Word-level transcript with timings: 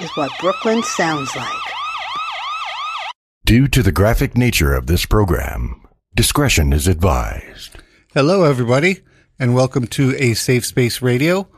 is 0.00 0.10
what 0.14 0.30
Brooklyn 0.40 0.82
sounds 0.82 1.34
like. 1.34 1.62
Due 3.44 3.68
to 3.68 3.82
the 3.82 3.92
graphic 3.92 4.36
nature 4.36 4.74
of 4.74 4.86
this 4.86 5.06
program, 5.06 5.80
discretion 6.14 6.72
is 6.72 6.86
advised. 6.86 7.76
Hello, 8.12 8.44
everybody, 8.44 9.00
and 9.38 9.54
welcome 9.54 9.86
to 9.86 10.14
A 10.18 10.34
Safe 10.34 10.66
Space 10.66 11.00
Radio, 11.00 11.48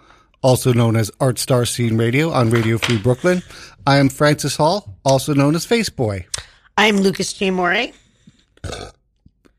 also 0.42 0.72
known 0.72 0.94
as 0.94 1.10
Art 1.18 1.38
Star 1.38 1.64
Scene 1.64 1.96
Radio 1.96 2.30
on 2.30 2.50
Radio 2.50 2.78
Free 2.78 2.98
Brooklyn. 2.98 3.42
I 3.86 3.96
am 3.96 4.08
Francis 4.08 4.56
Hall, 4.56 4.98
also 5.04 5.34
known 5.34 5.56
as 5.56 5.66
Faceboy. 5.66 6.26
I'm 6.76 6.98
Luca 6.98 7.22
Tiamore. 7.22 7.92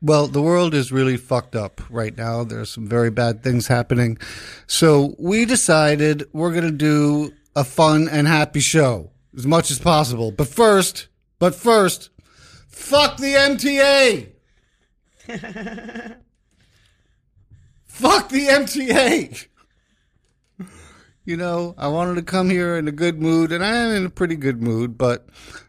Well, 0.00 0.26
the 0.28 0.40
world 0.40 0.72
is 0.72 0.90
really 0.90 1.18
fucked 1.18 1.54
up 1.54 1.82
right 1.90 2.16
now. 2.16 2.44
There's 2.44 2.70
some 2.70 2.88
very 2.88 3.10
bad 3.10 3.42
things 3.42 3.66
happening. 3.66 4.16
So 4.66 5.14
we 5.18 5.44
decided 5.44 6.24
we're 6.32 6.52
going 6.52 6.64
to 6.64 6.70
do 6.70 7.34
a 7.54 7.64
fun 7.64 8.08
and 8.08 8.26
happy 8.26 8.60
show 8.60 9.10
as 9.36 9.46
much 9.46 9.70
as 9.70 9.78
possible. 9.78 10.30
But 10.30 10.48
first, 10.48 11.08
but 11.38 11.54
first, 11.54 12.10
fuck 12.68 13.16
the 13.16 13.34
MTA. 13.34 14.28
fuck 17.86 18.28
the 18.28 18.46
MTA. 18.46 19.46
You 21.24 21.36
know, 21.36 21.74
I 21.78 21.88
wanted 21.88 22.16
to 22.16 22.22
come 22.22 22.50
here 22.50 22.76
in 22.76 22.88
a 22.88 22.92
good 22.92 23.20
mood, 23.20 23.52
and 23.52 23.64
I 23.64 23.76
am 23.76 23.94
in 23.94 24.06
a 24.06 24.10
pretty 24.10 24.36
good 24.36 24.62
mood, 24.62 24.96
but 24.98 25.28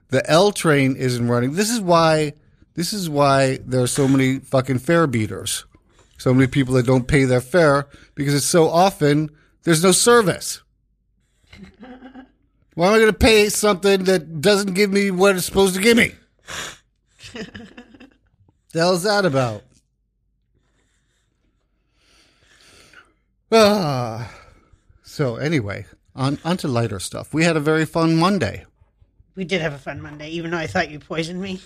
the 0.10 0.28
L 0.30 0.52
train 0.52 0.96
isn't 0.96 1.28
running. 1.28 1.54
This 1.54 1.70
is 1.70 1.82
why 1.82 2.34
this 2.74 2.94
is 2.94 3.10
why 3.10 3.60
there 3.66 3.82
are 3.82 3.88
so 3.88 4.08
many 4.08 4.40
fucking 4.40 4.80
fare 4.80 5.08
beaters. 5.08 5.66
So 6.18 6.34
many 6.34 6.48
people 6.48 6.76
that 6.76 6.86
don't 6.86 7.08
pay 7.08 7.26
their 7.26 7.42
fare 7.42 7.88
because 8.16 8.34
it's 8.34 8.46
so 8.46 8.70
often 8.70 9.30
there's 9.64 9.84
no 9.84 9.92
service. 9.92 10.62
Why 12.76 12.88
am 12.88 12.94
I 12.94 13.00
going 13.00 13.12
to 13.12 13.18
pay 13.18 13.50
something 13.50 14.06
that 14.06 14.42
doesn't 14.42 14.74
give 14.74 14.92
me 14.92 15.12
what 15.12 15.36
it's 15.36 15.46
supposed 15.46 15.76
to 15.76 15.82
give 15.82 15.98
me? 15.98 16.14
the 17.34 17.50
hell 18.74 18.94
is 18.94 19.04
that 19.04 19.26
about? 19.26 19.64
Ah. 23.52 24.34
So 25.04 25.36
anyway, 25.36 25.86
on, 26.16 26.40
on 26.46 26.56
to 26.58 26.68
lighter 26.70 27.00
stuff. 27.00 27.34
We 27.34 27.44
had 27.44 27.58
a 27.58 27.60
very 27.60 27.86
fun 27.86 28.16
Monday. 28.16 28.66
We 29.36 29.44
did 29.44 29.62
have 29.62 29.74
a 29.74 29.78
fun 29.78 30.02
Monday, 30.02 30.30
even 30.30 30.52
though 30.52 30.58
I 30.58 30.68
thought 30.68 30.90
you 30.90 31.00
poisoned 31.00 31.42
me. 31.42 31.62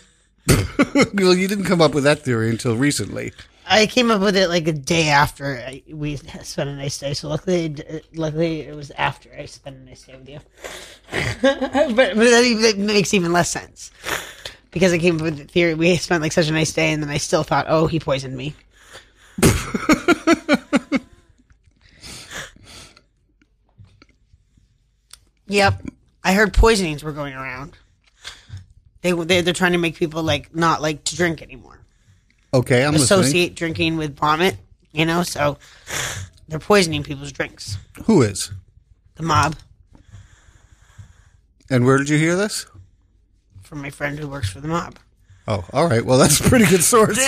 well, 1.14 1.34
you 1.34 1.48
didn't 1.48 1.66
come 1.66 1.82
up 1.82 1.94
with 1.94 2.04
that 2.04 2.20
theory 2.20 2.50
until 2.50 2.76
recently. 2.76 3.34
I 3.68 3.88
came 3.88 4.12
up 4.12 4.22
with 4.22 4.36
it 4.36 4.48
like 4.48 4.68
a 4.68 4.74
day 4.74 5.10
after 5.10 5.58
I, 5.58 5.82
we 5.90 6.18
spent 6.18 6.70
a 6.70 6.76
nice 6.76 7.00
day. 7.00 7.14
So 7.14 7.30
luckily, 7.30 7.76
luckily 8.14 8.62
it 8.62 8.76
was 8.76 8.92
after 8.92 9.30
I 9.38 9.46
spent 9.46 9.78
a 9.78 9.80
nice 9.80 10.04
day 10.04 10.16
with 10.16 10.30
you. 10.30 10.40
but, 11.42 11.96
but 11.96 12.16
that 12.16 12.76
makes 12.78 13.14
even 13.14 13.34
less 13.34 13.50
sense 13.50 13.92
because 14.72 14.94
I 14.94 14.98
came 14.98 15.16
up 15.16 15.22
with 15.22 15.38
the 15.38 15.46
theory. 15.46 15.74
We 15.74 15.96
spent 15.98 16.22
like 16.22 16.32
such 16.32 16.48
a 16.48 16.52
nice 16.52 16.74
day, 16.74 16.92
and 16.92 17.02
then 17.02 17.10
I 17.10 17.18
still 17.18 17.44
thought, 17.44 17.66
oh, 17.70 17.88
he 17.88 18.00
poisoned 18.00 18.38
me. 18.38 18.54
yep, 25.48 25.82
I 26.24 26.34
heard 26.34 26.54
poisonings 26.54 27.04
were 27.04 27.14
going 27.14 27.34
around. 27.34 27.78
They 29.02 29.12
they 29.12 29.42
they're 29.42 29.54
trying 29.54 29.74
to 29.74 29.78
make 29.78 29.96
people 29.96 30.24
like 30.24 30.56
not 30.56 30.82
like 30.82 31.04
to 31.06 31.16
drink 31.16 31.42
anymore. 31.42 31.85
Okay, 32.60 32.86
I'm 32.86 32.96
Associate 32.96 33.34
listening. 33.34 33.54
drinking 33.56 33.98
with 33.98 34.16
vomit, 34.18 34.56
you 34.92 35.06
know. 35.06 35.24
So 35.24 35.58
they're 36.48 36.60
poisoning 36.60 37.04
people's 37.04 37.32
drinks. 37.32 37.78
Who 38.06 38.22
is? 38.22 38.52
The 39.16 39.24
mob 39.24 39.56
And 41.70 41.86
where 41.86 41.98
did 41.98 42.10
you 42.10 42.18
hear 42.18 42.36
this? 42.36 42.66
from 43.64 43.82
my 43.82 43.90
friend 43.90 44.20
who 44.20 44.28
works 44.28 44.50
for 44.50 44.60
the 44.62 44.68
mob. 44.68 44.98
Oh, 45.48 45.66
all 45.74 45.88
right. 45.88 46.06
Well, 46.06 46.18
that's 46.20 46.40
a 46.40 46.44
pretty 46.44 46.66
good 46.66 46.84
source. 46.84 47.18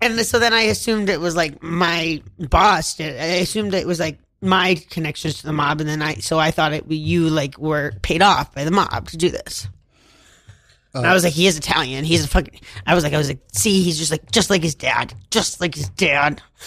And 0.00 0.20
so 0.20 0.38
then 0.38 0.52
I 0.52 0.62
assumed 0.62 1.08
it 1.08 1.20
was 1.20 1.34
like 1.34 1.62
my 1.62 2.22
boss. 2.38 2.94
Did. 2.96 3.18
I 3.20 3.24
assumed 3.42 3.74
it 3.74 3.86
was 3.86 3.98
like 3.98 4.18
my 4.40 4.76
connections 4.90 5.38
to 5.40 5.46
the 5.46 5.52
mob, 5.52 5.80
and 5.80 5.88
then 5.88 6.02
I 6.02 6.14
so 6.16 6.38
I 6.38 6.50
thought 6.52 6.72
it 6.72 6.88
you 6.90 7.28
like 7.28 7.58
were 7.58 7.92
paid 8.02 8.22
off 8.22 8.54
by 8.54 8.64
the 8.64 8.70
mob 8.70 9.08
to 9.08 9.16
do 9.16 9.28
this. 9.30 9.66
Oh. 10.94 11.00
And 11.00 11.06
I 11.06 11.12
was 11.12 11.22
like, 11.22 11.34
he 11.34 11.46
is 11.46 11.58
Italian. 11.58 12.04
He's 12.04 12.24
a 12.24 12.28
fucking. 12.28 12.60
I 12.86 12.94
was 12.94 13.04
like, 13.04 13.12
I 13.12 13.18
was 13.18 13.28
like, 13.28 13.40
see, 13.52 13.82
he's 13.82 13.98
just 13.98 14.10
like, 14.10 14.30
just 14.32 14.48
like 14.48 14.62
his 14.62 14.74
dad, 14.74 15.12
just 15.30 15.60
like 15.60 15.74
his 15.74 15.90
dad. 15.90 16.40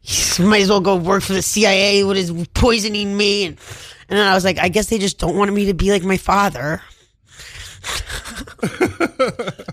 he 0.00 0.42
might 0.42 0.62
as 0.62 0.70
well 0.70 0.80
go 0.80 0.96
work 0.96 1.22
for 1.22 1.34
the 1.34 1.42
CIA. 1.42 2.04
What 2.04 2.16
is 2.16 2.32
poisoning 2.54 3.14
me? 3.16 3.44
And, 3.46 3.58
and 4.08 4.18
then 4.18 4.26
I 4.26 4.34
was 4.34 4.44
like, 4.44 4.58
I 4.58 4.68
guess 4.68 4.86
they 4.86 4.98
just 4.98 5.18
don't 5.18 5.36
want 5.36 5.52
me 5.52 5.66
to 5.66 5.74
be 5.74 5.90
like 5.90 6.02
my 6.02 6.16
father. 6.16 6.80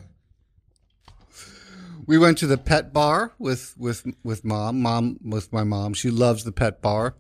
we 2.06 2.18
went 2.18 2.38
to 2.40 2.48
the 2.48 2.58
pet 2.58 2.92
bar 2.92 3.32
with 3.40 3.74
with 3.78 4.06
with 4.24 4.44
mom. 4.44 4.82
Mom 4.82 5.20
with 5.24 5.54
my 5.54 5.64
mom. 5.64 5.94
She 5.94 6.10
loves 6.12 6.44
the 6.44 6.52
pet 6.52 6.82
bar. 6.82 7.16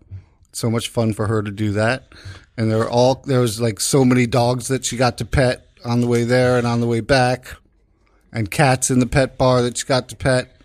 So 0.55 0.69
much 0.69 0.87
fun 0.87 1.11
for 1.11 1.27
her 1.27 1.43
to 1.43 1.51
do 1.51 1.71
that. 1.73 2.13
And 2.55 2.71
there 2.71 2.77
were 2.77 2.89
all 2.89 3.15
there 3.25 3.41
was 3.41 3.59
like 3.59 3.81
so 3.81 4.05
many 4.05 4.25
dogs 4.25 4.69
that 4.69 4.85
she 4.85 4.95
got 4.95 5.17
to 5.17 5.25
pet 5.25 5.67
on 5.83 5.99
the 5.99 6.07
way 6.07 6.23
there 6.23 6.57
and 6.57 6.65
on 6.65 6.79
the 6.79 6.87
way 6.87 7.01
back, 7.01 7.57
and 8.31 8.49
cats 8.49 8.89
in 8.89 8.99
the 8.99 9.05
pet 9.05 9.37
bar 9.37 9.61
that 9.61 9.77
she 9.77 9.85
got 9.85 10.07
to 10.09 10.15
pet. 10.15 10.55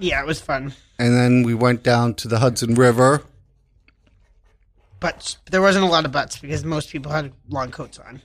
Yeah, 0.00 0.20
it 0.20 0.26
was 0.26 0.40
fun. 0.40 0.74
And 0.98 1.14
then 1.14 1.44
we 1.44 1.54
went 1.54 1.84
down 1.84 2.14
to 2.14 2.28
the 2.28 2.40
Hudson 2.40 2.74
River. 2.74 3.22
But 4.98 5.36
there 5.50 5.62
wasn't 5.62 5.84
a 5.84 5.88
lot 5.88 6.04
of 6.04 6.10
butts 6.10 6.36
because 6.38 6.64
most 6.64 6.90
people 6.90 7.12
had 7.12 7.32
long 7.48 7.70
coats 7.70 8.00
on. 8.00 8.20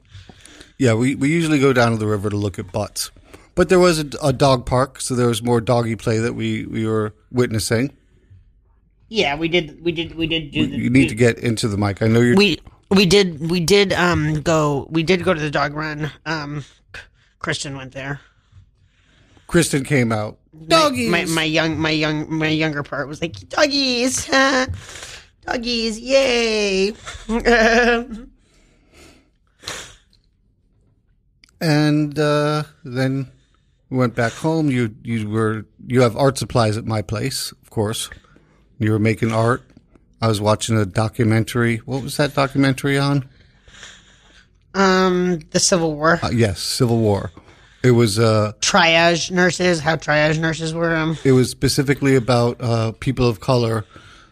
Yeah, 0.80 0.96
we, 0.96 1.14
we 1.14 1.30
usually 1.30 1.60
go 1.60 1.72
down 1.72 1.92
to 1.92 1.98
the 1.98 2.08
river 2.08 2.32
to 2.32 2.36
look 2.36 2.58
at 2.58 2.72
butts. 2.72 3.12
But 3.54 3.70
there 3.70 3.80
was 3.80 4.00
a, 4.00 4.10
a 4.24 4.34
dog 4.34 4.66
park, 4.66 5.00
so 5.00 5.16
there 5.16 5.28
was 5.28 5.44
more 5.44 5.62
doggy 5.62 5.96
play 5.96 6.18
that 6.18 6.34
we, 6.34 6.66
we 6.66 6.86
were 6.88 7.14
witnessing. 7.32 7.96
Yeah, 9.08 9.36
we 9.36 9.48
did. 9.48 9.84
We 9.84 9.92
did. 9.92 10.16
We 10.16 10.28
did 10.28 10.52
do. 10.52 10.66
The, 10.68 10.78
You 10.78 10.90
need 10.90 11.10
to 11.10 11.16
get 11.16 11.40
into 11.40 11.68
the 11.68 11.78
mic. 11.78 12.02
I 12.02 12.08
know 12.08 12.22
you're. 12.22 12.36
we 12.36 12.60
we 12.90 13.06
did 13.06 13.50
we 13.50 13.60
did 13.60 13.94
um 13.94 14.42
go 14.42 14.88
we 14.90 15.04
did 15.04 15.24
go 15.24 15.34
to 15.34 15.40
the 15.40 15.52
dog 15.52 15.74
run. 15.74 16.12
Um, 16.26 16.64
Christian 17.40 17.78
went 17.78 17.94
there. 17.94 18.22
Kristen 19.48 19.84
came 19.84 20.12
out. 20.12 20.40
Doggies. 20.68 21.10
My, 21.10 21.26
my 21.26 21.44
young 21.44 21.80
my 21.80 21.92
young 21.92 22.34
my 22.34 22.48
younger 22.48 22.82
part 22.82 23.08
was 23.08 23.22
like 23.22 23.34
doggies, 23.50 24.26
doggies, 25.46 26.00
yay. 26.00 26.94
and 31.62 32.18
uh, 32.18 32.64
then 32.84 33.32
we 33.90 33.98
went 33.98 34.16
back 34.16 34.34
home. 34.34 34.72
You 34.72 34.96
you 35.04 35.30
were 35.30 35.66
you 35.86 36.02
have 36.02 36.18
art 36.18 36.38
supplies 36.38 36.78
at 36.78 36.86
my 36.86 37.02
place, 37.02 37.52
of 37.52 37.70
course. 37.70 38.10
You 38.80 38.92
were 38.92 39.00
making 39.00 39.32
art. 39.32 39.64
I 40.22 40.28
was 40.28 40.42
watching 40.42 40.78
a 40.78 40.86
documentary. 40.86 41.78
What 41.78 42.02
was 42.04 42.18
that 42.18 42.34
documentary 42.36 42.98
on? 42.98 43.28
um, 44.74 45.40
the 45.52 45.60
Civil 45.60 45.96
War 45.96 46.20
Uh, 46.22 46.30
yes, 46.34 46.60
Civil 46.62 46.98
War. 47.00 47.32
It 47.84 47.92
was 47.92 48.18
uh, 48.20 48.54
triage 48.62 49.30
nurses. 49.32 49.80
How 49.80 49.96
triage 49.96 50.40
nurses 50.40 50.74
were 50.74 50.96
um 50.96 51.18
it 51.24 51.32
was 51.34 51.50
specifically 51.50 52.16
about 52.16 52.58
uh, 52.60 52.92
people 52.94 53.28
of 53.28 53.40
color 53.40 53.86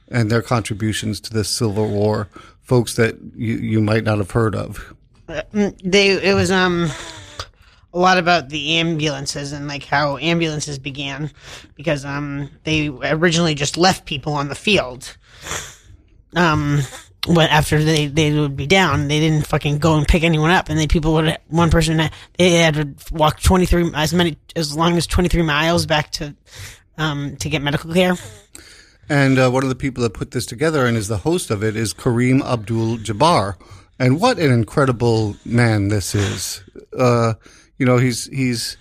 and 0.09 0.29
their 0.31 0.41
contributions 0.41 1.19
to 1.21 1.33
the 1.33 1.43
Civil 1.43 1.87
War. 1.89 2.27
Folks 2.61 2.95
that 2.95 3.17
you, 3.35 3.55
you 3.57 3.81
might 3.81 4.03
not 4.03 4.17
have 4.17 4.31
heard 4.31 4.55
of. 4.55 4.93
they 5.51 6.09
it 6.11 6.33
was 6.33 6.49
um 6.51 6.89
a 7.93 7.99
lot 7.99 8.17
about 8.17 8.49
the 8.49 8.77
ambulances 8.77 9.51
and 9.51 9.67
like 9.67 9.83
how 9.83 10.17
ambulances 10.17 10.79
began 10.79 11.31
because 11.75 12.03
um 12.05 12.49
they 12.63 12.87
originally 12.87 13.53
just 13.53 13.77
left 13.77 14.05
people 14.05 14.33
on 14.33 14.49
the 14.49 14.55
field 14.55 15.15
um 16.35 16.79
when 17.27 17.47
after 17.49 17.83
they 17.83 18.07
they 18.07 18.37
would 18.37 18.57
be 18.57 18.67
down 18.67 19.07
they 19.07 19.19
didn't 19.19 19.45
fucking 19.45 19.77
go 19.77 19.95
and 19.95 20.07
pick 20.07 20.23
anyone 20.23 20.49
up 20.49 20.69
and 20.69 20.79
then 20.79 20.87
people 20.87 21.13
would 21.13 21.37
one 21.47 21.69
person 21.69 22.09
they 22.37 22.49
had 22.51 22.73
to 22.73 22.89
walk 23.11 23.39
23 23.41 23.91
as 23.93 24.13
many 24.13 24.37
as 24.55 24.75
long 24.75 24.97
as 24.97 25.07
23 25.07 25.41
miles 25.43 25.85
back 25.85 26.11
to 26.11 26.35
um 26.97 27.35
to 27.37 27.49
get 27.49 27.61
medical 27.61 27.93
care 27.93 28.15
And 29.09 29.37
uh, 29.37 29.49
one 29.49 29.63
of 29.63 29.69
the 29.69 29.75
people 29.75 30.01
that 30.03 30.13
put 30.13 30.31
this 30.31 30.45
together 30.45 30.85
and 30.85 30.95
is 30.95 31.07
the 31.07 31.17
host 31.17 31.51
of 31.51 31.63
it 31.63 31.75
is 31.75 31.93
Kareem 31.93 32.41
Abdul 32.41 32.97
Jabbar. 32.99 33.55
And 33.99 34.19
what 34.19 34.39
an 34.39 34.51
incredible 34.51 35.35
man 35.45 35.89
this 35.89 36.15
is. 36.15 36.63
Uh, 36.97 37.33
you 37.77 37.85
know, 37.85 37.97
he's 37.97 38.27
he's 38.27 38.77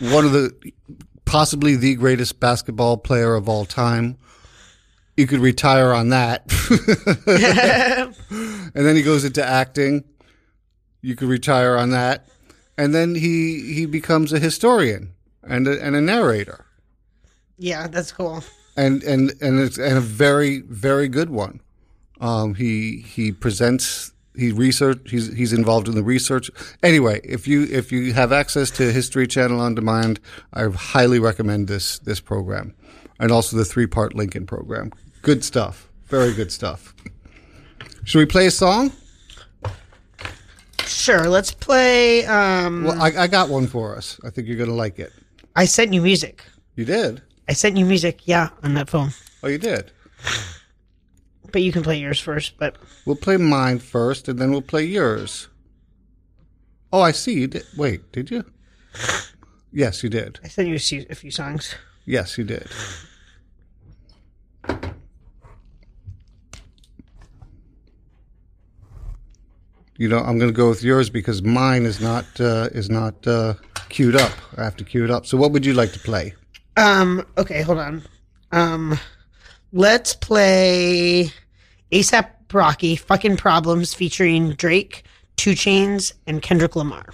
one 0.00 0.24
of 0.24 0.32
the 0.32 0.52
possibly 1.24 1.76
the 1.76 1.94
greatest 1.94 2.40
basketball 2.40 2.96
player 2.98 3.34
of 3.34 3.48
all 3.48 3.64
time. 3.64 4.18
You 5.16 5.26
could 5.26 5.40
retire 5.40 5.92
on 5.92 6.08
that. 6.08 6.42
and 8.74 8.86
then 8.86 8.96
he 8.96 9.02
goes 9.02 9.24
into 9.24 9.44
acting. 9.44 10.04
You 11.02 11.14
could 11.16 11.28
retire 11.28 11.76
on 11.76 11.90
that. 11.90 12.26
And 12.76 12.94
then 12.94 13.14
he 13.14 13.72
he 13.74 13.86
becomes 13.86 14.32
a 14.32 14.38
historian. 14.38 15.12
and 15.46 15.68
a, 15.68 15.80
and 15.80 15.94
a 15.94 16.00
narrator, 16.00 16.64
Yeah, 17.58 17.86
that's 17.86 18.10
cool. 18.10 18.42
and 18.76 19.02
and 19.04 19.32
and 19.40 19.60
it's 19.60 19.78
and 19.78 19.98
a 19.98 20.00
very 20.00 20.60
very 20.62 21.06
good 21.08 21.30
one. 21.30 21.60
Um, 22.20 22.54
he 22.54 23.04
he 23.06 23.30
presents. 23.30 24.12
He 24.36 24.50
research. 24.52 25.10
He's 25.10 25.32
he's 25.32 25.52
involved 25.52 25.86
in 25.88 25.94
the 25.94 26.02
research. 26.02 26.50
Anyway, 26.82 27.20
if 27.22 27.46
you 27.46 27.64
if 27.70 27.92
you 27.92 28.12
have 28.14 28.32
access 28.32 28.70
to 28.72 28.90
History 28.92 29.26
Channel 29.26 29.60
on 29.60 29.74
demand, 29.74 30.18
I 30.52 30.64
highly 30.68 31.18
recommend 31.20 31.68
this 31.68 31.98
this 32.00 32.20
program, 32.20 32.74
and 33.20 33.30
also 33.30 33.56
the 33.56 33.64
three 33.64 33.86
part 33.86 34.14
Lincoln 34.14 34.44
program. 34.46 34.90
Good 35.22 35.44
stuff. 35.44 35.88
Very 36.06 36.34
good 36.34 36.50
stuff. 36.50 36.94
Should 38.04 38.18
we 38.18 38.26
play 38.26 38.46
a 38.46 38.50
song? 38.50 38.92
Sure, 40.84 41.28
let's 41.28 41.50
play. 41.52 42.26
Um, 42.26 42.84
Well, 42.84 43.00
I, 43.00 43.22
I 43.22 43.26
got 43.26 43.48
one 43.48 43.66
for 43.66 43.96
us. 43.96 44.20
I 44.24 44.30
think 44.30 44.46
you're 44.48 44.56
going 44.58 44.68
to 44.68 44.74
like 44.74 44.98
it. 44.98 45.12
I 45.56 45.64
sent 45.64 45.94
you 45.94 46.02
music. 46.02 46.44
You 46.76 46.84
did? 46.84 47.22
I 47.48 47.52
sent 47.54 47.76
you 47.76 47.84
music, 47.86 48.20
yeah, 48.26 48.50
on 48.62 48.74
that 48.74 48.90
phone. 48.90 49.10
Oh, 49.42 49.48
you 49.48 49.58
did. 49.58 49.92
But 51.54 51.62
you 51.62 51.70
can 51.70 51.84
play 51.84 51.98
yours 52.00 52.18
first. 52.18 52.58
But 52.58 52.74
We'll 53.06 53.14
play 53.14 53.36
mine 53.36 53.78
first, 53.78 54.26
and 54.28 54.40
then 54.40 54.50
we'll 54.50 54.60
play 54.60 54.82
yours. 54.82 55.46
Oh, 56.92 57.00
I 57.00 57.12
see. 57.12 57.34
You 57.34 57.46
did. 57.46 57.64
Wait, 57.76 58.10
did 58.10 58.28
you? 58.28 58.44
Yes, 59.72 60.02
you 60.02 60.08
did. 60.08 60.40
I 60.42 60.48
sent 60.48 60.66
you 60.66 60.74
a 60.74 60.80
few, 60.80 61.06
a 61.08 61.14
few 61.14 61.30
songs. 61.30 61.76
Yes, 62.06 62.36
you 62.36 62.42
did. 62.42 62.66
You 69.96 70.08
know, 70.08 70.18
I'm 70.18 70.40
going 70.40 70.50
to 70.50 70.56
go 70.56 70.70
with 70.70 70.82
yours 70.82 71.08
because 71.08 71.40
mine 71.40 71.84
is 71.84 72.00
not 72.00 72.24
uh, 72.40 72.68
is 72.72 72.90
not 72.90 73.24
uh, 73.28 73.54
queued 73.90 74.16
up. 74.16 74.32
I 74.56 74.64
have 74.64 74.74
to 74.78 74.84
queue 74.84 75.04
it 75.04 75.10
up. 75.12 75.24
So, 75.24 75.36
what 75.36 75.52
would 75.52 75.64
you 75.64 75.74
like 75.74 75.92
to 75.92 76.00
play? 76.00 76.34
Um. 76.76 77.24
Okay, 77.38 77.62
hold 77.62 77.78
on. 77.78 78.02
Um. 78.50 78.98
Let's 79.72 80.14
play 80.14 81.32
ASAP 81.92 82.30
Rocky 82.52 82.96
"Fucking 82.96 83.36
Problems" 83.36 83.94
featuring 83.94 84.52
Drake, 84.52 85.04
2 85.36 85.52
Chainz, 85.52 86.12
and 86.26 86.40
Kendrick 86.42 86.76
Lamar. 86.76 87.06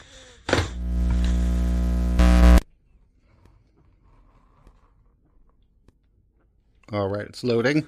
All 6.93 7.09
right, 7.09 7.27
it's 7.27 7.45
loading. 7.45 7.87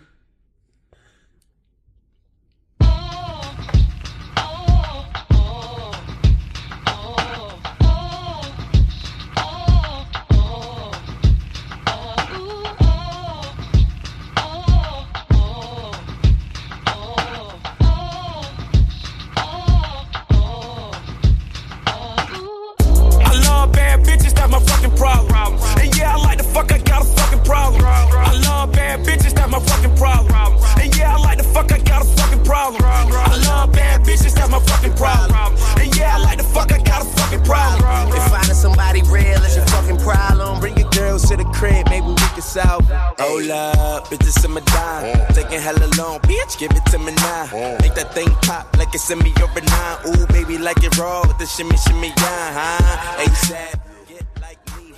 Problem. 32.44 32.82
I 32.84 33.36
love 33.46 33.72
bad 33.72 34.02
bitches, 34.02 34.34
that's 34.34 34.50
my 34.50 34.60
fucking 34.60 34.94
problem. 34.94 35.56
And 35.80 35.96
yeah, 35.96 36.16
I 36.16 36.18
like 36.18 36.38
the 36.38 36.44
fuck, 36.44 36.72
I 36.72 36.78
got 36.78 37.02
a 37.02 37.04
fucking 37.04 37.44
problem. 37.44 38.12
If 38.12 38.30
finding 38.30 38.54
somebody 38.54 39.02
real 39.02 39.42
is 39.42 39.56
your 39.56 39.66
fucking 39.66 39.98
problem, 39.98 40.60
bring 40.60 40.76
your 40.76 40.90
girls 40.90 41.28
to 41.28 41.36
the 41.36 41.44
crib, 41.44 41.88
maybe 41.88 42.06
we 42.06 42.28
can 42.36 42.42
solve. 42.42 42.84
Hold 43.18 43.50
up, 43.50 44.08
bitches 44.08 44.44
in 44.44 44.52
my 44.52 44.60
dime. 44.60 45.26
Taking 45.34 45.60
hella 45.60 45.88
long, 45.98 46.20
bitch, 46.20 46.58
give 46.58 46.72
it 46.72 46.84
to 46.86 46.98
me 46.98 47.12
now. 47.16 47.46
Make 47.80 47.94
that 47.94 48.12
thing 48.14 48.30
pop 48.42 48.76
like 48.76 48.94
it's 48.94 49.10
in 49.10 49.18
me 49.18 49.32
over 49.42 49.60
nine. 49.60 49.98
Ooh, 50.08 50.26
baby, 50.28 50.58
like 50.58 50.82
it 50.82 50.96
raw 50.98 51.22
with 51.26 51.38
the 51.38 51.46
shimmy, 51.46 51.76
shimmy, 51.76 52.08
yeah, 52.08 52.78
huh? 52.78 53.22
ASAP. 53.24 53.91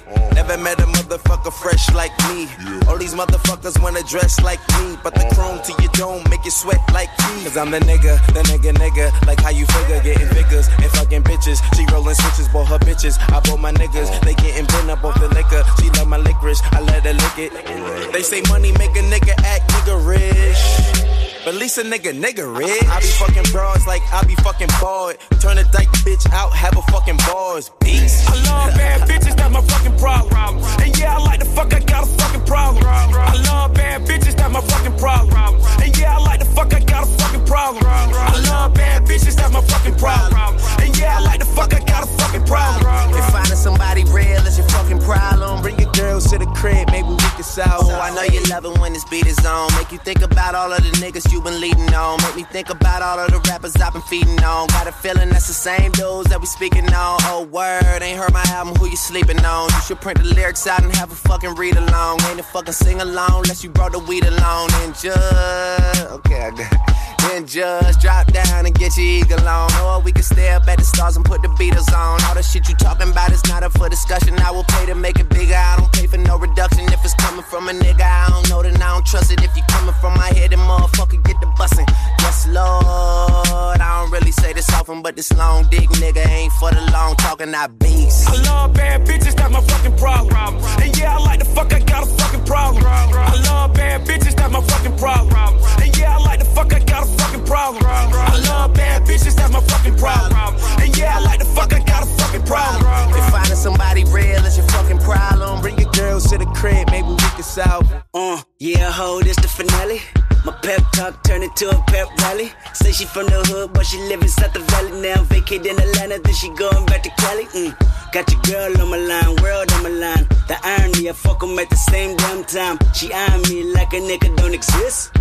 Get 0.05 0.17
like 0.17 0.29
me. 0.29 0.35
Never 0.35 0.57
met 0.59 0.81
a 0.81 0.87
motherfucker 0.87 1.53
fresh 1.53 1.93
like 1.95 2.13
me. 2.29 2.49
All 2.89 2.99
these 2.99 3.15
motherfuckers 3.15 3.81
wanna 3.83 4.03
dress 4.03 4.41
like 4.43 4.61
me, 4.79 4.97
but 5.03 5.15
the 5.15 5.21
uh-huh. 5.21 5.35
chrome 5.35 5.63
to 5.63 5.83
your 5.83 5.93
dome 5.93 6.23
make 6.31 6.45
you 6.45 6.51
sweat 6.51 6.81
like 6.93 7.11
me. 7.21 7.45
Cause 7.45 7.57
I'm 7.57 7.71
the 7.71 7.81
nigga, 7.81 8.25
the 8.29 8.43
nigga, 8.43 8.73
nigga. 8.75 9.27
Like 9.27 9.41
how 9.41 9.51
you 9.51 9.67
figure, 9.67 10.01
getting 10.03 10.29
figures 10.29 10.69
and 10.69 10.91
fucking 10.93 11.23
bitches. 11.23 11.61
She 11.77 11.87
rolling 11.93 12.15
switches, 12.15 12.49
bought 12.49 12.69
her 12.69 12.79
bitches. 12.79 13.19
I 13.33 13.41
bought 13.41 13.61
my 13.61 13.73
niggas, 13.73 14.09
uh-huh. 14.09 14.25
they 14.25 14.35
getting 14.35 14.67
bent 14.67 14.91
up 14.91 15.05
off 15.05 15.19
the 15.21 15.29
liquor. 15.29 15.65
She 15.81 15.91
love 15.91 16.09
my 16.09 16.19
licorice, 16.19 16.61
I 16.73 16.81
let 16.81 17.05
her 17.05 17.15
lick 17.15 17.39
it. 17.39 18.13
They 18.13 18.23
say 18.23 18.43
money 18.49 18.73
make 18.73 18.97
a 18.97 19.03
nigga 19.03 19.35
act 19.45 19.71
nigga 19.71 19.97
rich. 20.07 21.24
But 21.45 21.57
at 21.57 21.61
least 21.61 21.77
a 21.77 21.83
nigga, 21.83 22.19
nigga 22.19 22.49
rich. 22.57 22.83
I 22.89 23.01
be 23.01 23.07
fucking 23.21 23.53
broads 23.53 23.87
like 23.87 24.01
I 24.11 24.25
be 24.25 24.35
fucking 24.37 24.69
bored. 24.81 25.19
Turn 25.41 25.59
a 25.59 25.65
dyke 25.65 25.93
bitch 26.01 26.25
out, 26.33 26.55
have 26.55 26.75
a 26.75 26.83
fucking 26.91 27.19
bars. 27.19 27.71
Beats. 27.81 28.27
I 28.27 28.35
love 28.49 28.75
bad 28.75 29.07
bitches, 29.07 29.37
that's 29.37 29.53
my 29.53 29.61
fucking 29.61 29.99
problem. 29.99 30.65
And 30.81 30.99
yeah, 30.99 31.17
I 31.17 31.19
like 31.19 31.41
the 31.41 31.45
fuck, 31.45 31.75
I 31.75 31.81
got 31.81 32.05
a 32.05 32.07
fucking 32.07 32.47
problem. 32.47 32.87
I 32.87 33.37
love 33.45 33.75
bad 33.75 34.07
bitches, 34.09 34.35
that's 34.37 34.53
my 34.55 34.63
fucking 34.63 34.97
problem. 34.97 35.61
And 35.83 35.95
yeah, 35.99 36.17
I 36.17 36.19
like 36.25 36.41
the 36.41 36.47
fuck, 36.47 36.73
I 36.73 36.81
got 36.81 37.05
a 37.05 37.11
fucking 37.21 37.45
problem. 37.45 37.85
I 37.85 38.41
love 38.49 38.73
bad 38.73 39.05
bitches, 39.05 39.37
that's 39.37 39.53
my 39.53 39.61
fucking 39.61 39.97
problem. 39.97 40.57
And 40.81 40.97
yeah, 40.97 41.19
I 41.19 41.21
like 41.21 41.41
the 41.41 41.45
fuck, 41.45 41.75
I 41.75 41.81
got 41.85 42.05
a 42.05 42.07
fucking 42.07 42.47
problem. 42.47 42.89
If 43.19 43.31
finding 43.31 43.57
somebody 43.57 44.05
real 44.05 44.41
is 44.49 44.57
your 44.57 44.69
fucking 44.69 45.01
problem, 45.01 45.61
bring 45.61 45.79
your 45.79 45.93
girls 45.93 46.31
to 46.31 46.39
the 46.39 46.47
crib, 46.57 46.91
maybe 46.91 47.09
we 47.09 47.29
can 47.37 47.45
solve. 47.45 47.85
Oh, 47.85 48.01
I 48.01 48.15
know 48.15 48.23
you 48.23 48.41
love 48.49 48.65
it 48.65 48.79
when 48.81 48.95
this 48.95 49.05
beat 49.05 49.27
is 49.27 49.45
on. 49.45 49.69
Make 49.77 49.93
you 49.93 49.99
think 49.99 50.23
about 50.23 50.55
all 50.55 50.73
of 50.73 50.83
the 50.83 50.91
niggas 51.05 51.31
you 51.33 51.34
been 51.43 51.61
leading 51.61 51.93
on. 51.95 52.21
Make 52.23 52.37
me 52.37 52.43
think 52.45 52.71
about 52.71 53.03
all 53.03 53.19
of 53.19 53.31
the 53.31 53.41
rappers 53.51 53.77
I've 53.77 53.93
been 53.93 54.03
feeding 54.03 54.43
on. 54.43 54.69
Got 54.69 54.87
a 54.87 54.93
feeling 54.93 55.31
that's 55.31 55.47
the 55.47 55.55
same 55.55 55.93
dudes 55.93 56.29
that 56.31 56.41
we 56.41 56.47
speaking 56.47 56.87
on. 56.93 57.19
Oh, 57.23 57.49
word, 57.51 58.03
ain't 58.03 58.19
heard 58.19 58.33
my 58.33 58.45
album, 58.49 58.75
who 58.77 58.87
you 58.89 58.97
sleeping 58.97 59.45
on? 59.45 59.71
You 59.71 59.81
should 59.81 60.01
print 60.01 60.19
the 60.19 60.25
lyrics 60.25 60.67
out 60.67 60.83
and 60.83 60.95
have 60.97 61.11
a 61.13 61.15
fucking 61.15 61.55
read 61.55 61.77
along. 61.77 62.23
Ain't 62.25 62.41
a 62.41 62.43
fucking 62.43 62.75
sing 62.75 63.01
along 63.01 63.45
unless 63.45 63.63
you 63.65 63.71
brought 63.71 63.93
the 63.93 63.99
weed 64.01 64.25
along. 64.25 64.71
And 64.75 64.95
just, 64.95 66.07
okay, 66.11 66.43
I 66.43 66.51
got 66.51 67.14
Then 67.29 67.47
just 67.47 68.01
drop 68.01 68.33
down 68.33 68.67
and 68.67 68.75
get 68.75 68.97
your 68.97 69.07
eagle 69.07 69.49
on. 69.49 69.73
Or 69.83 70.01
we 70.01 70.13
can 70.13 70.23
stay 70.23 70.51
up 70.51 70.69
at 70.69 70.79
the 70.79 70.85
stars 70.85 71.17
and 71.17 71.25
put 71.25 71.43
the 71.43 71.49
Beatles 71.49 71.93
on. 71.93 72.23
All 72.25 72.35
the 72.35 72.43
shit 72.43 72.69
you 72.69 72.75
talking 72.77 73.11
about 73.11 73.33
is 73.33 73.45
not 73.49 73.63
up 73.63 73.73
for 73.73 73.89
discussion. 73.89 74.39
I 74.39 74.51
will 74.51 74.65
pay 74.65 74.87
to 74.87 74.95
make 74.95 75.19
it 75.19 75.29
bigger. 75.29 75.55
I 75.55 75.77
don't 75.79 75.93
pay 75.93 76.07
for 76.07 76.19
no 76.19 76.39
reduction. 76.39 76.85
If 76.93 77.05
it's 77.05 77.15
coming 77.15 77.45
from 77.45 77.69
a 77.69 77.73
nigga, 77.73 78.03
I 78.03 78.29
don't 78.31 78.49
know, 78.51 78.63
then 78.63 78.77
I 78.77 78.95
don't 78.95 79.07
trust 79.07 79.33
it. 79.33 79.43
If 79.43 79.57
you 79.57 79.63
coming 79.69 79.95
from 80.01 80.15
my 80.15 80.29
head, 80.29 80.53
then 80.53 80.61
motherfucker 80.61 81.23
get 81.25 81.41
the 81.41 81.47
bussin'. 81.59 81.89
Yes, 82.21 82.47
Lord. 82.49 83.81
I 83.81 84.01
don't 84.01 84.11
really 84.11 84.33
say 84.33 84.53
this 84.53 84.71
often, 84.73 85.03
but 85.03 85.17
this 85.17 85.33
long 85.35 85.69
dick 85.71 85.89
nigga 86.01 86.27
ain't 86.29 86.53
for 86.55 86.71
the 86.71 86.81
long 86.93 87.17
talking. 87.17 87.55
I 87.55 87.67
beast. 87.67 88.29
I 88.29 88.37
love 88.43 88.75
bad 88.75 89.07
bitches, 89.07 89.35
that's 89.35 89.53
my 89.53 89.61
fucking 89.61 89.97
problem. 89.97 90.57
And 90.83 90.97
yeah, 90.99 91.17
I 91.17 91.19
like 91.19 91.39
the 91.41 91.45
fuck, 91.47 91.73
I 91.73 91.81
got 91.81 92.07
a 92.07 92.07
fucking 92.07 92.45
problem. 92.45 92.85
I 92.87 93.35
love 93.47 93.75
bad 93.75 94.07
bitches, 94.07 94.35
that's 94.37 94.53
my 94.53 94.63
fucking 94.63 94.97
problem. 94.99 95.59
And 95.81 95.97
yeah, 95.97 96.17
I 96.17 96.19
like 96.23 96.39
the 96.41 96.45
fuck, 96.47 96.73
I 96.73 96.79
got 96.81 97.05
a 97.05 97.14
fucking 97.19 97.45
problem. 97.45 97.85
I 97.85 98.39
love 98.49 98.75
bad 98.75 99.03
bitches, 99.03 99.35
that's 99.35 99.53
my 99.53 99.61
fucking 99.61 99.97
problem. 99.97 100.55
And 100.81 100.97
yeah, 100.97 101.17
I 101.17 101.21
like 101.21 101.39
the 101.41 101.47
fuck, 101.47 101.73
I 101.73 101.81
got 101.81 102.03
a 102.03 102.07
fucking 102.07 102.45
problem. 102.45 102.85
If 103.15 103.31
finding 103.31 103.57
somebody 103.57 104.05
real 104.05 104.45
is 104.45 104.57
your 104.57 104.67
fucking 104.69 104.99
problem, 104.99 105.61
bring 105.61 105.79
your 105.79 105.91
girls 105.93 106.31
to 106.31 106.39
the 106.39 106.47
crib, 106.47 106.91
maybe 106.91 107.09
we 107.09 107.17
can 107.17 107.43
solve. 107.43 107.91
Uh, 108.13 108.43
yeah, 108.59 108.91
ho, 108.91 109.21
this 109.23 109.37
the 109.37 109.49
finale. 109.49 110.01
My 110.45 110.53
pep 110.61 110.83
talk 110.93 111.23
turned 111.25 111.43
into 111.43 111.71
a 111.71 111.83
pep 111.87 112.07
rally. 112.19 112.53
Say 112.75 112.93
she 112.93 113.07
from 113.07 113.27
the 113.27 113.43
hood, 113.49 113.73
but 113.73 113.87
she 113.87 113.97
live 114.11 114.21
inside 114.21 114.53
the 114.53 114.61
valley 114.61 115.01
now. 115.01 115.23
Vacate 115.25 115.65
in 115.65 115.79
Atlanta, 115.81 116.21
then 116.23 116.35
she 116.35 116.51
going 116.51 116.85
back 116.85 117.03
to 117.05 117.11
Cali. 117.17 117.45
Mm. 117.57 117.73
Got 118.13 118.31
your 118.31 118.43
girl 118.43 118.83
on 118.83 118.91
my 118.91 118.99
line, 118.99 119.37
world 119.43 119.73
on 119.73 119.83
my 119.83 119.89
line. 119.89 120.29
The 120.49 120.59
irony, 120.63 121.09
I 121.09 121.13
fuck 121.15 121.43
'em 121.43 121.59
at 121.59 121.71
the 121.71 121.77
same 121.77 122.15
damn 122.19 122.45
time. 122.45 122.79
She 122.93 123.11
eyeing 123.11 123.41
me 123.49 123.73
like 123.73 123.95
a 123.95 124.01
nigga 124.01 124.37
don't 124.37 124.53
exist. 124.53 125.13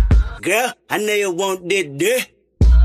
Girl, 0.44 0.74
I 0.90 0.98
know 0.98 1.14
you 1.14 1.30
want 1.30 1.66
this, 1.70 1.86
dick. 1.96 2.34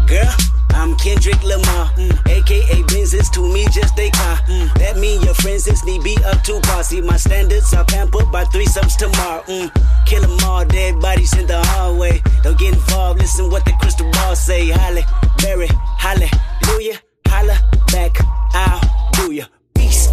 Girl, 0.08 0.34
I'm 0.70 0.96
Kendrick 0.96 1.44
Lamar, 1.44 1.92
mm. 2.00 2.28
aka 2.30 2.84
Benzes 2.84 3.30
to 3.34 3.42
me 3.42 3.66
just 3.66 4.00
a 4.00 4.10
car. 4.12 4.38
Mm. 4.48 4.74
That 4.76 4.96
mean 4.98 5.22
your 5.24 5.34
friends 5.34 5.68
is 5.68 5.84
need 5.84 6.02
be 6.02 6.18
up 6.24 6.42
to 6.44 6.62
par. 6.62 6.84
See 6.84 7.02
my 7.02 7.18
standards 7.18 7.74
are 7.74 7.84
pampered 7.84 8.32
by 8.32 8.46
threesomes 8.46 8.96
tomorrow. 8.96 9.44
Mm. 9.44 9.70
Kill 10.06 10.24
'em 10.24 10.40
all, 10.46 10.64
dead 10.64 11.02
bodies 11.02 11.38
in 11.38 11.48
the 11.48 11.62
hallway. 11.76 12.22
Don't 12.44 12.58
get 12.58 12.74
involved, 12.76 13.20
listen 13.20 13.50
what 13.52 13.66
the 13.66 13.74
crystal 13.82 14.10
ball 14.12 14.38
say. 14.38 14.68
Halle, 14.70 15.04
Berry, 15.44 15.68
hallelujah, 15.98 16.98
holla 17.28 17.60
back, 17.92 18.16
I'll 18.54 18.80
do 19.18 19.34
ya. 19.34 19.44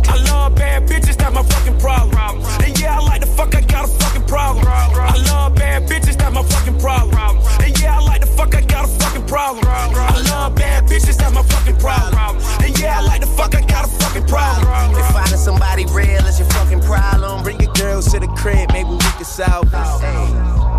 I 0.08 0.16
love 0.30 0.54
bad 0.54 0.88
bitches, 0.88 1.16
that's 1.16 1.34
my 1.34 1.42
fucking 1.42 1.78
problem. 1.78 2.42
And 2.62 2.78
yeah, 2.78 2.98
I 2.98 3.00
like 3.00 3.20
the 3.20 3.26
fuck, 3.26 3.54
I 3.54 3.60
got 3.60 3.84
a 3.84 3.88
fucking 3.88 4.26
problem. 4.26 4.66
I 4.66 5.16
love 5.28 5.54
bad 5.54 5.88
bitches, 5.88 6.16
that's 6.16 6.34
my 6.34 6.42
fucking 6.42 6.78
problem. 6.78 7.38
And 7.62 7.78
yeah, 7.80 7.98
I 7.98 8.00
like 8.00 8.20
the 8.20 8.26
fuck, 8.26 8.54
I 8.54 8.60
got 8.62 8.84
a 8.84 8.88
fucking 8.88 9.26
problem. 9.26 9.66
I 9.66 10.20
love 10.30 10.54
bad 10.54 10.84
bitches, 10.84 11.16
that's 11.16 11.34
my 11.34 11.42
fucking 11.42 11.76
problem. 11.78 12.36
And 12.62 12.78
yeah, 12.78 12.98
I 12.98 13.02
like 13.02 13.20
the 13.20 13.26
fuck, 13.26 13.54
I 13.54 13.60
got 13.62 13.86
a 13.86 13.88
fucking 13.88 14.26
problem. 14.26 14.94
If 14.96 15.06
finding 15.12 15.38
somebody 15.38 15.86
real 15.86 16.24
is 16.26 16.38
your 16.38 16.48
fucking 16.50 16.80
problem, 16.80 17.42
bring 17.42 17.60
your 17.60 17.72
girls 17.72 18.10
to 18.12 18.20
the 18.20 18.28
crib, 18.28 18.72
maybe 18.72 18.90
we 18.90 18.98
can 18.98 19.24
solve 19.24 19.70
this. 19.70 20.75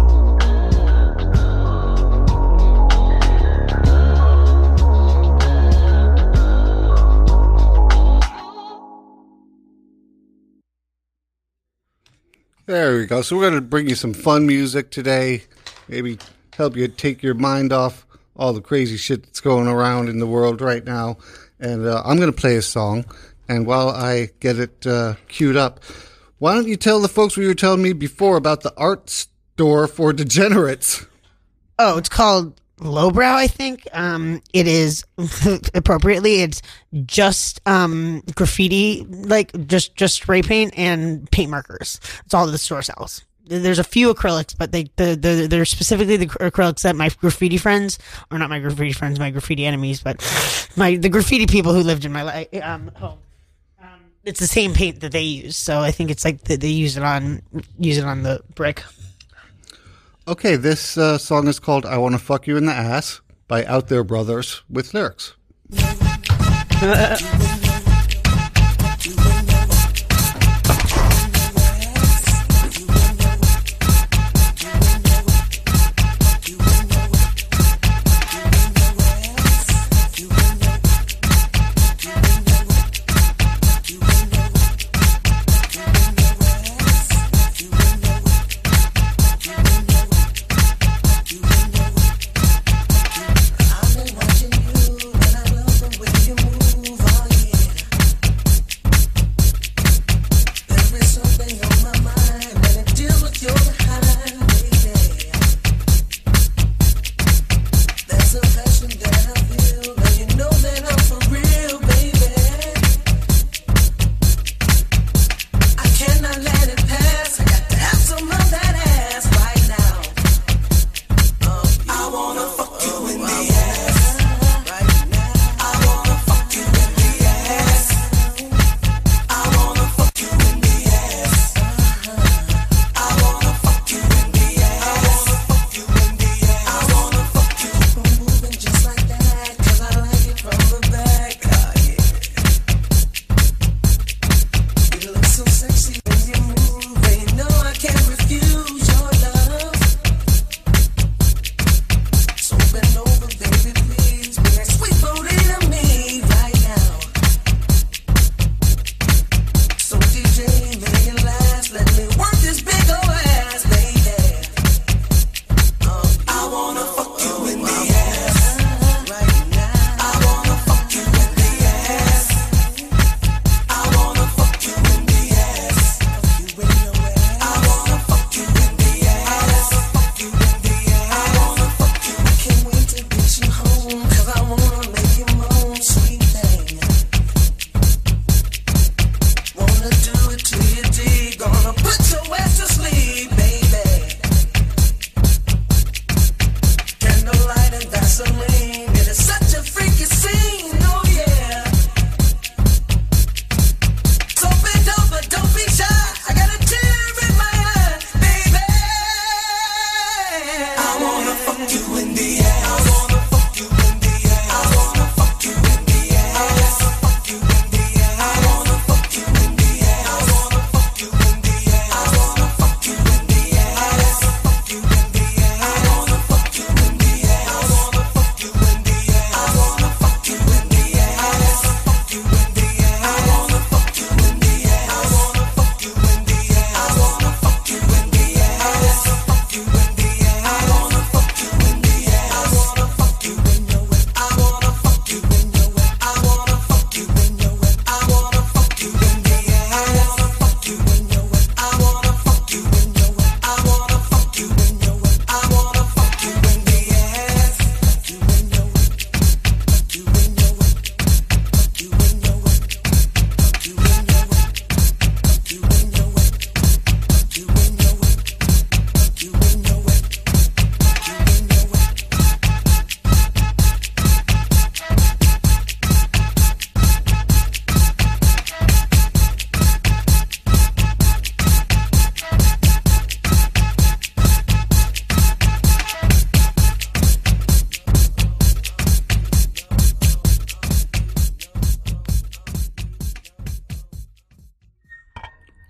There 12.67 12.97
we 12.97 13.05
go. 13.05 13.21
So 13.21 13.37
we're 13.37 13.49
going 13.49 13.53
to 13.53 13.61
bring 13.61 13.87
you 13.87 13.95
some 13.95 14.13
fun 14.13 14.45
music 14.45 14.91
today. 14.91 15.45
Maybe 15.87 16.19
help 16.51 16.75
you 16.75 16.89
take 16.89 17.23
your 17.23 17.33
mind 17.33 17.71
off 17.71 18.05
all 18.35 18.51
the 18.51 18.59
crazy 18.59 18.97
shit 18.97 19.23
that's 19.23 19.39
going 19.39 19.69
around 19.69 20.09
in 20.09 20.19
the 20.19 20.27
world 20.27 20.59
right 20.59 20.83
now. 20.83 21.15
And 21.61 21.85
uh, 21.85 22.03
I'm 22.03 22.17
going 22.17 22.29
to 22.29 22.37
play 22.37 22.57
a 22.57 22.61
song. 22.61 23.05
And 23.47 23.65
while 23.65 23.87
I 23.87 24.31
get 24.41 24.59
it 24.59 24.85
uh, 24.85 25.13
queued 25.29 25.55
up, 25.55 25.79
why 26.39 26.55
don't 26.55 26.67
you 26.67 26.75
tell 26.75 26.99
the 26.99 27.07
folks 27.07 27.37
what 27.37 27.43
you 27.43 27.47
were 27.47 27.55
telling 27.55 27.81
me 27.81 27.93
before 27.93 28.35
about 28.35 28.63
the 28.63 28.73
art 28.75 29.09
store 29.09 29.87
for 29.87 30.11
degenerates? 30.11 31.05
Oh, 31.79 31.97
it's 31.97 32.09
called 32.09 32.59
lowbrow 32.79 33.33
i 33.33 33.47
think. 33.47 33.87
Um 33.93 34.41
it 34.53 34.67
is 34.67 35.03
appropriately 35.73 36.41
it's 36.41 36.61
just 37.05 37.59
um 37.65 38.23
graffiti 38.35 39.05
like 39.09 39.51
just 39.67 39.95
just 39.95 40.15
spray 40.15 40.41
paint 40.41 40.73
and 40.77 41.29
paint 41.31 41.49
markers. 41.51 41.99
It's 42.25 42.33
all 42.33 42.47
the 42.47 42.57
store 42.57 42.81
sells. 42.81 43.23
There's 43.45 43.79
a 43.79 43.83
few 43.83 44.13
acrylics 44.13 44.57
but 44.57 44.71
they 44.71 44.91
the, 44.97 45.15
the 45.15 45.47
they're 45.49 45.65
specifically 45.65 46.17
the 46.17 46.27
acrylics 46.27 46.81
that 46.81 46.95
my 46.95 47.09
graffiti 47.09 47.57
friends 47.57 47.97
or 48.29 48.37
not 48.37 48.49
my 48.49 48.59
graffiti 48.59 48.91
friends 48.91 49.19
my 49.19 49.31
graffiti 49.31 49.65
enemies 49.65 50.01
but 50.01 50.17
my 50.75 50.97
the 50.97 51.09
graffiti 51.09 51.47
people 51.47 51.73
who 51.73 51.81
lived 51.81 52.03
in 52.05 52.11
my 52.11 52.23
life 52.23 52.47
um 52.61 52.91
home 52.95 53.19
um, 53.81 54.01
it's 54.25 54.41
the 54.41 54.47
same 54.47 54.73
paint 54.73 54.99
that 54.99 55.13
they 55.13 55.21
use. 55.21 55.55
So 55.55 55.79
i 55.79 55.91
think 55.91 56.11
it's 56.11 56.25
like 56.25 56.41
they, 56.41 56.57
they 56.57 56.67
use 56.67 56.97
it 56.97 57.03
on 57.03 57.41
use 57.79 57.97
it 57.97 58.03
on 58.03 58.23
the 58.23 58.41
brick 58.53 58.83
Okay, 60.27 60.57
this 60.57 60.97
uh, 60.97 61.17
song 61.17 61.47
is 61.47 61.57
called 61.57 61.85
I 61.85 61.97
Want 61.97 62.13
to 62.13 62.19
Fuck 62.19 62.47
You 62.47 62.57
in 62.57 62.65
the 62.65 62.73
Ass 62.73 63.21
by 63.47 63.63
Outhere 63.63 64.05
Brothers 64.05 64.61
with 64.69 64.93
lyrics. 64.93 65.35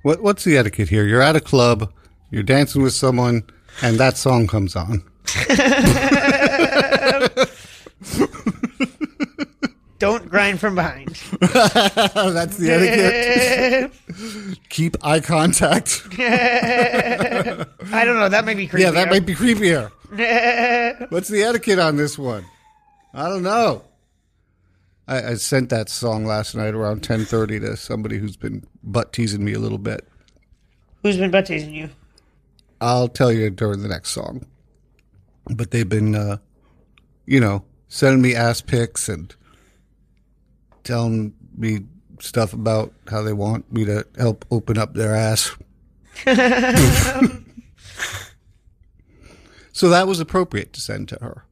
What 0.08 0.22
what's 0.22 0.46
the 0.46 0.56
etiquette 0.56 0.88
here? 0.88 1.06
You're 1.06 1.22
at 1.22 1.36
a 1.36 1.42
club, 1.42 1.92
you're 2.32 2.42
dancing 2.42 2.82
with 2.82 2.94
someone, 2.94 3.44
and 3.82 3.98
that 3.98 4.16
song 4.16 4.48
comes 4.48 4.74
on. 4.74 5.04
Don't 10.00 10.30
grind 10.30 10.62
from 10.62 10.76
behind. 10.76 11.10
That's 11.42 12.56
the 12.56 12.72
etiquette. 12.72 14.60
Keep 14.70 14.96
eye 15.04 15.20
contact. 15.20 16.04
I 16.18 17.66
don't 18.06 18.16
know. 18.16 18.30
That 18.30 18.46
might 18.46 18.56
be 18.56 18.68
creepy. 18.68 18.84
Yeah, 18.84 18.92
that 18.92 19.10
might 19.10 19.26
be 19.26 19.36
creepier. 19.36 19.92
What's 21.12 21.28
the 21.28 21.44
etiquette 21.44 21.80
on 21.80 21.98
this 21.98 22.18
one? 22.18 22.46
I 23.14 23.28
don't 23.28 23.44
know. 23.44 23.84
I, 25.08 25.32
I 25.32 25.34
sent 25.36 25.70
that 25.70 25.90
song 25.90 26.26
last 26.26 26.56
night 26.56 26.74
around 26.74 27.04
ten 27.04 27.26
thirty 27.26 27.60
to 27.60 27.78
somebody 27.78 28.18
who's 28.18 28.36
been 28.36 28.66
butt 28.84 29.14
teasing 29.14 29.44
me 29.44 29.54
a 29.54 29.60
little 29.60 29.78
bit. 29.78 30.08
Who's 31.04 31.18
been 31.18 31.32
butt 31.32 31.46
teasing 31.46 31.74
you? 31.74 31.90
I'll 32.82 33.08
tell 33.08 33.32
you 33.32 33.50
during 33.50 33.82
the 33.82 33.88
next 33.88 34.12
song. 34.12 34.46
But 35.50 35.72
they've 35.72 35.88
been, 35.88 36.14
uh, 36.16 36.38
you 37.26 37.40
know, 37.40 37.64
sending 37.88 38.22
me 38.22 38.36
ass 38.36 38.62
pics 38.62 39.08
and 39.08 39.34
telling 40.84 41.34
me 41.56 41.80
stuff 42.20 42.54
about 42.54 42.94
how 43.10 43.22
they 43.22 43.34
want 43.34 43.72
me 43.72 43.86
to 43.86 44.06
help 44.18 44.46
open 44.52 44.78
up 44.78 44.94
their 44.94 45.16
ass. 45.16 45.56
so 49.72 49.90
that 49.90 50.08
was 50.08 50.20
appropriate 50.20 50.74
to 50.74 50.82
send 50.82 51.08
to 51.10 51.18
her. 51.22 51.47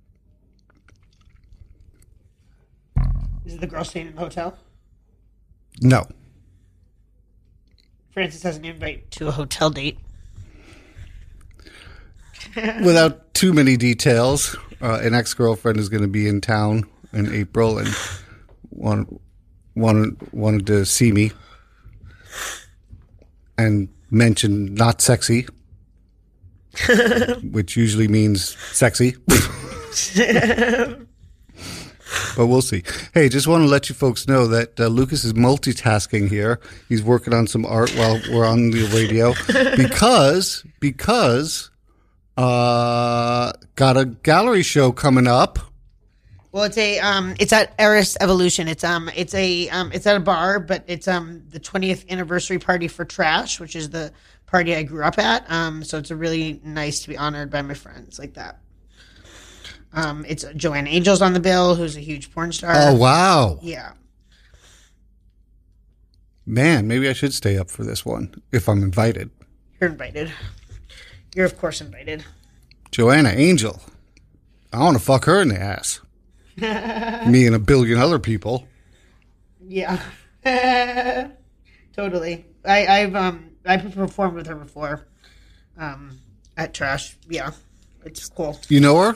Is 3.55 3.61
the 3.61 3.67
girl 3.67 3.85
staying 3.85 4.07
in 4.07 4.15
the 4.15 4.19
hotel? 4.19 4.57
No. 5.79 6.05
Francis 8.11 8.43
has 8.43 8.57
an 8.57 8.65
invite 8.65 9.09
to 9.11 9.29
a 9.29 9.31
hotel 9.31 9.69
date. 9.69 9.97
Without 12.83 13.33
too 13.33 13.53
many 13.53 13.77
details, 13.77 14.57
uh, 14.81 14.99
an 15.01 15.13
ex 15.13 15.33
girlfriend 15.33 15.79
is 15.79 15.87
going 15.87 16.01
to 16.01 16.09
be 16.09 16.27
in 16.27 16.41
town 16.41 16.83
in 17.13 17.33
April 17.33 17.77
and 17.77 17.87
wanted, 18.71 19.21
wanted, 19.73 20.33
wanted 20.33 20.67
to 20.67 20.85
see 20.85 21.13
me 21.13 21.31
and 23.57 23.87
mentioned 24.11 24.75
not 24.75 24.99
sexy, 24.99 25.47
which 27.51 27.77
usually 27.77 28.09
means 28.09 28.57
sexy. 28.73 29.15
but 32.35 32.47
we'll 32.47 32.61
see. 32.61 32.83
Hey, 33.13 33.29
just 33.29 33.47
want 33.47 33.63
to 33.63 33.67
let 33.67 33.89
you 33.89 33.95
folks 33.95 34.27
know 34.27 34.47
that 34.47 34.79
uh, 34.79 34.87
Lucas 34.87 35.23
is 35.23 35.33
multitasking 35.33 36.29
here. 36.29 36.59
He's 36.89 37.03
working 37.03 37.33
on 37.33 37.47
some 37.47 37.65
art 37.65 37.91
while 37.91 38.21
we're 38.31 38.45
on 38.45 38.71
the 38.71 38.85
radio 38.93 39.33
because 39.77 40.65
because 40.79 41.71
uh 42.37 43.53
got 43.75 43.95
a 43.95 44.05
gallery 44.05 44.63
show 44.63 44.91
coming 44.91 45.27
up. 45.27 45.59
Well, 46.51 46.63
it's 46.63 46.77
a 46.77 46.99
um, 46.99 47.35
it's 47.37 47.51
at 47.51 47.73
Eris 47.77 48.15
Evolution. 48.21 48.69
It's 48.69 48.85
um, 48.85 49.09
it's 49.13 49.33
a 49.33 49.67
um, 49.69 49.91
it's 49.91 50.07
at 50.07 50.15
a 50.15 50.21
bar, 50.21 50.61
but 50.61 50.85
it's 50.87 51.05
um, 51.05 51.43
the 51.49 51.59
20th 51.59 52.09
anniversary 52.09 52.59
party 52.59 52.87
for 52.87 53.03
Trash, 53.03 53.59
which 53.59 53.75
is 53.75 53.89
the 53.89 54.13
party 54.45 54.73
I 54.73 54.83
grew 54.83 55.03
up 55.03 55.19
at. 55.19 55.49
Um, 55.51 55.83
so 55.83 55.97
it's 55.97 56.11
a 56.11 56.15
really 56.15 56.61
nice 56.63 57.01
to 57.01 57.09
be 57.09 57.17
honored 57.17 57.49
by 57.49 57.61
my 57.61 57.73
friends 57.73 58.19
like 58.19 58.35
that. 58.35 58.59
Um, 59.95 60.25
it's 60.27 60.43
Joanna 60.55 60.89
Angel's 60.89 61.21
on 61.21 61.33
the 61.33 61.39
bill, 61.39 61.75
who's 61.75 61.95
a 61.95 62.01
huge 62.01 62.31
porn 62.33 62.51
star. 62.51 62.73
Oh 62.75 62.95
wow. 62.95 63.59
yeah. 63.61 63.93
Man, 66.45 66.87
maybe 66.87 67.09
I 67.09 67.13
should 67.13 67.33
stay 67.33 67.57
up 67.57 67.71
for 67.71 67.83
this 67.83 68.05
one 68.05 68.41
if 68.51 68.69
I'm 68.69 68.83
invited. 68.83 69.31
You're 69.79 69.89
invited. 69.89 70.31
You're 71.33 71.45
of 71.45 71.57
course 71.57 71.81
invited. 71.81 72.23
Joanna 72.91 73.29
Angel. 73.29 73.81
I 74.71 74.79
want 74.79 74.97
to 74.97 75.03
fuck 75.03 75.25
her 75.25 75.41
in 75.41 75.47
the 75.47 75.59
ass. 75.59 76.01
Me 76.57 77.47
and 77.47 77.55
a 77.55 77.59
billion 77.59 77.97
other 77.97 78.19
people. 78.19 78.67
Yeah. 79.65 80.01
totally. 81.95 82.45
I, 82.65 82.85
I've 82.85 83.15
um 83.15 83.51
I 83.65 83.77
performed 83.77 84.35
with 84.35 84.47
her 84.47 84.55
before. 84.55 85.07
Um 85.77 86.19
at 86.57 86.73
Trash. 86.73 87.17
Yeah. 87.29 87.51
It's 88.05 88.29
cool. 88.29 88.59
You 88.69 88.79
know 88.79 88.97
her? 88.99 89.15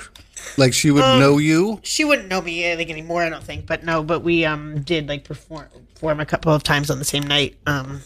Like 0.57 0.73
she 0.73 0.89
would 0.91 1.03
Um, 1.03 1.19
know 1.19 1.37
you? 1.37 1.79
She 1.83 2.03
wouldn't 2.05 2.27
know 2.27 2.41
me 2.41 2.63
think 2.75 2.89
anymore, 2.89 3.23
I 3.23 3.29
don't 3.29 3.43
think. 3.43 3.65
But 3.67 3.83
no, 3.83 4.03
but 4.03 4.21
we 4.23 4.45
um 4.45 4.81
did 4.81 5.07
like 5.07 5.23
perform 5.23 5.67
perform 5.93 6.19
a 6.19 6.25
couple 6.25 6.53
of 6.53 6.63
times 6.63 6.89
on 6.89 6.97
the 6.99 7.05
same 7.05 7.23
night. 7.23 7.57
Um 7.67 8.01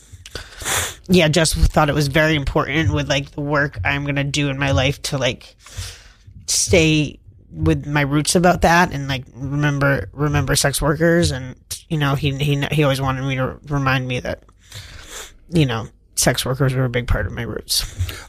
yeah, 1.10 1.28
just 1.28 1.56
thought 1.56 1.90
it 1.90 1.96
was 1.96 2.08
very 2.08 2.36
important 2.36 2.94
with 2.94 3.08
like 3.10 3.32
the 3.32 3.42
work 3.42 3.80
I'm 3.86 4.06
gonna 4.06 4.24
do 4.24 4.50
in 4.50 4.58
my 4.58 4.72
life 4.72 5.02
to 5.04 5.18
like 5.18 5.56
stay 6.48 7.20
with 7.52 7.86
my 7.86 8.02
roots 8.02 8.36
about 8.36 8.62
that 8.62 8.92
and 8.92 9.08
like 9.08 9.24
remember 9.36 10.10
remember 10.12 10.56
sex 10.56 10.82
workers 10.82 11.30
and 11.32 11.56
you 11.88 11.98
know 11.98 12.16
he 12.16 12.36
he 12.38 12.60
he 12.72 12.84
always 12.84 13.00
wanted 13.00 13.24
me 13.24 13.36
to 13.36 13.60
remind 13.68 14.08
me 14.08 14.20
that 14.20 14.44
you 15.50 15.66
know 15.66 15.88
sex 16.16 16.46
workers 16.46 16.74
were 16.74 16.86
a 16.86 16.90
big 16.90 17.08
part 17.08 17.26
of 17.26 17.32
my 17.32 17.42
roots. 17.42 17.84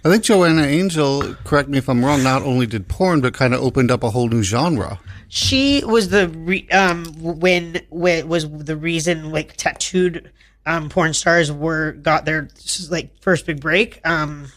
I 0.05 0.11
think 0.11 0.25
Joanna 0.25 0.63
Angel, 0.63 1.35
correct 1.45 1.69
me 1.69 1.79
if 1.79 1.89
I'm 1.89 2.05
wrong, 2.05 2.23
not 2.23 2.43
only 2.43 2.67
did 2.67 2.89
porn, 2.89 3.21
but 3.21 3.35
kind 3.35 3.55
of 3.55 3.61
opened 3.61 3.91
up 3.91 4.03
a 4.03 4.11
whole 4.11 4.29
new 4.29 4.43
genre. 4.43 4.99
She 5.29 5.83
was 5.85 6.09
the 6.11 6.29
re- 6.29 6.69
um 6.71 7.05
when 7.19 7.81
when 7.91 8.29
was 8.29 8.49
the 8.49 8.77
reason 8.77 9.31
like 9.33 9.57
tattooed 9.57 10.31
um 10.67 10.89
porn 10.89 11.13
stars 11.13 11.51
were 11.51 11.93
got 11.93 12.25
their 12.25 12.49
like 12.91 13.21
first 13.21 13.47
big 13.47 13.61
break. 13.61 14.01
Um 14.07 14.53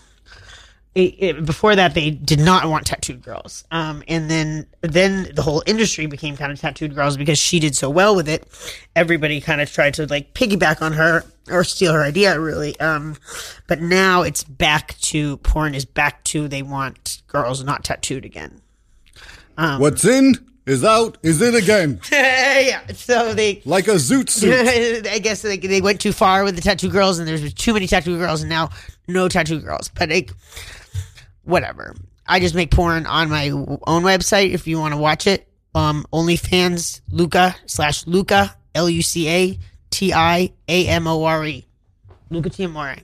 it, 0.98 1.16
it, 1.20 1.46
before 1.46 1.76
that 1.76 1.94
they 1.94 2.10
did 2.10 2.40
not 2.40 2.68
want 2.68 2.88
tattooed 2.88 3.22
girls. 3.22 3.64
Um 3.72 4.04
and 4.08 4.30
then 4.30 4.66
then 4.82 5.30
the 5.36 5.44
whole 5.44 5.62
industry 5.68 6.08
became 6.08 6.36
kind 6.36 6.52
of 6.52 6.60
tattooed 6.60 6.96
girls 6.96 7.18
because 7.18 7.38
she 7.38 7.60
did 7.60 7.76
so 7.76 7.90
well 7.90 8.16
with 8.16 8.28
it. 8.28 8.48
Everybody 8.96 9.40
kind 9.40 9.62
of 9.62 9.72
tried 9.72 9.94
to 9.96 10.08
like 10.08 10.34
piggyback 10.34 10.82
on 10.82 10.94
her 10.94 11.24
or 11.50 11.64
steal 11.64 11.94
her 11.94 12.04
idea 12.04 12.40
really. 12.40 12.80
Um 12.80 13.16
but 13.68 13.80
now 13.80 14.24
it's 14.24 14.44
back 14.44 14.98
to 15.02 15.38
porn 15.38 15.76
is 15.76 15.86
back 15.86 16.24
to 16.26 16.48
they 16.48 16.64
want 16.64 17.22
girls 17.28 17.64
not 17.64 17.84
tattooed 17.84 18.26
again. 18.26 18.62
Um, 19.58 19.80
What's 19.80 20.06
in 20.06 20.36
is 20.66 20.84
out 20.84 21.18
is 21.24 21.42
in 21.42 21.56
again. 21.56 22.00
yeah. 22.12 22.82
So 22.94 23.34
they, 23.34 23.62
Like 23.66 23.88
a 23.88 23.96
zoot 23.96 24.30
suit. 24.30 25.08
I 25.08 25.20
guess 25.20 25.42
they, 25.42 25.58
they 25.58 25.82
went 25.82 26.02
too 26.02 26.12
far 26.12 26.44
with 26.44 26.56
the 26.56 26.62
tattoo 26.62 26.90
girls, 26.90 27.18
and 27.20 27.28
there's 27.28 27.54
too 27.54 27.74
many 27.74 27.88
tattoo 27.88 28.18
girls, 28.18 28.42
and 28.42 28.50
now 28.50 28.70
no 29.08 29.28
tattoo 29.28 29.60
girls. 29.60 29.90
But 29.90 30.10
like, 30.10 30.32
whatever. 31.44 31.96
I 32.26 32.40
just 32.40 32.56
make 32.56 32.72
porn 32.72 33.06
on 33.06 33.30
my 33.30 33.50
own 33.50 34.04
website 34.04 34.52
if 34.52 34.68
you 34.68 34.80
want 34.80 34.94
to 34.94 34.98
watch 34.98 35.28
it. 35.28 35.48
Um, 35.74 36.06
OnlyFans 36.12 37.02
Luca 37.10 37.56
slash 37.66 38.06
Luca 38.08 38.56
L 38.76 38.90
U 38.90 39.02
C 39.02 39.30
A 39.30 39.60
T 39.90 40.14
I 40.14 40.52
A 40.68 40.88
M 40.88 41.08
O 41.08 41.24
R 41.24 41.46
E 41.46 41.66
Luca 42.30 42.50
Tiamore. 42.50 43.02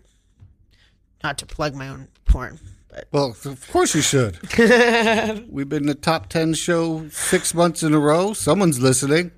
Not 1.24 1.38
to 1.38 1.46
plug 1.46 1.74
my 1.76 1.88
own 1.88 2.08
porn, 2.26 2.60
but 2.90 3.08
Well, 3.12 3.36
of 3.46 3.72
course 3.72 3.96
you 3.96 4.02
should. 4.02 4.40
We've 5.50 5.70
been 5.70 5.86
the 5.86 5.98
top 6.00 6.28
10 6.28 6.54
show 6.56 7.08
six 7.10 7.54
months 7.54 7.82
in 7.82 7.94
a 7.94 8.00
row. 8.00 8.34
Someone's 8.34 8.80
listening. 8.82 9.32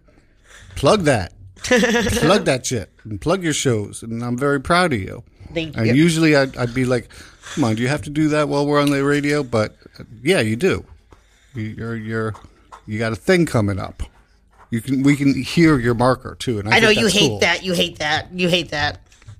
Plug 0.75 1.01
that. 1.03 1.33
plug 1.63 2.45
that 2.45 2.65
shit 2.65 2.91
and 3.03 3.21
plug 3.21 3.43
your 3.43 3.53
shows. 3.53 4.01
And 4.01 4.23
I'm 4.23 4.37
very 4.37 4.59
proud 4.59 4.93
of 4.93 4.99
you. 4.99 5.23
Thank 5.55 5.75
And 5.77 5.97
usually 5.97 6.35
I'd, 6.35 6.55
I'd 6.57 6.73
be 6.75 6.85
like, 6.85 7.09
come 7.55 7.63
on, 7.63 7.75
do 7.75 7.81
you 7.81 7.87
have 7.87 8.03
to 8.03 8.09
do 8.11 8.29
that 8.29 8.47
while 8.49 8.67
we're 8.67 8.79
on 8.81 8.91
the 8.91 9.03
radio? 9.03 9.41
But 9.41 9.75
uh, 9.99 10.03
yeah, 10.21 10.41
you 10.41 10.55
do. 10.55 10.85
You- 11.55 11.63
You're, 11.77 11.95
you're, 11.95 12.33
you 12.85 12.99
got 12.99 13.11
a 13.13 13.15
thing 13.15 13.45
coming 13.47 13.79
up. 13.79 14.03
You 14.69 14.81
can, 14.81 15.01
we 15.03 15.15
can 15.15 15.33
hear 15.41 15.79
your 15.79 15.93
marker 15.95 16.35
too. 16.37 16.59
And 16.59 16.67
I, 16.69 16.77
I 16.77 16.79
know 16.79 16.87
think 16.89 16.99
you 16.99 17.05
that's 17.05 17.17
hate 17.17 17.27
cool. 17.29 17.39
that. 17.39 17.63
You 17.63 17.73
hate 17.73 17.97
that. 17.99 18.31
You 18.33 18.47
hate 18.49 18.69
that. 18.69 18.99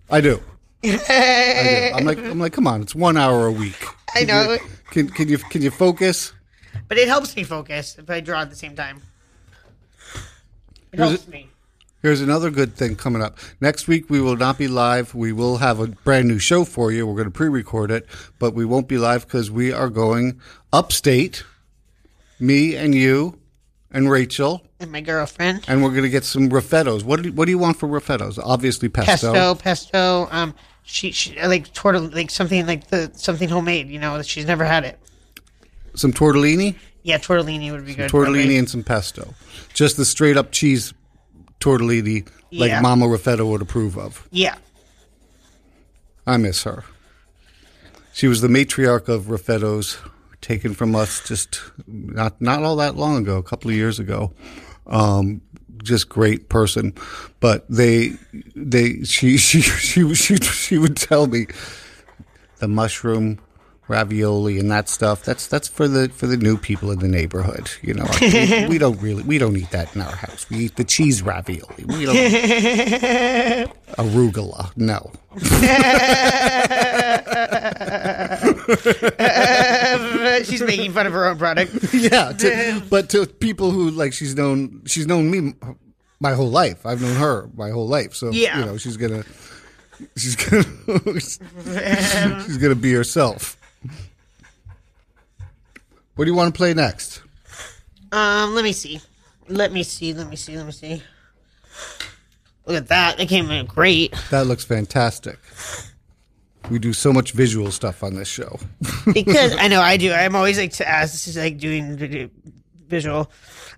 I 0.09 0.21
do. 0.21 0.41
I 0.83 0.89
do. 1.91 1.97
I'm 1.97 2.05
like, 2.05 2.17
I'm 2.19 2.39
like, 2.39 2.53
come 2.53 2.67
on, 2.67 2.81
it's 2.81 2.95
one 2.95 3.17
hour 3.17 3.45
a 3.47 3.51
week. 3.51 3.83
I 4.15 4.19
Can 4.23 4.27
know. 4.27 4.53
You, 4.53 4.59
can, 4.91 5.09
can 5.09 5.27
you, 5.27 5.37
can 5.37 5.61
you 5.61 5.71
focus? 5.71 6.31
But 6.87 6.97
it 6.97 7.07
helps 7.07 7.35
me 7.35 7.43
focus 7.43 7.97
if 7.97 8.09
I 8.09 8.19
draw 8.21 8.41
at 8.41 8.49
the 8.49 8.55
same 8.55 8.75
time. 8.75 9.01
It 10.93 10.97
Here's 10.99 11.09
helps 11.09 11.23
it- 11.23 11.29
me. 11.29 11.49
Here's 12.05 12.21
another 12.21 12.51
good 12.51 12.75
thing 12.75 12.95
coming 12.95 13.23
up. 13.23 13.39
Next 13.59 13.87
week, 13.87 14.11
we 14.11 14.21
will 14.21 14.35
not 14.37 14.59
be 14.59 14.67
live. 14.67 15.15
We 15.15 15.31
will 15.31 15.57
have 15.57 15.79
a 15.79 15.87
brand 15.87 16.27
new 16.27 16.37
show 16.37 16.63
for 16.63 16.91
you. 16.91 17.07
We're 17.07 17.15
going 17.15 17.25
to 17.25 17.31
pre 17.31 17.49
record 17.49 17.89
it, 17.89 18.05
but 18.37 18.53
we 18.53 18.63
won't 18.63 18.87
be 18.87 18.99
live 18.99 19.25
because 19.25 19.49
we 19.49 19.73
are 19.73 19.89
going 19.89 20.39
upstate, 20.71 21.43
me 22.39 22.75
and 22.75 22.93
you 22.93 23.39
and 23.89 24.11
Rachel, 24.11 24.61
And 24.79 24.91
my 24.91 25.01
girlfriend. 25.01 25.65
and 25.67 25.81
we're 25.81 25.89
going 25.89 26.03
to 26.03 26.11
get 26.11 26.23
some 26.23 26.47
Raffetto's. 26.51 27.03
What 27.03 27.23
do 27.23 27.29
you, 27.29 27.33
what 27.33 27.45
do 27.45 27.51
you 27.51 27.57
want 27.57 27.77
for 27.77 27.89
Raffetto's? 27.89 28.37
Obviously, 28.37 28.87
pesto. 28.87 29.33
Pesto, 29.33 29.55
pesto. 29.55 30.27
Um, 30.29 30.53
she, 30.83 31.09
she 31.09 31.41
like 31.41 31.73
tortell 31.73 32.13
like 32.13 32.29
something 32.29 32.67
like 32.67 32.85
the 32.89 33.09
something 33.15 33.49
homemade. 33.49 33.89
You 33.89 33.97
know, 33.97 34.21
she's 34.21 34.45
never 34.45 34.63
had 34.63 34.83
it. 34.83 34.99
Some 35.95 36.13
tortellini, 36.13 36.75
Yeah, 37.01 37.17
tortellini 37.17 37.71
would 37.71 37.83
be 37.83 37.95
good. 37.95 38.11
tortellini, 38.11 38.59
and 38.59 38.69
some 38.69 38.83
pesto. 38.83 39.33
Just 39.73 39.97
the 39.97 40.05
straight 40.05 40.37
up 40.37 40.51
cheese 40.51 40.93
tortellini, 41.59 42.27
like 42.51 42.69
Yeah. 42.69 42.81
Mama 42.81 43.05
Raffetto 43.07 43.47
would 43.49 43.61
approve 43.61 43.97
of. 43.97 44.27
Yeah. 44.31 44.55
I 46.27 46.37
miss 46.37 46.63
her. 46.63 46.83
She 48.13 48.27
was 48.27 48.41
the 48.41 48.47
matriarch 48.47 49.07
of 49.09 49.25
Raffetto's, 49.25 49.97
taken 50.41 50.73
from 50.73 50.95
us 50.95 51.27
just 51.27 51.59
not 51.87 52.39
not 52.41 52.63
all 52.63 52.75
that 52.77 52.95
long 52.95 53.17
ago, 53.17 53.37
a 53.37 53.43
couple 53.43 53.69
of 53.71 53.75
years 53.75 53.99
ago. 53.99 54.31
Um, 54.87 55.41
just 55.83 56.07
great 56.09 56.49
person, 56.49 56.93
but 57.39 57.65
they 57.69 58.13
they 58.55 59.01
she 59.03 59.37
she 59.47 59.61
she 59.61 60.13
she 60.13 60.37
she 60.37 60.77
would 60.77 60.95
tell 60.97 61.27
me 61.27 61.47
the 62.59 62.67
mushroom 62.67 63.39
ravioli 63.87 64.59
and 64.59 64.71
that 64.71 64.89
stuff. 64.89 65.23
That's 65.23 65.47
that's 65.47 65.67
for 65.67 65.87
the 65.87 66.09
for 66.09 66.27
the 66.27 66.37
new 66.37 66.57
people 66.57 66.91
in 66.91 66.99
the 66.99 67.07
neighborhood. 67.07 67.69
You 67.81 67.93
know, 67.93 68.05
we, 68.21 68.67
we 68.69 68.77
don't 68.77 68.99
really 69.01 69.23
we 69.23 69.37
don't 69.37 69.55
eat 69.57 69.71
that 69.71 69.95
in 69.95 70.01
our 70.01 70.15
house. 70.15 70.49
We 70.49 70.57
eat 70.65 70.75
the 70.75 70.83
cheese 70.83 71.21
ravioli. 71.21 71.85
We 71.85 72.05
don't 72.05 72.15
arugula. 73.97 74.71
No. 74.75 75.11
She's 80.45 80.61
making 80.61 80.91
fun 80.91 81.07
of 81.07 81.13
her 81.13 81.25
own 81.27 81.37
product. 81.37 81.71
yeah, 81.93 82.31
to, 82.33 82.81
but 82.89 83.09
to 83.11 83.25
people 83.25 83.71
who 83.71 83.89
like 83.91 84.13
she's 84.13 84.35
known 84.35 84.81
she's 84.85 85.07
known 85.07 85.31
me 85.31 85.53
my 86.19 86.33
whole 86.33 86.49
life. 86.49 86.85
I've 86.85 87.01
known 87.01 87.15
her 87.15 87.49
my 87.55 87.69
whole 87.69 87.87
life. 87.87 88.13
So 88.15 88.31
Yeah. 88.31 88.59
you 88.59 88.65
know, 88.65 88.77
she's 88.77 88.97
gonna 88.97 89.23
she's 90.17 90.35
gonna 90.35 90.63
she's 92.43 92.57
gonna 92.57 92.75
be 92.75 92.93
herself. 92.93 93.57
What 96.15 96.25
do 96.25 96.31
you 96.31 96.37
want 96.37 96.53
to 96.53 96.57
play 96.57 96.73
next? 96.73 97.21
Um, 98.11 98.55
let 98.55 98.63
me 98.63 98.71
see. 98.71 99.01
Let 99.49 99.73
me 99.73 99.83
see. 99.83 100.13
Let 100.13 100.29
me 100.29 100.35
see. 100.35 100.55
Let 100.55 100.65
me 100.65 100.71
see. 100.71 101.03
Look 102.65 102.77
at 102.77 102.87
that. 102.87 103.17
That 103.17 103.27
came 103.27 103.51
out 103.51 103.67
great. 103.67 104.15
That 104.31 104.47
looks 104.47 104.63
fantastic. 104.63 105.37
We 106.69 106.79
do 106.79 106.93
so 106.93 107.13
much 107.13 107.33
visual 107.33 107.69
stuff 107.69 108.01
on 108.01 108.15
this 108.15 108.27
show. 108.27 108.59
because 109.13 109.55
I 109.59 109.67
know 109.67 109.81
I 109.81 109.97
do. 109.97 110.11
I'm 110.11 110.35
always 110.35 110.57
like 110.57 110.73
to 110.73 110.87
ask. 110.87 111.11
This 111.11 111.27
is 111.27 111.37
like 111.37 111.57
doing 111.57 112.31
visual. 112.87 113.29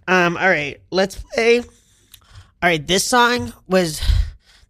Um. 0.07 0.37
All 0.37 0.47
right. 0.47 0.79
Let's 0.91 1.15
play. 1.15 1.59
All 1.59 1.65
right. 2.61 2.85
This 2.85 3.03
song 3.03 3.51
was 3.67 4.01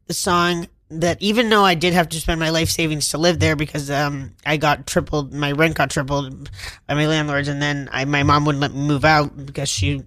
the 0.08 0.14
song 0.14 0.68
that 0.90 1.22
even 1.22 1.50
though 1.50 1.64
I 1.64 1.76
did 1.76 1.94
have 1.94 2.10
to 2.10 2.20
spend 2.20 2.40
my 2.40 2.50
life 2.50 2.70
savings 2.70 3.10
to 3.10 3.18
live 3.18 3.40
there 3.40 3.56
because 3.56 3.92
um 3.92 4.34
I 4.46 4.58
got 4.58 4.88
tripled 4.88 5.34
my 5.34 5.52
rent 5.52 5.76
got 5.76 5.90
tripled 5.90 6.50
by 6.88 6.94
my 6.94 7.08
landlords 7.08 7.50
and 7.50 7.62
then 7.62 7.90
I 7.92 8.06
my 8.06 8.24
mom 8.24 8.46
wouldn't 8.46 8.62
let 8.62 8.74
me 8.74 8.88
move 8.88 9.04
out 9.04 9.46
because 9.46 9.68
she 9.68 10.04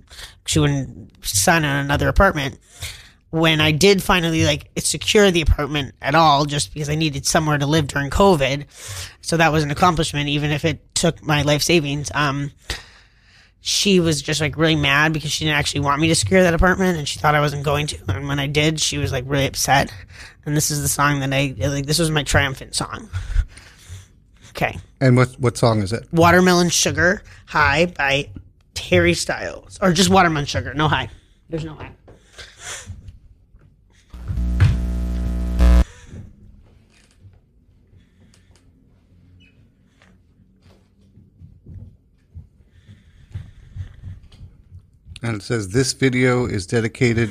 she 0.46 0.58
wouldn't 0.58 1.24
sign 1.24 1.64
on 1.64 1.84
another 1.84 2.08
apartment 2.08 2.58
when 3.30 3.60
I 3.60 3.70
did 3.70 4.02
finally 4.02 4.44
like 4.44 4.70
secure 4.78 5.30
the 5.30 5.40
apartment 5.40 5.94
at 6.02 6.14
all, 6.14 6.44
just 6.44 6.74
because 6.74 6.88
I 6.88 6.96
needed 6.96 7.26
somewhere 7.26 7.58
to 7.58 7.66
live 7.66 7.86
during 7.86 8.10
COVID. 8.10 8.66
So 9.22 9.36
that 9.36 9.52
was 9.52 9.62
an 9.62 9.70
accomplishment, 9.70 10.28
even 10.28 10.50
if 10.50 10.64
it 10.64 10.94
took 10.94 11.22
my 11.22 11.42
life 11.42 11.62
savings. 11.62 12.10
Um, 12.12 12.50
she 13.60 14.00
was 14.00 14.20
just 14.22 14.40
like 14.40 14.56
really 14.56 14.76
mad 14.76 15.12
because 15.12 15.30
she 15.30 15.44
didn't 15.44 15.58
actually 15.58 15.82
want 15.82 16.00
me 16.00 16.08
to 16.08 16.14
secure 16.14 16.42
that 16.42 16.54
apartment 16.54 16.98
and 16.98 17.06
she 17.06 17.18
thought 17.18 17.34
I 17.34 17.40
wasn't 17.40 17.62
going 17.62 17.86
to. 17.88 17.98
And 18.08 18.26
when 18.26 18.40
I 18.40 18.46
did, 18.46 18.80
she 18.80 18.98
was 18.98 19.12
like 19.12 19.24
really 19.26 19.46
upset. 19.46 19.92
And 20.46 20.56
this 20.56 20.70
is 20.70 20.82
the 20.82 20.88
song 20.88 21.20
that 21.20 21.32
I 21.32 21.54
like. 21.58 21.86
This 21.86 21.98
was 21.98 22.10
my 22.10 22.22
triumphant 22.22 22.74
song. 22.74 23.08
Okay. 24.50 24.78
And 25.00 25.16
what 25.16 25.38
what 25.38 25.56
song 25.56 25.80
is 25.82 25.92
it? 25.92 26.06
Watermelon 26.12 26.70
Sugar 26.70 27.22
High 27.46 27.86
by 27.86 28.30
Harry 28.90 29.14
Styles. 29.14 29.78
Or 29.80 29.92
just 29.92 30.10
Watermelon 30.10 30.46
Sugar. 30.46 30.74
No 30.74 30.88
high. 30.88 31.08
There's 31.48 31.64
no 31.64 31.74
high. 31.74 31.92
And 45.22 45.36
it 45.36 45.42
says 45.42 45.68
this 45.68 45.92
video 45.92 46.46
is 46.46 46.66
dedicated 46.66 47.30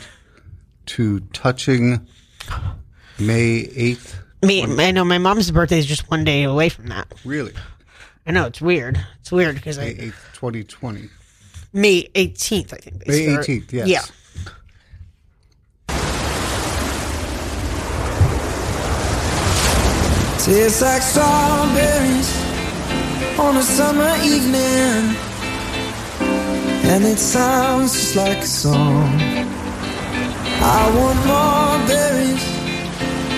to 0.86 1.20
touching 1.34 2.08
May 3.20 3.64
8th. 3.66 4.16
Me, 4.42 4.64
I 4.64 4.92
know 4.92 5.04
my 5.04 5.18
mom's 5.18 5.52
birthday 5.52 5.80
is 5.80 5.86
just 5.86 6.10
one 6.10 6.24
day 6.24 6.44
away 6.44 6.70
from 6.70 6.88
that. 6.88 7.08
Really? 7.26 7.54
I 8.26 8.32
know 8.32 8.46
it's 8.46 8.62
weird. 8.62 9.04
It's 9.20 9.32
weird 9.32 9.56
because 9.56 9.78
May 9.78 9.90
I 9.90 9.94
8th, 9.96 10.34
2020. 10.34 11.10
May 11.74 12.04
18th, 12.16 12.74
I 12.74 12.78
think. 12.78 13.04
they 13.04 13.12
May 13.28 13.32
start. 13.32 13.46
18th, 13.48 13.72
yes. 13.74 13.88
Yeah. 13.88 14.02
Tastes 20.40 20.82
like 20.82 21.02
strawberries 21.02 22.30
on 23.38 23.58
a 23.58 23.62
summer 23.62 24.16
evening, 24.24 25.16
and 26.90 27.04
it 27.04 27.20
sounds 27.20 27.92
just 27.94 28.16
like 28.16 28.38
a 28.40 28.46
song. 28.48 29.20
I 30.62 30.92
want 30.98 31.20
more 31.28 31.88
berries 31.88 31.99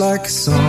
Like 0.00 0.24
a 0.24 0.30
song. 0.30 0.59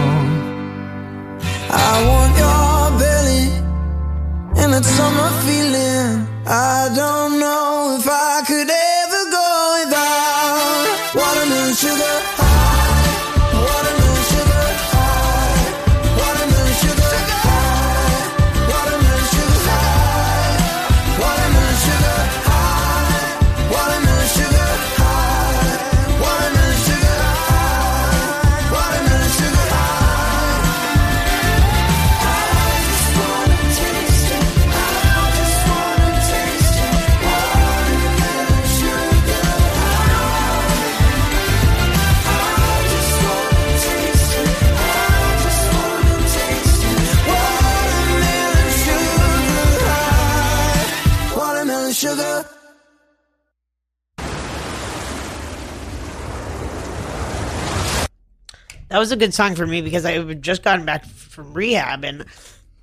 Was 59.02 59.12
a 59.12 59.18
good 59.18 59.34
song 59.34 59.56
for 59.56 59.66
me 59.66 59.82
because 59.82 60.06
I 60.06 60.12
had 60.12 60.44
just 60.44 60.62
gotten 60.62 60.86
back 60.86 61.06
from 61.06 61.54
rehab 61.54 62.04
and 62.04 62.24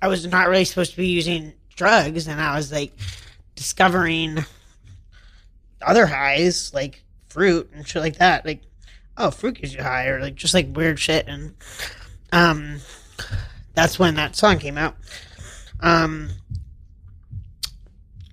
I 0.01 0.09
was 0.09 0.27
not 0.27 0.49
really 0.49 0.65
supposed 0.65 0.91
to 0.91 0.97
be 0.97 1.07
using 1.07 1.53
drugs, 1.75 2.27
and 2.27 2.39
I 2.41 2.55
was 2.55 2.71
like 2.71 2.91
discovering 3.55 4.43
other 5.81 6.05
highs 6.05 6.73
like 6.73 7.03
fruit 7.29 7.71
and 7.73 7.87
shit 7.87 8.01
like 8.01 8.17
that. 8.17 8.45
Like, 8.45 8.61
oh, 9.17 9.31
fruit 9.31 9.55
gives 9.55 9.73
you 9.73 9.81
high, 9.81 10.07
or 10.07 10.19
like 10.19 10.35
just 10.35 10.53
like 10.53 10.75
weird 10.75 10.99
shit, 10.99 11.27
and 11.27 11.55
um, 12.33 12.79
that's 13.73 13.97
when 13.97 14.15
that 14.15 14.35
song 14.35 14.59
came 14.59 14.77
out. 14.77 14.95
Um, 15.79 16.29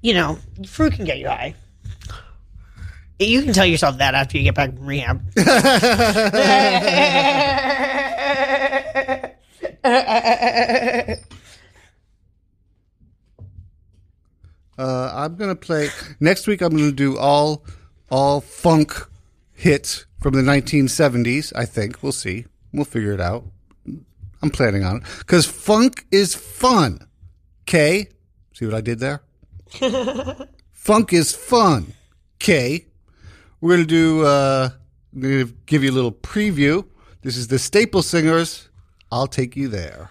you 0.03 0.14
know, 0.14 0.38
fruit 0.66 0.94
can 0.94 1.05
get 1.05 1.18
you 1.18 1.29
high. 1.29 1.55
You 3.19 3.43
can 3.43 3.53
tell 3.53 3.67
yourself 3.67 3.99
that 3.99 4.15
after 4.15 4.37
you 4.37 4.45
get 4.45 4.55
back 4.55 4.75
from 4.75 4.87
rehab. 4.87 5.23
Uh, 14.79 15.11
I'm 15.15 15.37
gonna 15.37 15.57
play 15.57 15.89
next 16.21 16.47
week. 16.47 16.61
I'm 16.61 16.77
gonna 16.77 16.93
do 16.93 17.17
all 17.17 17.65
all 18.11 18.41
funk 18.41 18.95
hits 19.55 20.07
from 20.21 20.35
the 20.35 20.43
1970s. 20.43 21.53
I 21.57 21.65
think 21.65 22.03
we'll 22.03 22.13
see. 22.13 22.47
We'll 22.73 22.85
figure 22.85 23.13
it 23.13 23.21
out. 23.21 23.45
I'm 24.43 24.51
planning 24.51 24.85
on 24.85 24.97
it 24.97 25.03
because 25.19 25.47
funk 25.47 26.07
is 26.11 26.35
fun. 26.35 27.01
Okay, 27.63 28.09
see 28.53 28.67
what 28.67 28.75
I 28.75 28.81
did 28.83 28.99
there? 28.99 29.23
funk 30.73 31.13
is 31.13 31.35
fun. 31.35 31.95
Okay, 32.37 32.87
we're 33.67 33.75
gonna 33.75 33.87
do. 33.87 34.25
Uh, 34.25 34.69
I'm 35.13 35.21
gonna 35.21 35.45
give 35.67 35.83
you 35.83 35.91
a 35.91 35.93
little 35.93 36.13
preview. 36.13 36.87
This 37.23 37.37
is 37.37 37.49
the 37.49 37.59
Staple 37.59 38.03
Singers. 38.03 38.69
I'll 39.11 39.27
take 39.27 39.57
you 39.57 39.67
there. 39.67 40.11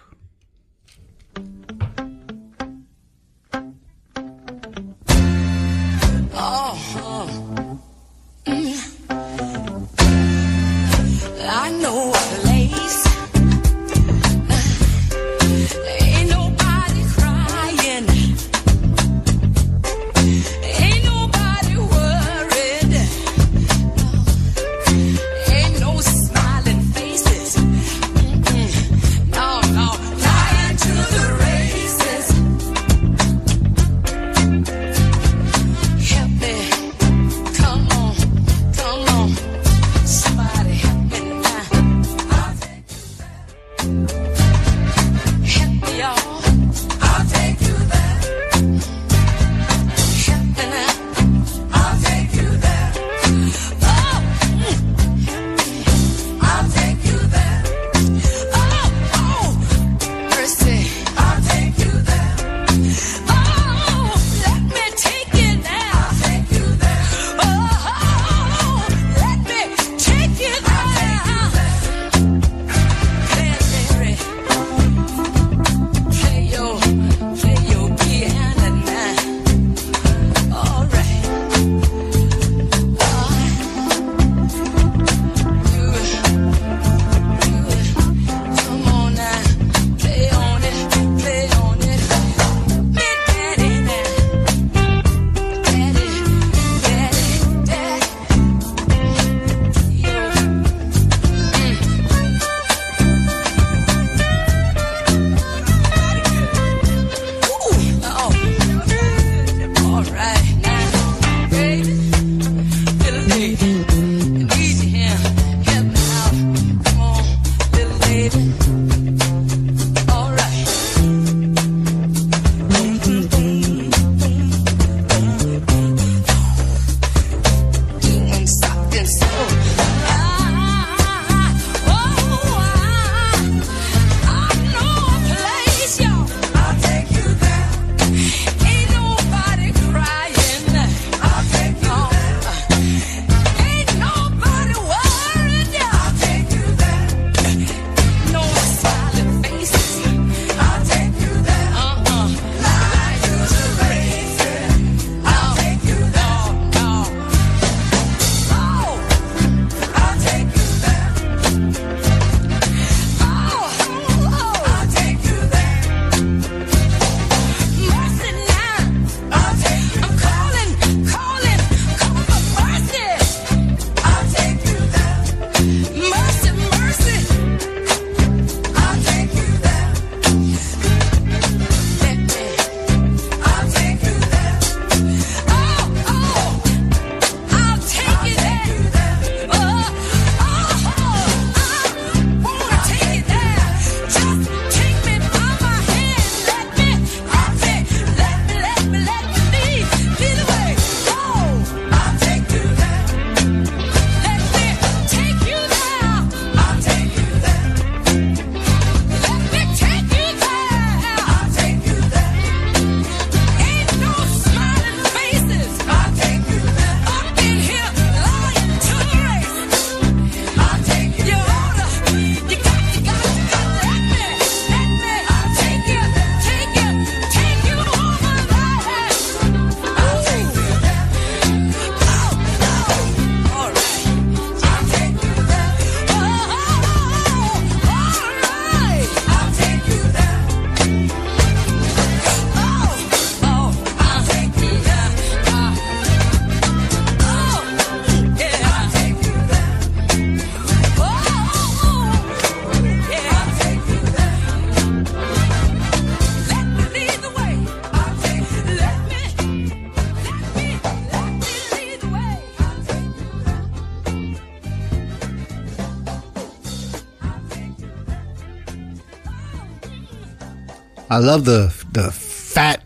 I 271.16 271.18
love 271.18 271.46
the 271.46 271.72
the 271.92 272.12
fat 272.12 272.84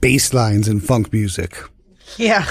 bass 0.00 0.32
lines 0.32 0.66
in 0.66 0.80
funk 0.80 1.12
music. 1.12 1.58
Yeah. 2.16 2.46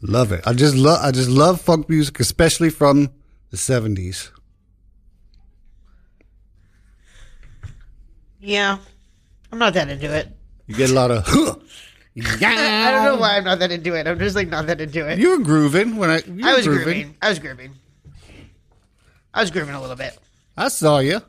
Love 0.00 0.32
it. 0.32 0.44
I 0.44 0.52
just 0.52 0.74
love 0.74 0.98
I 1.00 1.12
just 1.12 1.28
love 1.28 1.60
funk 1.60 1.88
music, 1.88 2.18
especially 2.18 2.68
from 2.68 3.12
the 3.50 3.56
seventies. 3.56 4.32
Yeah. 8.40 8.78
I'm 9.52 9.60
not 9.60 9.74
that 9.74 9.88
into 9.88 10.12
it. 10.12 10.26
You 10.66 10.74
get 10.74 10.90
a 10.90 10.92
lot 10.92 11.12
of. 11.12 11.24
I 12.18 12.90
don't 12.90 13.04
know 13.04 13.16
why 13.20 13.36
I'm 13.36 13.44
not 13.44 13.60
that 13.60 13.70
into 13.70 13.94
it. 13.94 14.08
I'm 14.08 14.18
just 14.18 14.34
like 14.34 14.48
not 14.48 14.66
that 14.66 14.80
into 14.80 15.08
it. 15.08 15.20
You 15.20 15.38
were 15.38 15.44
grooving 15.44 15.94
when 15.98 16.10
I. 16.10 16.20
I 16.42 16.56
was 16.56 16.66
grooving. 16.66 17.14
I 17.22 17.28
was 17.28 17.38
grooving. 17.38 17.76
I 19.32 19.40
was 19.40 19.52
grooving 19.52 19.76
a 19.76 19.80
little 19.80 19.94
bit. 19.94 20.18
I 20.56 20.66
saw 20.66 20.98
you. 20.98 21.22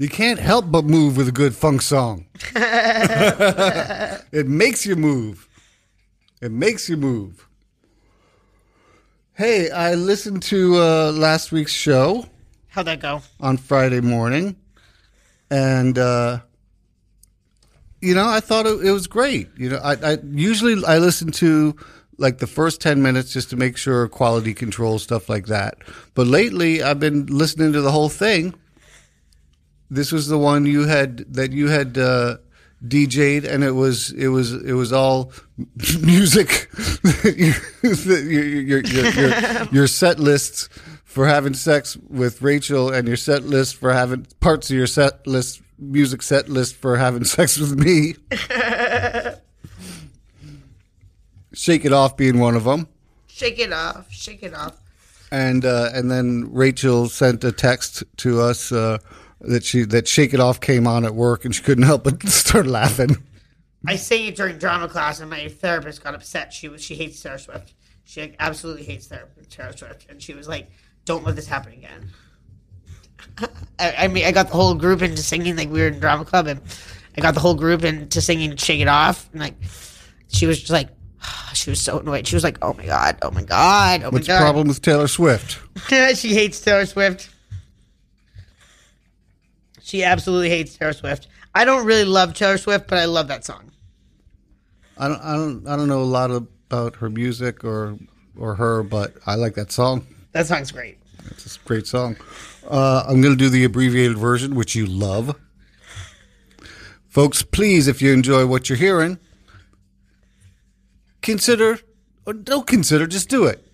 You 0.00 0.08
can't 0.08 0.38
help 0.38 0.70
but 0.70 0.86
move 0.86 1.18
with 1.18 1.28
a 1.28 1.32
good 1.32 1.54
funk 1.54 1.82
song. 1.82 2.24
it 2.56 4.46
makes 4.46 4.86
you 4.86 4.96
move. 4.96 5.46
It 6.40 6.50
makes 6.50 6.88
you 6.88 6.96
move. 6.96 7.46
Hey, 9.34 9.70
I 9.70 9.92
listened 9.96 10.42
to 10.44 10.76
uh, 10.76 11.12
last 11.12 11.52
week's 11.52 11.74
show 11.74 12.24
How'd 12.68 12.86
that 12.86 13.00
go? 13.00 13.20
on 13.40 13.58
Friday 13.58 14.00
morning, 14.00 14.56
and 15.50 15.98
uh, 15.98 16.40
you 18.00 18.14
know, 18.14 18.26
I 18.26 18.40
thought 18.40 18.64
it, 18.64 18.80
it 18.82 18.92
was 18.92 19.06
great. 19.06 19.50
You 19.58 19.68
know, 19.68 19.80
I, 19.84 20.12
I 20.12 20.18
usually 20.32 20.82
I 20.82 20.96
listen 20.96 21.30
to 21.32 21.76
like 22.16 22.38
the 22.38 22.46
first 22.46 22.80
ten 22.80 23.02
minutes 23.02 23.34
just 23.34 23.50
to 23.50 23.56
make 23.56 23.76
sure 23.76 24.08
quality 24.08 24.54
control 24.54 24.98
stuff 24.98 25.28
like 25.28 25.48
that. 25.48 25.76
But 26.14 26.26
lately, 26.26 26.82
I've 26.82 27.00
been 27.00 27.26
listening 27.26 27.74
to 27.74 27.82
the 27.82 27.90
whole 27.90 28.08
thing. 28.08 28.54
This 29.90 30.12
was 30.12 30.28
the 30.28 30.38
one 30.38 30.66
you 30.66 30.86
had 30.86 31.18
that 31.34 31.52
you 31.52 31.68
had 31.68 31.98
uh, 31.98 32.36
DJ'd, 32.86 33.44
and 33.44 33.64
it 33.64 33.72
was 33.72 34.12
it 34.12 34.28
was 34.28 34.52
it 34.52 34.74
was 34.74 34.92
all 34.92 35.32
music. 36.00 36.70
your, 37.24 37.54
your, 37.82 38.22
your, 38.24 38.80
your, 38.80 39.10
your, 39.10 39.64
your 39.72 39.86
set 39.86 40.20
lists 40.20 40.68
for 41.04 41.26
having 41.26 41.54
sex 41.54 41.96
with 42.08 42.40
Rachel, 42.40 42.92
and 42.92 43.08
your 43.08 43.16
set 43.16 43.42
list 43.44 43.74
for 43.76 43.92
having 43.92 44.26
parts 44.38 44.70
of 44.70 44.76
your 44.76 44.86
set 44.86 45.26
list 45.26 45.60
music 45.78 46.22
set 46.22 46.48
list 46.48 46.76
for 46.76 46.96
having 46.98 47.24
sex 47.24 47.58
with 47.58 47.76
me. 47.78 48.14
Shake 51.52 51.84
it 51.84 51.92
off 51.92 52.16
being 52.16 52.38
one 52.38 52.54
of 52.54 52.64
them. 52.64 52.86
Shake 53.26 53.58
it 53.58 53.72
off. 53.72 54.10
Shake 54.10 54.42
it 54.42 54.54
off. 54.54 54.76
and 55.32 55.64
uh, 55.64 55.90
and 55.92 56.10
then 56.10 56.48
Rachel 56.52 57.08
sent 57.08 57.42
a 57.44 57.50
text 57.52 58.04
to 58.18 58.40
us 58.40 58.70
uh, 58.72 58.98
that 59.40 59.64
she 59.64 59.84
that 59.84 60.06
Shake 60.08 60.34
It 60.34 60.40
Off 60.40 60.60
came 60.60 60.86
on 60.86 61.04
at 61.04 61.14
work 61.14 61.44
and 61.44 61.54
she 61.54 61.62
couldn't 61.62 61.84
help 61.84 62.04
but 62.04 62.22
start 62.28 62.66
laughing. 62.66 63.16
I 63.86 63.96
sang 63.96 64.26
it 64.26 64.36
during 64.36 64.58
drama 64.58 64.88
class, 64.88 65.20
and 65.20 65.30
my 65.30 65.48
therapist 65.48 66.04
got 66.04 66.14
upset. 66.14 66.52
She 66.52 66.68
was 66.68 66.82
she 66.82 66.94
hates 66.94 67.22
Taylor 67.22 67.38
Swift. 67.38 67.74
She 68.04 68.34
absolutely 68.38 68.84
hates 68.84 69.06
Taylor 69.48 69.72
Swift, 69.76 70.06
and 70.10 70.20
she 70.22 70.34
was 70.34 70.48
like, 70.48 70.70
"Don't 71.04 71.24
let 71.24 71.36
this 71.36 71.46
happen 71.46 71.72
again." 71.72 72.10
I, 73.78 73.94
I 73.98 74.08
mean, 74.08 74.24
I 74.26 74.32
got 74.32 74.48
the 74.48 74.54
whole 74.54 74.74
group 74.74 75.00
into 75.02 75.22
singing 75.22 75.56
like 75.56 75.70
we 75.70 75.80
were 75.80 75.88
in 75.88 76.00
drama 76.00 76.24
club, 76.24 76.46
and 76.46 76.60
I 77.16 77.20
got 77.20 77.34
the 77.34 77.40
whole 77.40 77.54
group 77.54 77.82
into 77.82 78.20
singing 78.20 78.56
"Shake 78.56 78.80
It 78.80 78.88
Off," 78.88 79.30
and 79.32 79.40
like 79.40 79.54
she 80.28 80.46
was 80.46 80.58
just 80.60 80.70
like, 80.72 80.88
she 81.54 81.70
was 81.70 81.80
so 81.80 82.00
annoyed. 82.00 82.26
She 82.26 82.36
was 82.36 82.44
like, 82.44 82.58
"Oh 82.60 82.74
my 82.74 82.84
god, 82.84 83.18
oh 83.22 83.30
my 83.30 83.42
god, 83.44 84.02
oh 84.02 84.10
What's 84.10 84.28
my 84.28 84.34
the 84.34 84.38
god." 84.38 84.44
problem 84.44 84.68
with 84.68 84.82
Taylor 84.82 85.08
Swift? 85.08 85.58
she 86.16 86.34
hates 86.34 86.60
Taylor 86.60 86.84
Swift. 86.84 87.30
She 89.90 90.04
absolutely 90.04 90.50
hates 90.50 90.76
Taylor 90.76 90.92
Swift. 90.92 91.26
I 91.52 91.64
don't 91.64 91.84
really 91.84 92.04
love 92.04 92.32
Taylor 92.32 92.58
Swift, 92.58 92.86
but 92.86 92.98
I 92.98 93.06
love 93.06 93.26
that 93.26 93.44
song. 93.44 93.72
I 94.96 95.08
don't 95.08 95.20
I 95.20 95.32
don't 95.32 95.66
I 95.66 95.74
don't 95.74 95.88
know 95.88 96.00
a 96.00 96.04
lot 96.04 96.30
about 96.30 96.94
her 96.96 97.10
music 97.10 97.64
or 97.64 97.98
or 98.38 98.54
her, 98.54 98.84
but 98.84 99.14
I 99.26 99.34
like 99.34 99.54
that 99.54 99.72
song. 99.72 100.06
That 100.30 100.46
song's 100.46 100.70
great. 100.70 100.98
It's 101.32 101.56
a 101.56 101.58
great 101.66 101.88
song. 101.88 102.16
Uh, 102.70 103.02
I'm 103.08 103.20
going 103.20 103.36
to 103.36 103.44
do 103.44 103.48
the 103.48 103.64
abbreviated 103.64 104.16
version, 104.16 104.54
which 104.54 104.76
you 104.76 104.86
love. 104.86 105.34
Folks, 107.08 107.42
please, 107.42 107.88
if 107.88 108.00
you 108.00 108.12
enjoy 108.12 108.46
what 108.46 108.68
you're 108.68 108.78
hearing, 108.78 109.18
consider 111.20 111.80
or 112.26 112.32
don't 112.32 112.68
consider, 112.68 113.08
just 113.08 113.28
do 113.28 113.44
it. 113.44 113.66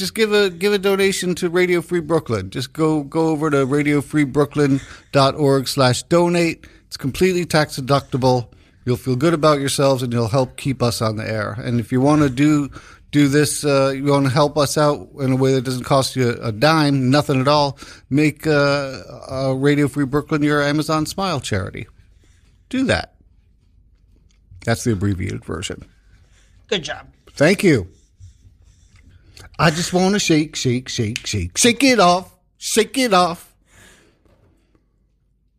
Just 0.00 0.14
give 0.14 0.32
a 0.32 0.48
give 0.48 0.72
a 0.72 0.78
donation 0.78 1.34
to 1.34 1.50
Radio 1.50 1.82
Free 1.82 2.00
Brooklyn. 2.00 2.48
Just 2.48 2.72
go 2.72 3.02
go 3.02 3.28
over 3.28 3.50
to 3.50 3.66
radiofreebrooklyn.org 3.66 5.68
slash 5.68 6.02
donate. 6.04 6.66
It's 6.86 6.96
completely 6.96 7.44
tax 7.44 7.78
deductible. 7.78 8.48
You'll 8.86 8.96
feel 8.96 9.14
good 9.14 9.34
about 9.34 9.60
yourselves 9.60 10.02
and 10.02 10.10
you'll 10.10 10.28
help 10.28 10.56
keep 10.56 10.82
us 10.82 11.02
on 11.02 11.16
the 11.16 11.30
air. 11.30 11.52
And 11.52 11.78
if 11.78 11.92
you 11.92 12.00
want 12.00 12.22
to 12.22 12.30
do 12.30 12.70
do 13.10 13.28
this, 13.28 13.62
uh, 13.62 13.92
you 13.94 14.04
want 14.04 14.24
to 14.24 14.32
help 14.32 14.56
us 14.56 14.78
out 14.78 15.06
in 15.18 15.32
a 15.32 15.36
way 15.36 15.52
that 15.52 15.64
doesn't 15.64 15.84
cost 15.84 16.16
you 16.16 16.30
a 16.30 16.50
dime, 16.50 17.10
nothing 17.10 17.38
at 17.38 17.46
all, 17.46 17.76
make 18.08 18.46
uh, 18.46 19.02
uh, 19.30 19.54
Radio 19.54 19.86
Free 19.86 20.06
Brooklyn 20.06 20.42
your 20.42 20.62
Amazon 20.62 21.04
Smile 21.04 21.40
charity. 21.40 21.86
Do 22.70 22.84
that. 22.84 23.16
That's 24.64 24.84
the 24.84 24.92
abbreviated 24.92 25.44
version. 25.44 25.84
Good 26.68 26.84
job. 26.84 27.06
Thank 27.32 27.62
you. 27.62 27.86
I 29.60 29.70
just 29.70 29.92
want 29.92 30.14
to 30.14 30.18
shake, 30.18 30.56
shake, 30.56 30.88
shake, 30.88 31.26
shake, 31.26 31.58
shake 31.58 31.84
it 31.84 32.00
off, 32.00 32.34
shake 32.56 32.96
it 32.96 33.12
off. 33.12 33.54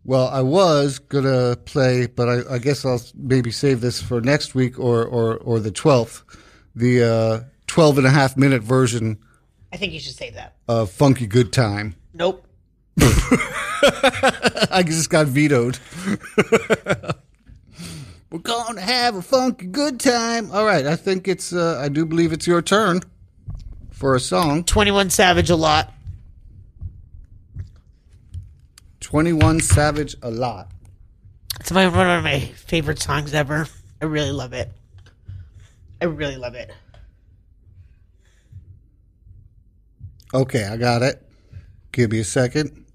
Well, 0.03 0.27
I 0.27 0.41
was 0.41 0.97
gonna 0.97 1.55
play, 1.55 2.07
but 2.07 2.27
I, 2.27 2.55
I 2.55 2.57
guess 2.57 2.83
I'll 2.83 2.99
maybe 3.15 3.51
save 3.51 3.79
this 3.79 4.01
for 4.01 4.19
next 4.19 4.55
week 4.55 4.79
or 4.79 5.05
or, 5.05 5.37
or 5.37 5.59
the 5.59 5.69
twelfth, 5.69 6.23
the 6.75 7.03
uh, 7.03 7.41
12 7.67 7.99
and 7.99 8.07
a 8.07 8.09
half 8.09 8.35
minute 8.35 8.63
version 8.63 9.19
I 9.71 9.77
think 9.77 9.93
you 9.93 9.99
should 9.99 10.15
say 10.15 10.31
that. 10.31 10.55
of 10.67 10.89
"Funky 10.89 11.27
Good 11.27 11.53
Time." 11.53 11.93
Nope. 12.15 12.43
I 12.99 14.83
just 14.83 15.11
got 15.11 15.27
vetoed. 15.27 15.77
We're 18.31 18.39
gonna 18.39 18.81
have 18.81 19.15
a 19.15 19.21
funky 19.21 19.67
good 19.67 19.99
time. 19.99 20.49
All 20.51 20.65
right, 20.65 20.87
I 20.87 20.95
think 20.95 21.27
it's. 21.27 21.53
Uh, 21.53 21.79
I 21.79 21.87
do 21.87 22.03
believe 22.05 22.33
it's 22.33 22.47
your 22.47 22.63
turn 22.63 23.01
for 24.01 24.15
a 24.15 24.19
song. 24.19 24.63
21 24.63 25.11
Savage 25.11 25.51
a 25.51 25.55
lot. 25.55 25.93
Twenty 28.99 29.31
One 29.31 29.59
Savage, 29.59 30.15
a 30.23 30.31
lot. 30.31 30.71
It's 31.59 31.71
my, 31.71 31.87
one 31.87 32.07
of 32.09 32.23
my 32.23 32.39
favorite 32.39 32.99
songs 32.99 33.33
ever. 33.35 33.67
I 34.01 34.05
really 34.05 34.31
love 34.31 34.53
it. 34.53 34.71
I 36.01 36.05
really 36.05 36.37
love 36.37 36.55
it. 36.55 36.71
Okay, 40.33 40.65
I 40.65 40.77
got 40.77 41.03
it. 41.03 41.21
Give 41.91 42.09
me 42.11 42.19
a 42.19 42.23
second. 42.23 42.85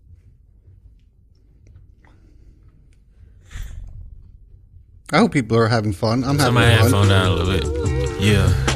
I 5.13 5.19
hope 5.19 5.33
people 5.33 5.57
are 5.57 5.69
having 5.69 5.93
fun. 5.93 6.25
I'm 6.25 6.39
Turn 6.39 6.55
my 6.55 6.65
having 6.65 6.83
headphone 6.85 7.03
fun. 7.03 7.09
down 7.11 7.27
a 7.27 7.35
little 7.35 7.53
bit. 7.61 8.21
Yeah. 8.21 8.49
Yeah. 8.49 8.67
Yeah. 8.69 8.76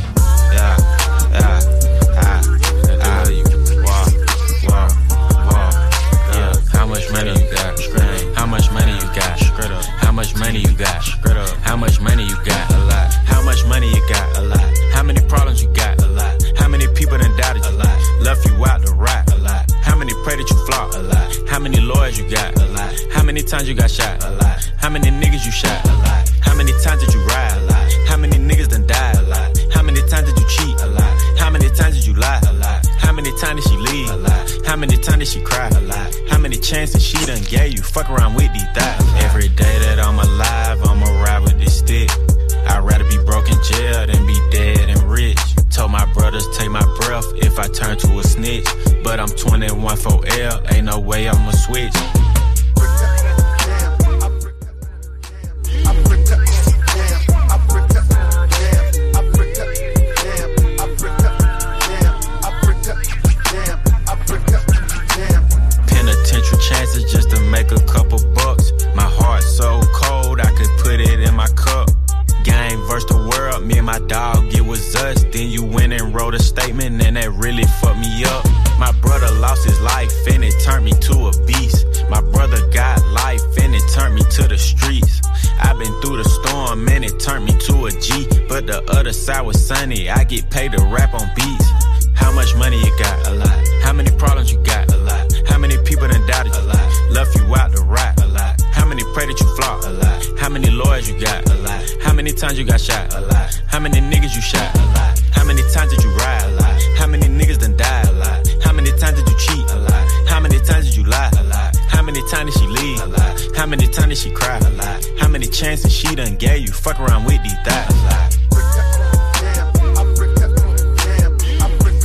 Cry? 114.41 114.57
A 114.57 114.69
lot. 114.71 115.05
How 115.19 115.27
many 115.27 115.47
chances 115.47 115.93
she 115.93 116.15
done 116.15 116.35
gave 116.35 116.61
you? 116.61 116.73
Fuck 116.73 116.99
around 116.99 117.25
with 117.25 117.41
these 117.43 117.53
thighs. 117.65 117.89
A 117.89 117.93
lot. 118.09 118.37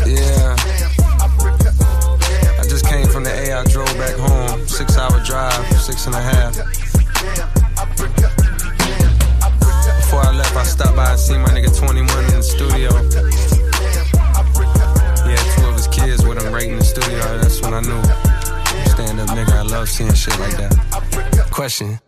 Yeah. 0.06 0.54
I 2.60 2.64
just 2.68 2.86
came 2.86 3.08
from 3.08 3.24
the 3.24 3.32
A. 3.32 3.58
I 3.58 3.64
drove 3.64 3.92
back 3.98 4.14
home. 4.16 4.66
Six 4.68 4.96
hour 4.96 5.18
drive, 5.24 5.64
six 5.80 6.06
and 6.06 6.14
a 6.14 6.20
half. 6.20 6.54
Before 10.00 10.20
I 10.20 10.32
left, 10.32 10.56
I 10.56 10.62
stopped 10.62 10.96
by 10.96 11.10
and 11.10 11.18
seen 11.18 11.40
my 11.40 11.48
nigga 11.48 11.76
21 11.76 12.24
in 12.24 12.36
the 12.36 12.42
studio. 12.42 12.90
He 15.26 15.32
had 15.32 15.46
two 15.56 15.66
of 15.66 15.74
his 15.74 15.88
kids 15.88 16.24
with 16.24 16.40
him 16.40 16.52
right 16.52 16.68
in 16.68 16.76
the 16.76 16.84
studio. 16.84 17.18
That's 17.38 17.60
when 17.62 17.74
I 17.74 17.80
knew. 17.80 18.02
Stand 18.92 19.20
up 19.20 19.28
nigga, 19.30 19.52
I 19.52 19.62
love 19.62 19.88
seeing 19.88 20.14
shit 20.14 20.38
like 20.38 20.56
that. 20.56 21.48
Question. 21.50 21.98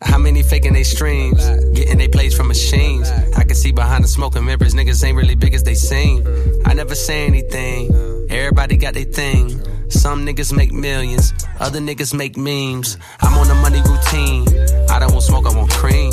How 0.00 0.16
many 0.16 0.44
faking 0.44 0.74
they 0.74 0.84
streams? 0.84 1.44
Getting 1.74 1.98
they 1.98 2.06
plays 2.06 2.32
from 2.32 2.46
machines. 2.46 3.10
I 3.36 3.42
can 3.42 3.56
see 3.56 3.72
behind 3.72 4.04
the 4.04 4.08
smoking 4.08 4.44
mirrors, 4.44 4.72
niggas 4.72 5.02
ain't 5.04 5.16
really 5.16 5.34
big 5.34 5.54
as 5.54 5.64
they 5.64 5.74
seem. 5.74 6.24
I 6.64 6.72
never 6.74 6.94
say 6.94 7.26
anything. 7.26 7.90
Everybody 8.30 8.76
got 8.76 8.94
their 8.94 9.04
thing. 9.04 9.60
Some 9.90 10.24
niggas 10.24 10.54
make 10.54 10.72
millions, 10.72 11.32
other 11.58 11.80
niggas 11.80 12.14
make 12.14 12.36
memes. 12.36 12.96
I'm 13.20 13.36
on 13.38 13.50
a 13.50 13.54
money 13.54 13.80
routine. 13.80 14.46
I 14.88 15.00
don't 15.00 15.12
want 15.12 15.24
smoke, 15.24 15.46
I 15.46 15.56
want 15.56 15.70
cream. 15.72 16.12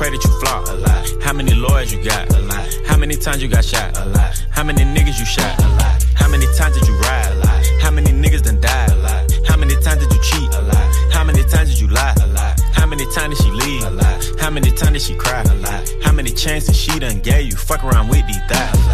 How 0.00 0.06
many 0.06 0.18
pray 0.18 0.30
that 0.30 0.32
you 0.32 0.40
flop? 0.40 0.68
A 0.68 0.72
lot. 0.80 1.22
How 1.22 1.32
many 1.34 1.52
lawyers 1.52 1.92
you 1.92 2.02
got? 2.02 2.34
A 2.34 2.40
lot. 2.40 2.66
How 2.86 2.96
many 2.96 3.16
times 3.16 3.42
you 3.42 3.48
got 3.48 3.62
shot? 3.62 3.98
A 3.98 4.06
lot. 4.06 4.32
How 4.48 4.64
many 4.64 4.80
niggas 4.80 5.18
you 5.18 5.26
shot? 5.26 5.58
A 5.60 5.68
lot. 5.76 6.02
How 6.14 6.26
many 6.26 6.46
times 6.56 6.78
did 6.78 6.88
you 6.88 6.96
ride? 7.00 7.30
A 7.32 7.34
lot. 7.44 7.66
How 7.82 7.90
many 7.90 8.10
niggas 8.10 8.42
done 8.42 8.62
died? 8.62 8.92
A 8.92 8.96
lot. 8.96 9.30
How 9.46 9.58
many 9.58 9.74
times 9.74 10.00
did 10.00 10.10
you 10.10 10.22
cheat? 10.22 10.54
A 10.54 10.62
lot. 10.62 11.12
How 11.12 11.22
many 11.22 11.44
times 11.44 11.68
did 11.68 11.80
you 11.80 11.88
lie? 11.88 12.14
A 12.22 12.26
lot. 12.28 12.58
How 12.72 12.86
many 12.86 13.04
times 13.12 13.36
did 13.36 13.44
she 13.44 13.50
leave? 13.52 13.84
A 13.84 13.90
lot. 13.90 14.40
How 14.40 14.48
many 14.48 14.70
times 14.70 14.92
did 14.92 15.02
she 15.02 15.14
cry? 15.16 15.42
A 15.42 15.54
lot. 15.56 15.94
How 16.02 16.12
many 16.12 16.30
chances 16.30 16.74
she 16.74 16.98
done 16.98 17.20
gave 17.20 17.50
you? 17.50 17.56
Fuck 17.56 17.84
around 17.84 18.08
with 18.08 18.26
these 18.26 18.40
thighs. 18.48 18.89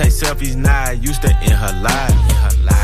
Take 0.00 0.12
selfies 0.12 0.56
now, 0.56 0.84
I 0.88 0.92
used 0.92 1.20
to 1.22 1.30
in 1.42 1.52
her 1.52 1.74
life. 1.82 2.14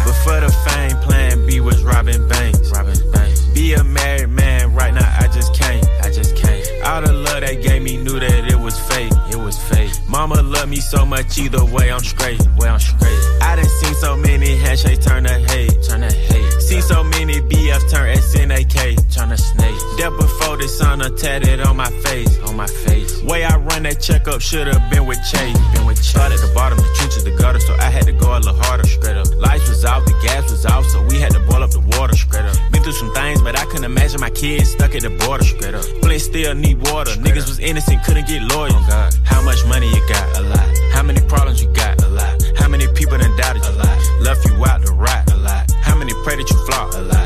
But 0.05 0.17
for 0.25 0.39
the 0.41 0.53
fame, 0.67 0.97
plan 0.99 1.47
B 1.47 1.61
was 1.61 1.83
Robin 1.83 2.29
Banks. 2.29 2.71
Robin 2.71 2.99
Banks. 3.11 3.41
Be 3.55 3.73
a 3.73 3.83
married 3.83 4.29
man, 4.29 4.75
right 4.75 4.93
now 4.93 5.09
I 5.19 5.27
just 5.29 5.55
can't. 5.55 5.87
I 6.03 6.11
just 6.11 6.37
can't. 6.37 6.65
All 6.85 7.01
the 7.01 7.13
love 7.13 7.41
they 7.41 7.57
gave 7.57 7.83
me 7.83 7.97
knew 7.97 8.21
that 8.21 8.53
it 8.53 8.59
was 8.59 8.79
fake. 8.89 9.13
It 9.31 9.37
was 9.37 9.59
fake. 9.71 9.93
Mama 10.09 10.43
loved 10.43 10.69
me 10.69 10.77
so 10.77 11.07
much, 11.07 11.39
either 11.39 11.65
way 11.65 11.91
I'm 11.91 12.05
straight. 12.05 12.41
Way 12.59 12.69
I'm 12.69 12.81
straight. 12.81 13.21
I 13.41 13.57
done 13.57 13.65
seen 13.65 13.95
so 13.95 14.17
many 14.17 14.57
handshakes 14.57 15.05
turn 15.07 15.25
to 15.25 15.39
hate. 15.51 15.83
Turn 15.89 16.03
to 16.03 16.13
hate. 16.13 16.53
See 16.61 16.81
so 16.83 17.03
many 17.03 17.41
BFs 17.41 17.91
turn 17.91 18.15
SNAK. 18.17 18.77
Turn 19.15 19.31
to 19.31 19.39
snake. 19.39 19.81
There 19.97 20.11
before 20.11 20.57
the 20.59 20.69
sun 20.69 21.01
are 21.01 21.17
tatted 21.17 21.61
on 21.61 21.77
my 21.77 21.91
face. 22.05 22.39
On 22.41 22.57
my 22.57 22.67
face. 22.67 23.06
Way 23.27 23.43
I 23.43 23.57
run 23.57 23.83
that 23.83 24.01
checkup 24.01 24.41
should 24.41 24.69
have 24.69 24.89
been 24.89 25.05
with 25.05 25.19
Chase. 25.27 25.59
Been 25.75 25.85
with 25.85 25.99
Chase. 25.99 26.15
Start 26.15 26.31
at 26.31 26.39
the 26.39 26.53
bottom, 26.55 26.79
the 26.79 26.87
trenches, 26.95 27.25
the 27.25 27.35
gutter, 27.35 27.59
so 27.59 27.75
I 27.75 27.91
had 27.91 28.07
to 28.07 28.13
go 28.13 28.31
a 28.31 28.39
little 28.39 28.55
harder. 28.55 28.87
Straight 28.87 29.17
up. 29.17 29.27
Lights 29.35 29.69
was 29.69 29.85
out, 29.85 30.07
the 30.07 30.15
gas 30.23 30.49
was 30.49 30.65
out, 30.65 30.85
so 30.85 31.03
we 31.11 31.19
had 31.19 31.33
to 31.33 31.41
boil 31.41 31.65
up 31.65 31.71
the 31.71 31.83
water. 31.99 32.15
Straight 32.15 32.45
up. 32.45 32.55
Been 32.71 32.85
through 32.85 32.93
some 32.93 33.13
things, 33.15 33.43
but 33.43 33.59
I 33.59 33.65
couldn't 33.67 33.85
imagine 33.85 34.21
my 34.21 34.31
kids 34.31 34.71
stuck 34.71 34.95
at 34.95 35.03
the 35.03 35.11
border. 35.27 35.43
Straight 35.43 35.75
up. 35.75 35.83
Flint 36.07 36.23
still 36.23 36.55
need 36.55 36.79
water. 36.87 37.11
Niggas 37.19 37.51
was 37.51 37.59
innocent, 37.59 38.05
couldn't 38.05 38.29
get 38.29 38.43
lawyers. 38.43 38.75
Oh 38.77 38.87
God. 38.89 39.13
How 39.25 39.43
much 39.43 39.59
money 39.67 39.91
you 39.91 40.03
got? 40.09 40.39
A 40.39 40.43
lot. 40.43 40.79
How 40.95 41.03
many 41.03 41.21
problems 41.27 41.61
you 41.61 41.69
got? 41.75 42.01
A 42.05 42.09
lot. 42.09 42.41
How 42.57 42.69
many 42.69 42.87
people 42.95 43.19
done 43.19 43.37
doubted 43.37 43.65
you? 43.65 43.71
A 43.71 43.83
lot. 43.83 43.99
Left 44.23 44.47
you 44.47 44.55
out 44.65 44.87
to 44.87 44.93
rot? 44.93 45.33
A 45.33 45.37
lot. 45.37 45.69
How 45.83 45.97
many 45.99 46.15
pray 46.23 46.37
that 46.37 46.49
you 46.49 46.59
flop? 46.67 46.95
A 46.95 47.03
lot. 47.03 47.26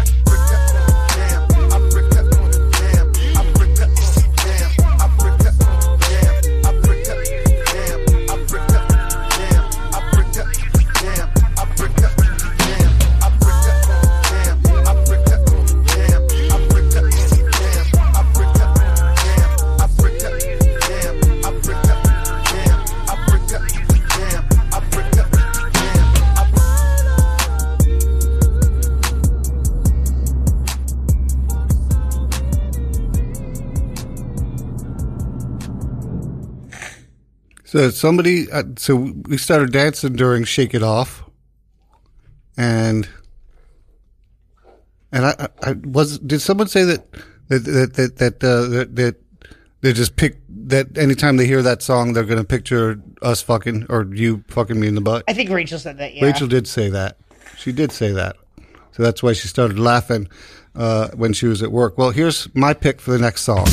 So 37.71 37.89
somebody, 37.89 38.51
uh, 38.51 38.63
so 38.75 38.97
we 38.97 39.37
started 39.37 39.71
dancing 39.71 40.11
during 40.11 40.43
"Shake 40.43 40.73
It 40.73 40.83
Off," 40.83 41.23
and 42.57 43.07
and 45.13 45.25
I, 45.25 45.47
I 45.63 45.71
was. 45.81 46.19
Did 46.19 46.41
someone 46.41 46.67
say 46.67 46.83
that 46.83 47.09
that 47.47 47.59
that 47.59 47.93
that 47.93 48.17
that, 48.17 48.43
uh, 48.43 48.67
that, 48.67 48.95
that 48.97 49.15
they 49.79 49.93
just 49.93 50.17
pick 50.17 50.41
that 50.49 50.97
anytime 50.97 51.37
they 51.37 51.45
hear 51.45 51.61
that 51.61 51.81
song, 51.81 52.11
they're 52.11 52.25
going 52.25 52.39
to 52.39 52.43
picture 52.43 53.01
us 53.21 53.41
fucking 53.41 53.85
or 53.87 54.05
you 54.13 54.43
fucking 54.49 54.77
me 54.77 54.89
in 54.89 54.95
the 54.95 54.99
butt. 54.99 55.23
I 55.29 55.33
think 55.33 55.49
Rachel 55.49 55.79
said 55.79 55.97
that. 55.99 56.13
Yeah. 56.13 56.25
Rachel 56.25 56.49
did 56.49 56.67
say 56.67 56.89
that. 56.89 57.19
She 57.57 57.71
did 57.71 57.93
say 57.93 58.11
that. 58.11 58.35
So 58.91 59.01
that's 59.01 59.23
why 59.23 59.31
she 59.31 59.47
started 59.47 59.79
laughing 59.79 60.27
uh, 60.75 61.07
when 61.13 61.31
she 61.31 61.47
was 61.47 61.63
at 61.63 61.71
work. 61.71 61.97
Well, 61.97 62.09
here's 62.09 62.53
my 62.53 62.73
pick 62.73 62.99
for 62.99 63.11
the 63.11 63.19
next 63.19 63.43
song. 63.43 63.65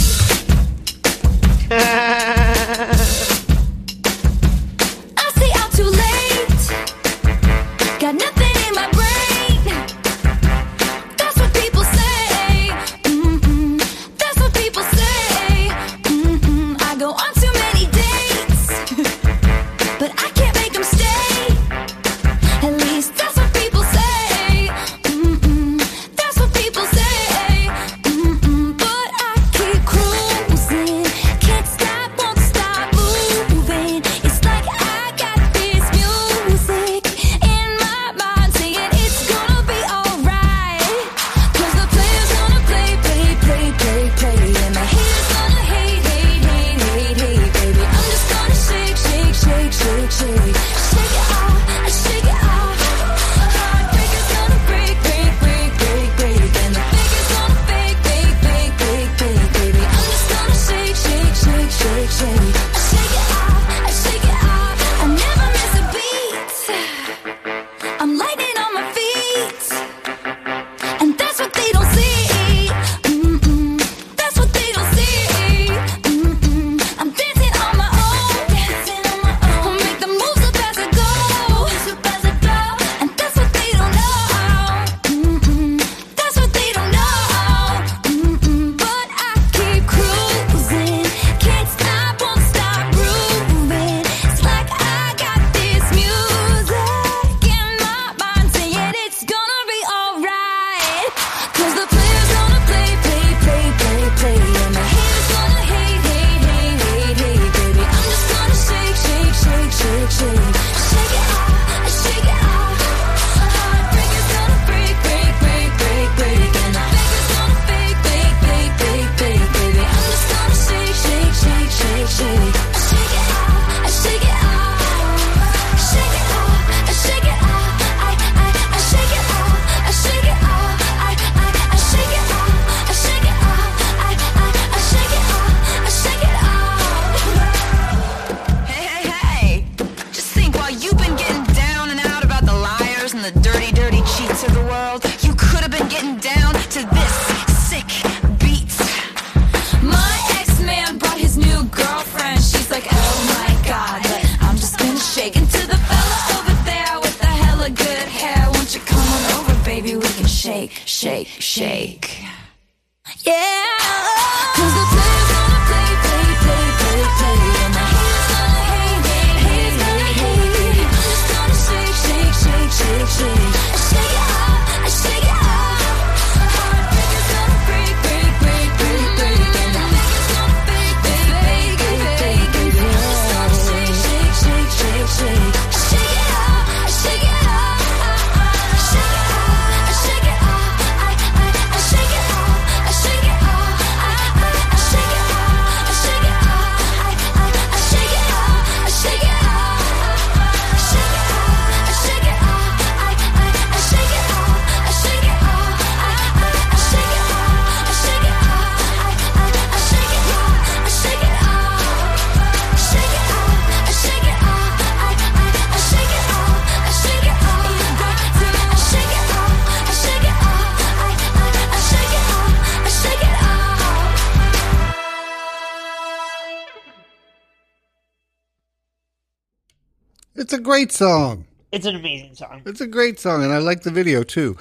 great 230.68 230.92
song. 230.92 231.46
It's 231.72 231.86
an 231.86 231.96
amazing 231.96 232.34
song. 232.34 232.60
It's 232.66 232.82
a 232.82 232.86
great 232.86 233.18
song, 233.18 233.42
and 233.42 233.54
I 233.54 233.56
like 233.56 233.84
the 233.84 233.90
video 233.90 234.22
too. 234.22 234.54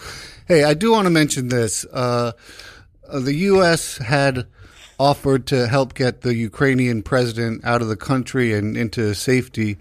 Hey, 0.47 0.63
I 0.63 0.73
do 0.73 0.93
want 0.93 1.05
to 1.05 1.09
mention 1.09 1.49
this. 1.49 1.83
Uh, 1.83 2.31
uh 3.09 3.19
the 3.19 3.33
U.S. 3.51 3.97
had 3.97 4.47
offered 4.97 5.45
to 5.47 5.67
help 5.67 5.95
get 5.95 6.21
the 6.21 6.33
Ukrainian 6.33 7.03
president 7.03 7.65
out 7.65 7.81
of 7.81 7.89
the 7.89 7.97
country 7.97 8.53
and 8.53 8.77
into 8.77 9.13
safety, 9.13 9.75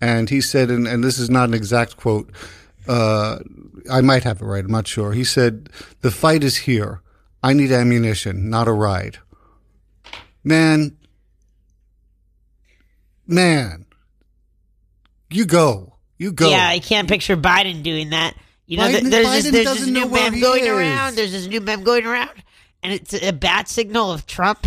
and 0.00 0.28
he 0.28 0.40
said, 0.40 0.68
and, 0.68 0.88
and 0.88 1.04
this 1.04 1.16
is 1.16 1.30
not 1.30 1.48
an 1.48 1.54
exact 1.54 1.96
quote. 1.96 2.28
Uh, 2.88 3.38
I 3.88 4.00
might 4.00 4.24
have 4.24 4.42
it 4.42 4.44
right. 4.44 4.64
I'm 4.64 4.72
not 4.72 4.88
sure. 4.88 5.12
He 5.12 5.22
said, 5.22 5.70
"The 6.00 6.10
fight 6.10 6.42
is 6.42 6.56
here. 6.56 7.02
I 7.40 7.52
need 7.52 7.70
ammunition, 7.70 8.50
not 8.50 8.66
a 8.66 8.72
ride." 8.72 9.18
Man, 10.42 10.96
man 13.28 13.84
you 15.30 15.46
go. 15.46 15.94
You 16.18 16.32
go. 16.32 16.50
Yeah, 16.50 16.66
I 16.68 16.78
can't 16.80 17.08
picture 17.08 17.36
Biden 17.36 17.82
doing 17.82 18.10
that. 18.10 18.34
You 18.66 18.78
know, 18.78 18.84
Biden, 18.84 19.10
there's, 19.10 19.26
Biden 19.26 19.42
this, 19.42 19.50
there's 19.50 19.78
this 19.80 19.86
new 19.86 20.08
meme 20.08 20.40
going 20.40 20.64
is. 20.64 20.68
around. 20.68 21.16
There's 21.16 21.32
this 21.32 21.46
new 21.46 21.60
meme 21.60 21.84
going 21.84 22.06
around, 22.06 22.42
and 22.82 22.92
it's 22.92 23.14
a 23.14 23.32
bat 23.32 23.68
signal 23.68 24.12
of 24.12 24.26
Trump, 24.26 24.66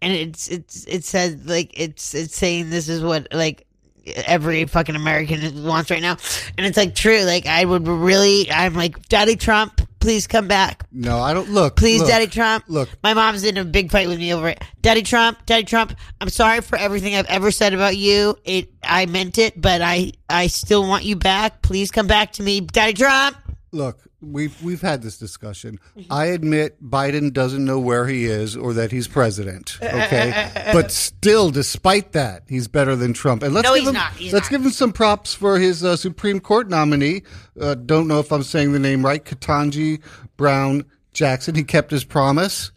and 0.00 0.12
it's 0.12 0.48
it's 0.48 0.84
it 0.86 1.04
says 1.04 1.44
like 1.44 1.78
it's 1.78 2.14
it's 2.14 2.36
saying 2.36 2.70
this 2.70 2.88
is 2.88 3.02
what 3.02 3.28
like 3.32 3.66
every 4.06 4.64
fucking 4.66 4.96
American 4.96 5.64
wants 5.64 5.90
right 5.90 6.02
now, 6.02 6.16
and 6.56 6.66
it's 6.66 6.76
like 6.76 6.94
true. 6.94 7.20
Like 7.20 7.46
I 7.46 7.64
would 7.64 7.86
really, 7.86 8.50
I'm 8.50 8.74
like 8.74 9.08
Daddy 9.08 9.36
Trump, 9.36 9.80
please 10.00 10.26
come 10.26 10.48
back. 10.48 10.86
No, 10.92 11.20
I 11.20 11.34
don't 11.34 11.50
look. 11.50 11.76
Please, 11.76 12.00
look, 12.00 12.10
Daddy 12.10 12.26
Trump. 12.26 12.64
Look, 12.68 12.88
my 13.02 13.14
mom's 13.14 13.44
in 13.44 13.56
a 13.56 13.64
big 13.64 13.90
fight 13.90 14.08
with 14.08 14.18
me 14.18 14.32
over 14.34 14.48
it. 14.48 14.62
Daddy 14.80 15.02
Trump, 15.02 15.44
Daddy 15.46 15.64
Trump. 15.64 15.96
I'm 16.20 16.28
sorry 16.28 16.60
for 16.60 16.76
everything 16.76 17.14
I've 17.14 17.26
ever 17.26 17.50
said 17.50 17.74
about 17.74 17.96
you. 17.96 18.38
It 18.44 18.73
I 18.86 19.06
meant 19.06 19.38
it, 19.38 19.60
but 19.60 19.82
I 19.82 20.12
I 20.28 20.46
still 20.48 20.86
want 20.86 21.04
you 21.04 21.16
back. 21.16 21.62
Please 21.62 21.90
come 21.90 22.06
back 22.06 22.32
to 22.34 22.42
me, 22.42 22.60
Daddy 22.60 22.94
Trump. 22.94 23.36
Look, 23.72 23.98
we've 24.20 24.62
we've 24.62 24.80
had 24.82 25.02
this 25.02 25.18
discussion. 25.18 25.80
I 26.08 26.26
admit 26.26 26.80
Biden 26.82 27.32
doesn't 27.32 27.64
know 27.64 27.80
where 27.80 28.06
he 28.06 28.24
is 28.26 28.56
or 28.56 28.72
that 28.74 28.92
he's 28.92 29.08
president. 29.08 29.78
Okay, 29.82 30.50
but 30.72 30.92
still, 30.92 31.50
despite 31.50 32.12
that, 32.12 32.44
he's 32.48 32.68
better 32.68 32.94
than 32.94 33.12
Trump. 33.14 33.42
And 33.42 33.52
let's 33.52 33.64
No, 33.66 33.74
give 33.74 33.80
he's 33.80 33.88
him 33.88 33.94
not. 33.94 34.12
He's 34.12 34.32
let's 34.32 34.46
not. 34.46 34.50
give 34.58 34.64
him 34.66 34.70
some 34.70 34.92
props 34.92 35.34
for 35.34 35.58
his 35.58 35.82
uh, 35.84 35.96
Supreme 35.96 36.38
Court 36.38 36.68
nominee. 36.68 37.22
Uh, 37.60 37.74
don't 37.74 38.06
know 38.06 38.20
if 38.20 38.30
I'm 38.30 38.44
saying 38.44 38.72
the 38.72 38.78
name 38.78 39.04
right, 39.04 39.24
Katanji 39.24 40.00
Brown 40.36 40.84
Jackson. 41.12 41.56
He 41.56 41.64
kept 41.64 41.90
his 41.90 42.04
promise. 42.04 42.70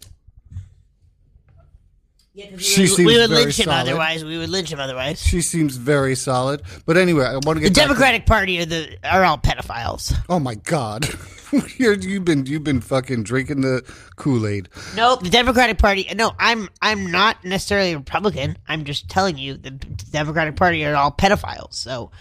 She 2.38 2.81
we, 2.81 2.88
seems 2.88 2.97
we 2.97 3.05
would 3.17 3.29
very 3.29 3.43
lynch 3.45 3.59
him 3.59 3.65
solid. 3.65 3.79
otherwise. 3.81 4.23
We 4.23 4.38
would 4.38 4.49
lynch 4.49 4.71
him 4.71 4.79
otherwise. 4.79 5.21
She 5.21 5.41
seems 5.41 5.75
very 5.75 6.15
solid. 6.15 6.61
But 6.85 6.95
anyway, 6.97 7.25
I 7.25 7.33
want 7.33 7.45
to 7.45 7.53
The 7.55 7.59
get 7.61 7.73
to- 7.73 7.79
Democratic 7.81 8.25
Party 8.25 8.59
are 8.59 8.65
the 8.65 8.97
are 9.03 9.23
all 9.23 9.38
pedophiles. 9.38 10.13
Oh 10.29 10.39
my 10.39 10.55
God, 10.55 11.07
You're, 11.77 11.93
you've 11.95 12.25
been 12.25 12.45
you've 12.45 12.63
been 12.63 12.81
fucking 12.81 13.23
drinking 13.23 13.61
the 13.61 13.81
Kool 14.17 14.45
Aid. 14.45 14.69
Nope, 14.95 15.23
the 15.23 15.29
Democratic 15.29 15.77
Party. 15.77 16.07
No, 16.15 16.33
I'm 16.38 16.69
I'm 16.81 17.09
not 17.11 17.43
necessarily 17.45 17.93
a 17.93 17.97
Republican. 17.97 18.57
I'm 18.67 18.83
just 18.85 19.09
telling 19.09 19.38
you 19.38 19.55
the 19.55 19.71
Democratic 19.71 20.55
Party 20.57 20.85
are 20.85 20.95
all 20.95 21.11
pedophiles. 21.11 21.73
So 21.73 22.11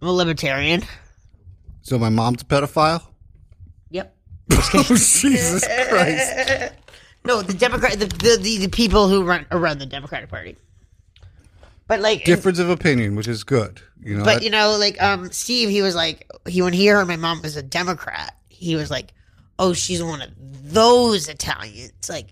I'm 0.00 0.08
a 0.08 0.12
libertarian. 0.12 0.82
So 1.82 1.98
my 1.98 2.08
mom's 2.08 2.42
a 2.42 2.44
pedophile. 2.44 3.02
Yep. 3.90 4.16
oh 4.52 4.82
Jesus 4.88 5.66
Christ! 5.88 6.72
No, 7.26 7.42
the 7.42 7.54
Democrat, 7.54 7.98
the 7.98 8.06
the, 8.06 8.38
the, 8.40 8.58
the 8.58 8.68
people 8.68 9.08
who 9.08 9.24
run 9.24 9.46
run 9.52 9.78
the 9.78 9.86
Democratic 9.86 10.30
Party. 10.30 10.56
But 11.88 12.00
like, 12.00 12.24
Difference 12.24 12.58
of 12.58 12.68
opinion, 12.68 13.14
which 13.14 13.28
is 13.28 13.44
good. 13.44 13.80
You 14.02 14.16
know, 14.18 14.24
but 14.24 14.34
that- 14.36 14.42
you 14.42 14.50
know, 14.50 14.76
like 14.78 15.00
um, 15.02 15.30
Steve, 15.30 15.68
he 15.68 15.82
was 15.82 15.94
like, 15.94 16.28
he 16.48 16.62
when 16.62 16.72
he 16.72 16.86
heard 16.86 17.06
my 17.06 17.16
mom 17.16 17.42
was 17.42 17.56
a 17.56 17.62
Democrat, 17.62 18.34
he 18.48 18.74
was 18.74 18.90
like, 18.90 19.12
oh, 19.58 19.72
she's 19.72 20.02
one 20.02 20.20
of 20.22 20.30
those 20.38 21.28
Italians. 21.28 21.92
Like, 22.08 22.26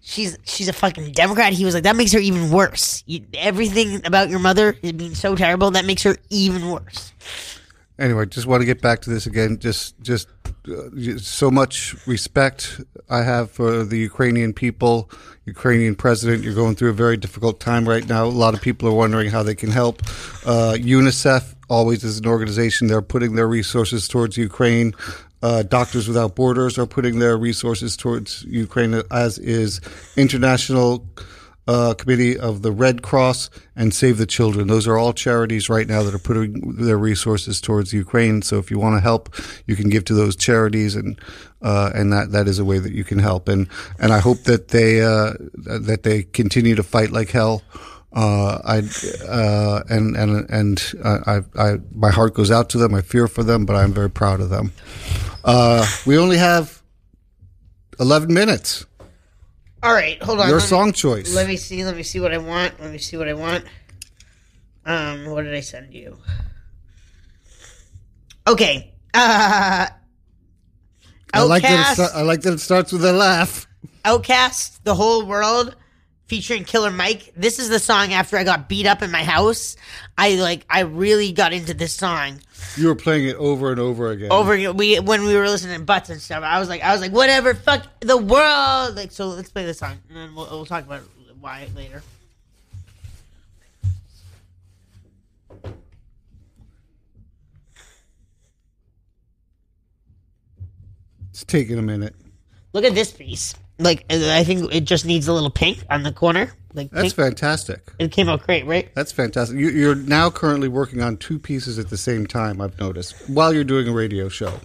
she's 0.00 0.38
she's 0.44 0.68
a 0.68 0.72
fucking 0.72 1.12
Democrat. 1.12 1.52
He 1.52 1.64
was 1.66 1.74
like, 1.74 1.82
that 1.84 1.94
makes 1.96 2.12
her 2.12 2.18
even 2.18 2.50
worse. 2.50 3.02
You, 3.06 3.24
everything 3.34 4.00
about 4.06 4.30
your 4.30 4.38
mother 4.38 4.76
is 4.82 4.92
being 4.92 5.14
so 5.14 5.36
terrible 5.36 5.70
that 5.72 5.84
makes 5.84 6.02
her 6.04 6.16
even 6.30 6.70
worse. 6.70 7.12
anyway, 7.98 8.24
just 8.26 8.46
want 8.46 8.62
to 8.62 8.66
get 8.66 8.80
back 8.80 9.00
to 9.02 9.10
this 9.10 9.26
again. 9.26 9.58
Just, 9.58 10.00
just 10.00 10.28
so 11.18 11.50
much 11.50 11.94
respect 12.06 12.80
I 13.08 13.22
have 13.22 13.50
for 13.50 13.84
the 13.84 13.98
Ukrainian 13.98 14.52
people, 14.52 15.10
Ukrainian 15.44 15.94
president. 15.94 16.42
You're 16.42 16.54
going 16.54 16.74
through 16.74 16.90
a 16.90 16.94
very 17.04 17.16
difficult 17.16 17.60
time 17.60 17.88
right 17.88 18.06
now. 18.08 18.24
A 18.24 18.26
lot 18.26 18.54
of 18.54 18.60
people 18.60 18.88
are 18.88 18.94
wondering 18.94 19.30
how 19.30 19.42
they 19.42 19.54
can 19.54 19.70
help. 19.70 20.02
Uh, 20.44 20.76
UNICEF 20.78 21.54
always 21.68 22.04
is 22.04 22.18
an 22.18 22.26
organization. 22.26 22.88
They're 22.88 23.02
putting 23.02 23.34
their 23.36 23.48
resources 23.48 24.08
towards 24.08 24.36
Ukraine. 24.36 24.94
Uh, 25.42 25.62
Doctors 25.62 26.08
Without 26.08 26.34
Borders 26.34 26.78
are 26.78 26.86
putting 26.86 27.18
their 27.18 27.36
resources 27.36 27.96
towards 27.96 28.42
Ukraine, 28.44 29.02
as 29.10 29.38
is 29.38 29.80
International 30.16 31.06
uh, 31.66 31.94
Committee 31.94 32.38
of 32.38 32.62
the 32.62 32.72
Red 32.72 33.02
Cross 33.02 33.50
and 33.74 33.92
Save 33.92 34.18
the 34.18 34.26
Children. 34.26 34.68
Those 34.68 34.86
are 34.86 34.96
all 34.96 35.12
charities 35.12 35.68
right 35.68 35.86
now 35.86 36.02
that 36.02 36.14
are 36.14 36.18
putting 36.18 36.76
their 36.76 36.98
resources 36.98 37.60
towards 37.60 37.92
Ukraine. 37.92 38.42
So 38.42 38.58
if 38.58 38.70
you 38.70 38.78
want 38.78 38.96
to 38.96 39.00
help, 39.00 39.34
you 39.66 39.76
can 39.76 39.90
give 39.90 40.04
to 40.06 40.14
those 40.14 40.36
charities, 40.36 40.94
and 40.94 41.20
uh, 41.62 41.90
and 41.94 42.12
that, 42.12 42.32
that 42.32 42.46
is 42.46 42.58
a 42.58 42.64
way 42.64 42.78
that 42.78 42.92
you 42.92 43.04
can 43.04 43.18
help. 43.18 43.48
And 43.48 43.68
and 43.98 44.12
I 44.12 44.18
hope 44.18 44.44
that 44.44 44.68
they 44.68 45.02
uh, 45.02 45.32
that 45.54 46.02
they 46.02 46.22
continue 46.22 46.74
to 46.76 46.82
fight 46.82 47.10
like 47.10 47.30
hell. 47.30 47.62
Uh, 48.12 48.60
I 48.64 48.78
uh, 49.28 49.82
and 49.90 50.16
and 50.16 50.48
and 50.48 50.94
I, 51.04 51.40
I 51.58 51.76
my 51.92 52.10
heart 52.10 52.34
goes 52.34 52.50
out 52.50 52.70
to 52.70 52.78
them. 52.78 52.94
I 52.94 53.02
fear 53.02 53.28
for 53.28 53.42
them, 53.42 53.66
but 53.66 53.76
I'm 53.76 53.92
very 53.92 54.10
proud 54.10 54.40
of 54.40 54.50
them. 54.50 54.72
Uh, 55.44 55.86
we 56.06 56.16
only 56.16 56.38
have 56.38 56.82
eleven 57.98 58.32
minutes. 58.32 58.86
All 59.82 59.92
right, 59.92 60.20
hold 60.22 60.40
on. 60.40 60.48
Your 60.48 60.58
let 60.58 60.64
me- 60.64 60.68
song 60.68 60.92
choice. 60.92 61.34
Let 61.34 61.46
me 61.46 61.56
see. 61.56 61.84
Let 61.84 61.96
me 61.96 62.02
see 62.02 62.20
what 62.20 62.32
I 62.32 62.38
want. 62.38 62.80
Let 62.80 62.90
me 62.90 62.98
see 62.98 63.16
what 63.16 63.28
I 63.28 63.34
want. 63.34 63.64
Um, 64.84 65.26
what 65.26 65.42
did 65.42 65.54
I 65.54 65.60
send 65.60 65.92
you? 65.92 66.16
Okay. 68.46 68.94
Uh, 69.12 69.86
I 71.34 71.42
like 71.42 71.62
that. 71.62 71.72
It 71.72 72.00
Outcast. 72.00 72.14
I 72.16 72.22
like 72.22 72.40
that 72.42 72.54
it 72.54 72.60
starts 72.60 72.92
with 72.92 73.04
a 73.04 73.12
laugh. 73.12 73.66
Outcast, 74.04 74.84
the 74.84 74.94
whole 74.94 75.26
world, 75.26 75.74
featuring 76.26 76.64
Killer 76.64 76.90
Mike. 76.92 77.32
This 77.36 77.58
is 77.58 77.68
the 77.68 77.80
song 77.80 78.12
after 78.12 78.36
I 78.36 78.44
got 78.44 78.68
beat 78.68 78.86
up 78.86 79.02
in 79.02 79.10
my 79.10 79.24
house. 79.24 79.76
I 80.16 80.36
like. 80.36 80.64
I 80.70 80.80
really 80.80 81.32
got 81.32 81.52
into 81.52 81.74
this 81.74 81.92
song. 81.94 82.40
You 82.76 82.88
were 82.88 82.94
playing 82.94 83.28
it 83.28 83.36
over 83.36 83.70
and 83.70 83.80
over 83.80 84.10
again. 84.10 84.30
Over 84.30 84.72
we 84.72 84.98
when 85.00 85.24
we 85.24 85.34
were 85.34 85.48
listening 85.48 85.78
to 85.78 85.84
butts 85.84 86.10
and 86.10 86.20
stuff. 86.20 86.42
I 86.42 86.58
was 86.58 86.68
like, 86.68 86.82
I 86.82 86.92
was 86.92 87.00
like, 87.00 87.12
whatever, 87.12 87.54
fuck 87.54 87.86
the 88.00 88.16
world. 88.16 88.96
Like, 88.96 89.12
so 89.12 89.28
let's 89.28 89.50
play 89.50 89.64
this 89.64 89.78
song, 89.78 89.96
and 90.08 90.16
then 90.16 90.34
we'll, 90.34 90.46
we'll 90.50 90.66
talk 90.66 90.84
about 90.84 91.02
why 91.40 91.68
later. 91.74 92.02
It's 101.30 101.44
taking 101.44 101.78
a 101.78 101.82
minute. 101.82 102.14
Look 102.72 102.84
at 102.84 102.94
this 102.94 103.12
piece. 103.12 103.54
Like, 103.78 104.06
I 104.10 104.42
think 104.44 104.74
it 104.74 104.84
just 104.84 105.04
needs 105.04 105.28
a 105.28 105.34
little 105.34 105.50
pink 105.50 105.84
on 105.90 106.02
the 106.02 106.12
corner. 106.12 106.50
Like, 106.76 106.90
That's 106.90 107.14
pink. 107.14 107.14
fantastic. 107.14 107.80
It 107.98 108.12
came 108.12 108.28
out 108.28 108.42
great, 108.42 108.66
right? 108.66 108.94
That's 108.94 109.10
fantastic. 109.10 109.58
You, 109.58 109.70
you're 109.70 109.94
now 109.94 110.30
currently 110.30 110.68
working 110.68 111.00
on 111.02 111.16
two 111.16 111.38
pieces 111.38 111.78
at 111.78 111.88
the 111.88 111.96
same 111.96 112.26
time. 112.26 112.60
I've 112.60 112.78
noticed 112.78 113.14
while 113.28 113.52
you're 113.52 113.64
doing 113.64 113.88
a 113.88 113.92
radio 113.92 114.28
show. 114.28 114.60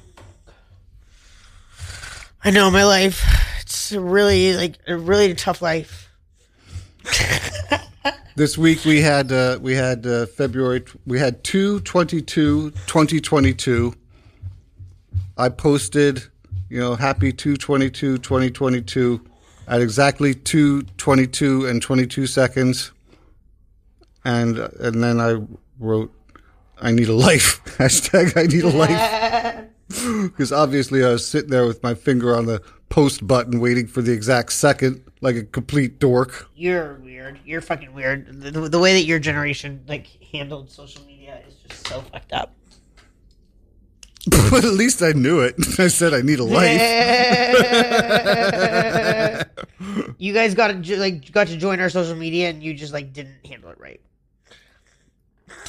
I 2.43 2.51
know 2.51 2.69
my 2.69 2.83
life. 2.83 3.23
It's 3.61 3.91
really 3.93 4.55
like 4.55 4.77
a 4.87 4.97
really 4.97 5.33
tough 5.33 5.61
life. 5.61 6.09
This 8.35 8.57
week 8.57 8.85
we 8.85 9.01
had 9.01 9.31
uh, 9.31 9.59
we 9.61 9.75
had 9.75 10.07
uh, 10.07 10.25
February 10.25 10.83
we 11.05 11.19
had 11.19 11.43
222 11.43 12.71
2022. 12.71 13.93
I 15.37 15.49
posted, 15.49 16.23
you 16.69 16.79
know, 16.79 16.95
happy 16.95 17.33
222 17.33 18.19
2022 18.19 19.21
at 19.67 19.81
exactly 19.81 20.33
222 20.33 21.65
and 21.67 21.81
22 21.81 22.27
seconds. 22.27 22.91
And 24.23 24.57
and 24.57 25.03
then 25.03 25.19
I 25.19 25.41
wrote 25.79 26.13
I 26.79 26.91
need 26.91 27.09
a 27.09 27.13
life. 27.13 27.63
Hashtag 27.77 28.37
I 28.37 28.43
need 28.47 28.63
a 28.63 28.69
life. 28.69 29.67
Because 29.91 30.53
obviously 30.53 31.03
I 31.03 31.09
was 31.09 31.27
sitting 31.27 31.49
there 31.49 31.67
with 31.67 31.83
my 31.83 31.95
finger 31.95 32.33
on 32.33 32.45
the 32.45 32.61
post 32.87 33.27
button 33.27 33.59
waiting 33.59 33.87
for 33.87 34.01
the 34.01 34.13
exact 34.13 34.53
second 34.53 35.03
like 35.19 35.35
a 35.35 35.43
complete 35.43 35.99
dork. 35.99 36.49
You're 36.55 36.95
weird. 36.95 37.39
You're 37.45 37.59
fucking 37.61 37.93
weird. 37.93 38.41
The, 38.41 38.51
the, 38.51 38.69
the 38.69 38.79
way 38.79 38.93
that 38.93 39.03
your 39.03 39.19
generation 39.19 39.83
like 39.89 40.07
handled 40.31 40.69
social 40.69 41.03
media 41.05 41.41
is 41.47 41.55
just 41.55 41.87
so 41.87 42.01
fucked 42.01 42.31
up. 42.31 42.55
but 44.51 44.63
at 44.63 44.73
least 44.73 45.01
I 45.01 45.13
knew 45.13 45.39
it. 45.39 45.55
I 45.79 45.87
said 45.87 46.13
I 46.13 46.21
need 46.21 46.39
a 46.39 46.43
life. 46.43 46.79
you 50.19 50.31
guys 50.33 50.53
got 50.53 50.83
to 50.83 50.97
like 50.97 51.31
got 51.31 51.47
to 51.47 51.57
join 51.57 51.79
our 51.79 51.89
social 51.89 52.15
media 52.15 52.49
and 52.49 52.61
you 52.61 52.75
just 52.75 52.93
like 52.93 53.13
didn't 53.13 53.43
handle 53.45 53.71
it 53.71 53.79
right. 53.79 53.99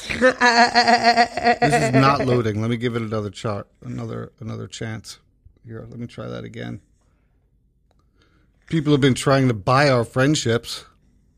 this 0.09 1.73
is 1.73 1.93
not 1.93 2.25
loading. 2.25 2.61
Let 2.61 2.69
me 2.69 2.77
give 2.77 2.95
it 2.95 3.01
another 3.01 3.31
chart, 3.31 3.67
another 3.83 4.31
another 4.39 4.67
chance. 4.67 5.17
Here, 5.65 5.85
let 5.89 5.97
me 5.97 6.05
try 6.05 6.27
that 6.27 6.43
again. 6.43 6.81
People 8.67 8.91
have 8.91 9.01
been 9.01 9.15
trying 9.15 9.47
to 9.47 9.53
buy 9.53 9.89
our 9.89 10.03
friendships 10.03 10.85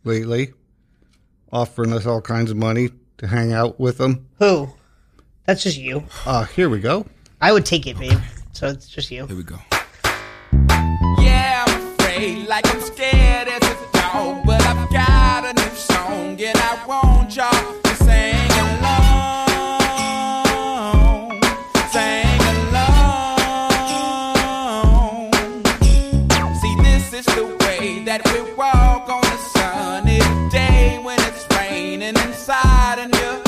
lately, 0.04 0.54
offering 1.52 1.94
us 1.94 2.06
all 2.06 2.22
kinds 2.22 2.52
of 2.52 2.58
money 2.58 2.90
to 3.20 3.28
hang 3.28 3.54
out 3.54 3.80
with 3.80 4.00
them. 4.00 4.28
Who? 4.40 4.74
That's 5.46 5.62
just 5.62 5.78
you. 5.78 6.04
Ah, 6.26 6.50
here 6.56 6.70
we 6.70 6.80
go. 6.80 7.06
I 7.40 7.52
would 7.52 7.66
take 7.66 7.86
it, 7.86 8.00
babe. 8.00 8.18
So 8.54 8.68
it's 8.68 8.88
just 8.88 9.12
you. 9.12 9.28
Here 9.28 9.36
we 9.36 9.44
go. 9.44 9.60
Yeah, 11.20 11.66
I'm 11.68 11.88
afraid, 11.94 12.48
like 12.48 12.66
I'm 12.74 12.82
scared 12.82 13.48
as 13.48 13.62
a 13.62 13.76
dog. 13.94 14.44
But 14.46 14.62
I've 14.66 14.90
got 14.90 15.46
a 15.46 15.54
new 15.54 15.76
song, 15.76 16.42
and 16.42 16.58
I 16.58 16.84
want 16.88 17.36
y'all 17.36 17.52
to 17.84 17.96
sing 17.96 18.52
along. 18.66 19.22
Sing 21.92 22.42
along. 22.56 23.22
See, 26.60 26.76
this 26.82 27.14
is 27.14 27.26
the 27.36 27.46
way 27.62 28.04
that 28.06 28.22
we 28.34 28.40
walk 28.56 29.10
on 29.10 29.24
a 29.24 29.38
sunny 29.54 30.22
day 30.50 30.98
when 31.04 31.20
it's 31.20 31.46
raining 31.56 32.16
inside, 32.18 32.98
and 32.98 33.14
you're 33.14 33.45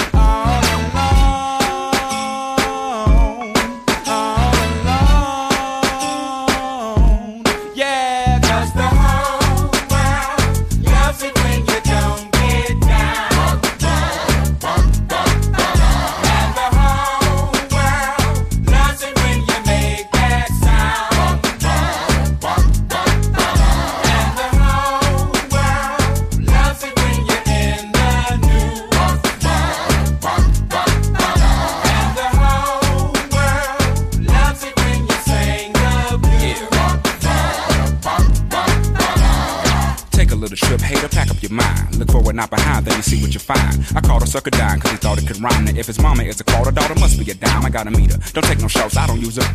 trip, 40.58 40.82
hater, 40.82 41.08
pack 41.08 41.30
up 41.30 41.41
your 41.41 41.51
mind. 41.51 41.95
Look 41.97 42.12
forward, 42.12 42.36
not 42.36 42.49
behind, 42.49 42.86
then 42.86 42.97
you 42.97 43.03
see 43.03 43.22
what 43.22 43.34
you 43.34 43.39
find. 43.39 43.86
I 43.95 44.01
called 44.01 44.24
a 44.24 44.28
sucker 44.28 44.49
dime, 44.49 44.80
cause 44.80 44.91
he 44.91 44.97
thought 44.97 45.22
it 45.22 45.28
could 45.28 45.41
rhyme. 45.41 45.66
Now, 45.66 45.74
if 45.76 45.88
his 45.88 45.99
mama 46.01 46.24
is 46.24 46.39
a 46.41 46.43
quarter, 46.43 46.72
daughter 46.72 46.95
must 46.95 47.20
be 47.20 47.30
a 47.32 47.36
dime. 47.36 47.66
I 47.66 47.70
gotta 47.70 47.91
meet 47.91 48.12
her. 48.12 48.20
Don't 48.34 48.45
take 48.45 48.60
no 48.60 48.68
shots, 48.68 48.97
I 48.97 49.05
don't 49.08 49.22
use 49.22 49.38
a 49.38 49.45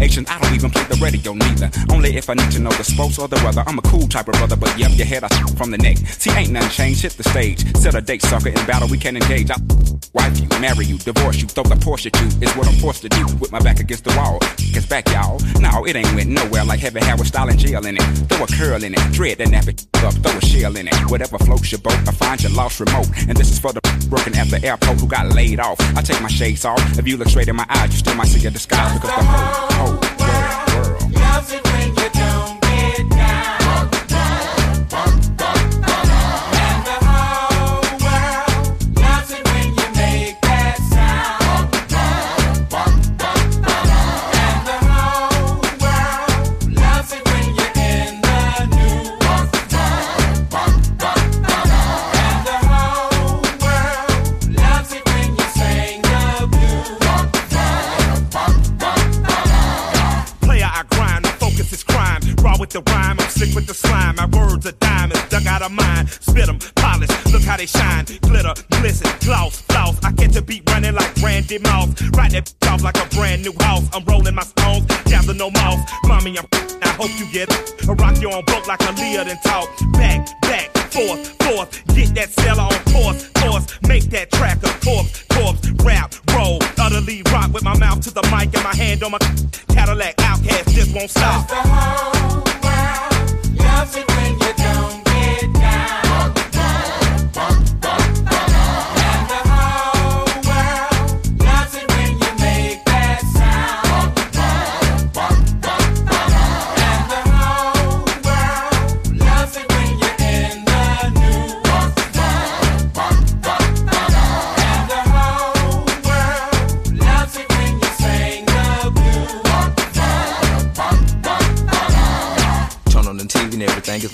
Asian, 0.00 0.26
I 0.26 0.40
don't 0.40 0.54
even 0.54 0.70
play 0.70 0.84
the 0.84 0.98
radio 1.02 1.34
neither. 1.34 1.70
Only 1.90 2.16
if 2.16 2.30
I 2.30 2.34
need 2.34 2.50
to 2.52 2.60
know 2.60 2.70
the 2.70 2.84
sports 2.84 3.18
or 3.18 3.28
the 3.28 3.36
weather. 3.44 3.64
I'm 3.66 3.78
a 3.78 3.82
cool 3.82 4.06
type 4.06 4.28
of 4.28 4.34
brother, 4.34 4.56
but 4.56 4.76
yep, 4.78 4.92
your 4.94 5.06
head 5.06 5.24
I 5.24 5.28
from 5.56 5.70
the 5.70 5.78
neck. 5.78 5.98
See, 5.98 6.30
ain't 6.30 6.52
nothing 6.52 6.70
changed, 6.70 7.02
hit 7.02 7.12
the 7.12 7.24
stage. 7.24 7.60
Set 7.76 7.94
a 7.94 8.00
date, 8.00 8.22
sucker, 8.22 8.48
in 8.48 8.66
battle 8.66 8.88
we 8.88 8.98
can 8.98 9.16
engage. 9.16 9.50
I 9.50 9.56
wife 10.14 10.38
you, 10.40 10.48
marry 10.60 10.86
you, 10.86 10.98
divorce 10.98 11.40
you, 11.40 11.48
throw 11.48 11.64
the 11.64 11.76
Porsche 11.76 12.06
at 12.06 12.20
you. 12.20 12.46
Is 12.46 12.54
what 12.56 12.68
I'm 12.68 12.74
forced 12.74 13.02
to 13.02 13.08
do 13.08 13.24
with 13.40 13.52
my 13.52 13.60
back 13.60 13.80
against 13.80 14.04
the 14.04 14.14
wall. 14.16 14.38
Cause 14.74 14.86
back, 14.86 15.08
y'all. 15.08 15.38
No, 15.60 15.84
it 15.86 15.96
ain't 15.96 16.14
went 16.14 16.30
nowhere 16.30 16.64
like 16.64 16.80
heavy 16.80 17.00
hair 17.00 17.16
with 17.16 17.28
style 17.28 17.48
and 17.48 17.58
jail 17.58 17.84
in 17.86 17.96
it. 17.96 18.02
Throw 18.28 18.44
a 18.44 18.46
curl 18.46 18.82
in 18.82 18.94
it, 18.94 19.12
dread 19.12 19.38
that 19.38 19.48
nap 19.48 19.91
up, 20.02 20.14
throw 20.14 20.36
a 20.36 20.40
shell 20.40 20.76
in 20.76 20.88
it. 20.88 20.94
Whatever 21.10 21.38
floats 21.38 21.72
your 21.72 21.80
boat, 21.80 21.98
I 22.06 22.12
find 22.12 22.42
your 22.42 22.52
lost 22.52 22.80
remote. 22.80 23.08
And 23.28 23.36
this 23.36 23.50
is 23.50 23.58
for 23.58 23.72
the 23.72 23.80
broken 24.08 24.34
at 24.36 24.48
the 24.48 24.62
airport 24.64 25.00
who 25.00 25.06
got 25.06 25.32
laid 25.34 25.60
off. 25.60 25.78
I 25.96 26.02
take 26.02 26.20
my 26.20 26.28
shades 26.28 26.64
off. 26.64 26.80
If 26.98 27.06
you 27.06 27.16
look 27.16 27.28
straight 27.28 27.48
in 27.48 27.56
my 27.56 27.66
eyes, 27.68 27.92
you 27.92 27.98
still 27.98 28.14
might 28.14 28.28
see 28.28 28.46
a 28.46 28.50
disguise 28.50 28.92
because 28.94 29.14
the 29.16 29.24
whole, 29.24 29.72
whole 29.78 29.94
world, 30.20 31.00
world. 31.00 31.12
Loves 31.14 31.52
it 31.52 31.64
when 31.64 31.88
you 31.88 32.10
don't 32.12 32.60
get 32.60 33.10
down. 33.10 33.31
Out 65.62 65.70
of 65.70 65.76
mine. 65.76 66.06
Spit 66.06 66.48
'em, 66.48 66.58
polish, 66.76 67.10
look 67.32 67.42
how 67.42 67.56
they 67.56 67.66
shine. 67.66 68.04
Glitter, 68.22 68.54
glisten, 68.70 69.10
gloss, 69.20 69.60
floss. 69.62 69.96
I 70.02 70.12
get 70.12 70.32
the 70.32 70.42
beat 70.42 70.62
running 70.70 70.94
like 70.94 71.10
Randy 71.22 71.58
Mouse. 71.58 71.90
Ride 72.16 72.32
that 72.32 72.52
off 72.68 72.82
like 72.82 72.96
a 72.96 73.06
brand 73.14 73.42
new 73.42 73.54
house. 73.60 73.84
I'm 73.92 74.04
rolling 74.04 74.34
my 74.34 74.42
stones, 74.42 74.84
gather 75.04 75.34
no 75.34 75.50
mouse. 75.50 75.80
Mommy, 76.04 76.38
I'm 76.38 76.46
I 76.82 76.88
hope 76.98 77.10
you 77.18 77.26
get 77.32 77.48
it. 77.50 77.88
I 77.88 77.92
rock 77.92 78.20
you 78.20 78.30
on 78.30 78.44
boat 78.44 78.66
like 78.66 78.82
a 78.82 78.92
Leah 78.92 79.22
and 79.22 79.40
talk. 79.42 79.68
Back, 79.92 80.26
back, 80.42 80.76
forth, 80.90 81.22
forth. 81.42 81.70
Get 81.94 82.14
that 82.16 82.30
seller 82.30 82.62
on 82.62 82.78
course, 82.92 83.28
course. 83.34 83.66
Make 83.86 84.04
that 84.10 84.30
track 84.32 84.58
a 84.64 84.70
corpse, 84.84 85.24
corpse. 85.30 85.70
Rap, 85.84 86.14
roll, 86.34 86.58
utterly 86.78 87.22
rock 87.32 87.52
with 87.52 87.62
my 87.62 87.76
mouth 87.78 88.00
to 88.02 88.10
the 88.10 88.22
mic 88.34 88.54
and 88.54 88.64
my 88.64 88.74
hand 88.74 89.02
on 89.02 89.12
my 89.12 89.18
Cadillac 89.68 90.14
outcast 90.18 90.68
just 90.74 90.94
won't 90.94 91.10
stop. 91.10 92.51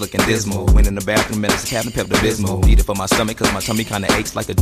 Looking 0.09 0.18
dismal. 0.29 0.67
Went 0.75 0.87
in 0.87 0.95
the 0.95 1.01
bathroom 1.01 1.45
it's 1.47 1.65
a 1.65 1.67
Captain 1.67 1.91
Pepto 1.91 2.17
Bismol. 2.21 2.63
Need 2.65 2.81
it 2.81 2.85
for 2.85 2.95
my 2.95 3.07
stomach 3.07 3.39
cause 3.39 3.53
my 3.53 3.61
tummy 3.61 3.83
kinda 3.83 4.09
aches 4.13 4.37
like 4.37 4.51
a 4.51 4.55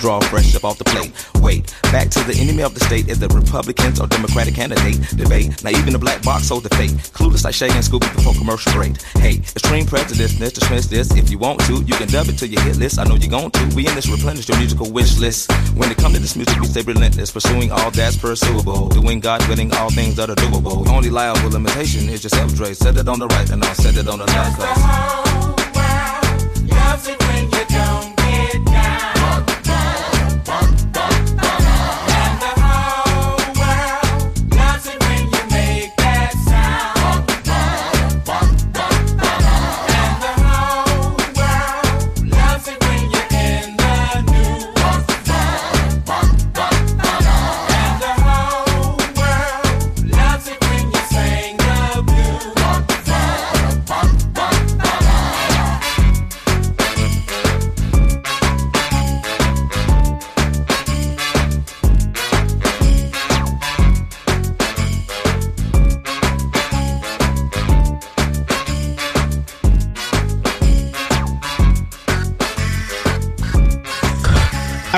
draw 0.00 0.20
fresh 0.20 0.54
up 0.54 0.64
off 0.64 0.78
the 0.78 0.84
plate. 0.84 1.12
Wait, 1.42 1.74
back 1.92 2.08
to 2.08 2.20
the 2.24 2.34
enemy 2.40 2.62
of 2.62 2.74
the 2.74 2.80
state 2.80 3.08
is 3.08 3.18
the 3.18 3.28
Republicans 3.28 4.00
or 4.00 4.06
Democratic 4.06 4.54
candidate 4.54 4.98
debate. 5.16 5.62
Now 5.62 5.70
even 5.70 5.92
the 5.92 5.98
black 5.98 6.22
box 6.22 6.48
holds 6.48 6.66
the 6.68 6.74
fate. 6.76 6.92
Clueless 7.12 7.44
like 7.44 7.54
Shay 7.54 7.68
and 7.68 7.84
Scooby 7.84 8.08
before 8.14 8.34
commercial 8.34 8.72
break. 8.72 9.00
Hey, 9.18 9.36
extreme 9.36 9.84
prejudice, 9.84 10.34
dismiss 10.38 10.86
this. 10.86 11.10
If 11.16 11.30
you 11.30 11.38
want 11.38 11.60
to, 11.66 11.82
you 11.82 11.94
can 11.94 12.08
dub 12.08 12.28
it 12.28 12.38
to 12.38 12.46
your 12.46 12.62
hit 12.62 12.76
list. 12.76 12.98
I 12.98 13.04
know 13.04 13.16
you're 13.16 13.30
going 13.30 13.50
to. 13.50 13.64
We 13.74 13.86
in 13.86 13.94
this 13.94 14.08
replenish 14.08 14.48
your 14.48 14.58
musical 14.58 14.90
wish 14.90 15.18
list. 15.18 15.50
When 15.74 15.90
it 15.90 15.98
comes 15.98 16.14
to 16.14 16.20
this 16.20 16.36
music, 16.36 16.58
we 16.60 16.66
stay 16.66 16.82
relentless, 16.82 17.30
pursuing 17.30 17.70
all 17.72 17.90
that's 17.90 18.16
pursuable. 18.16 18.88
Doing 18.88 19.20
God 19.20 19.46
willing, 19.48 19.72
all 19.74 19.90
things 19.90 20.16
that 20.16 20.30
are 20.30 20.36
doable. 20.36 20.86
Only 20.88 21.10
liable 21.10 21.50
limitation 21.50 22.08
is 22.08 22.22
yourself, 22.22 22.54
Dre. 22.54 22.74
Set 22.74 22.96
it 22.96 23.08
on 23.08 23.18
the 23.18 23.26
right 23.26 23.50
and 23.50 23.62
I'll 23.64 23.74
set 23.74 23.96
it 23.96 24.08
on 24.08 24.18
the 24.18 24.26
left. 24.26 24.99
Cause 25.00 26.68
Loves 26.68 27.08
it 27.08 27.18
when 27.26 27.39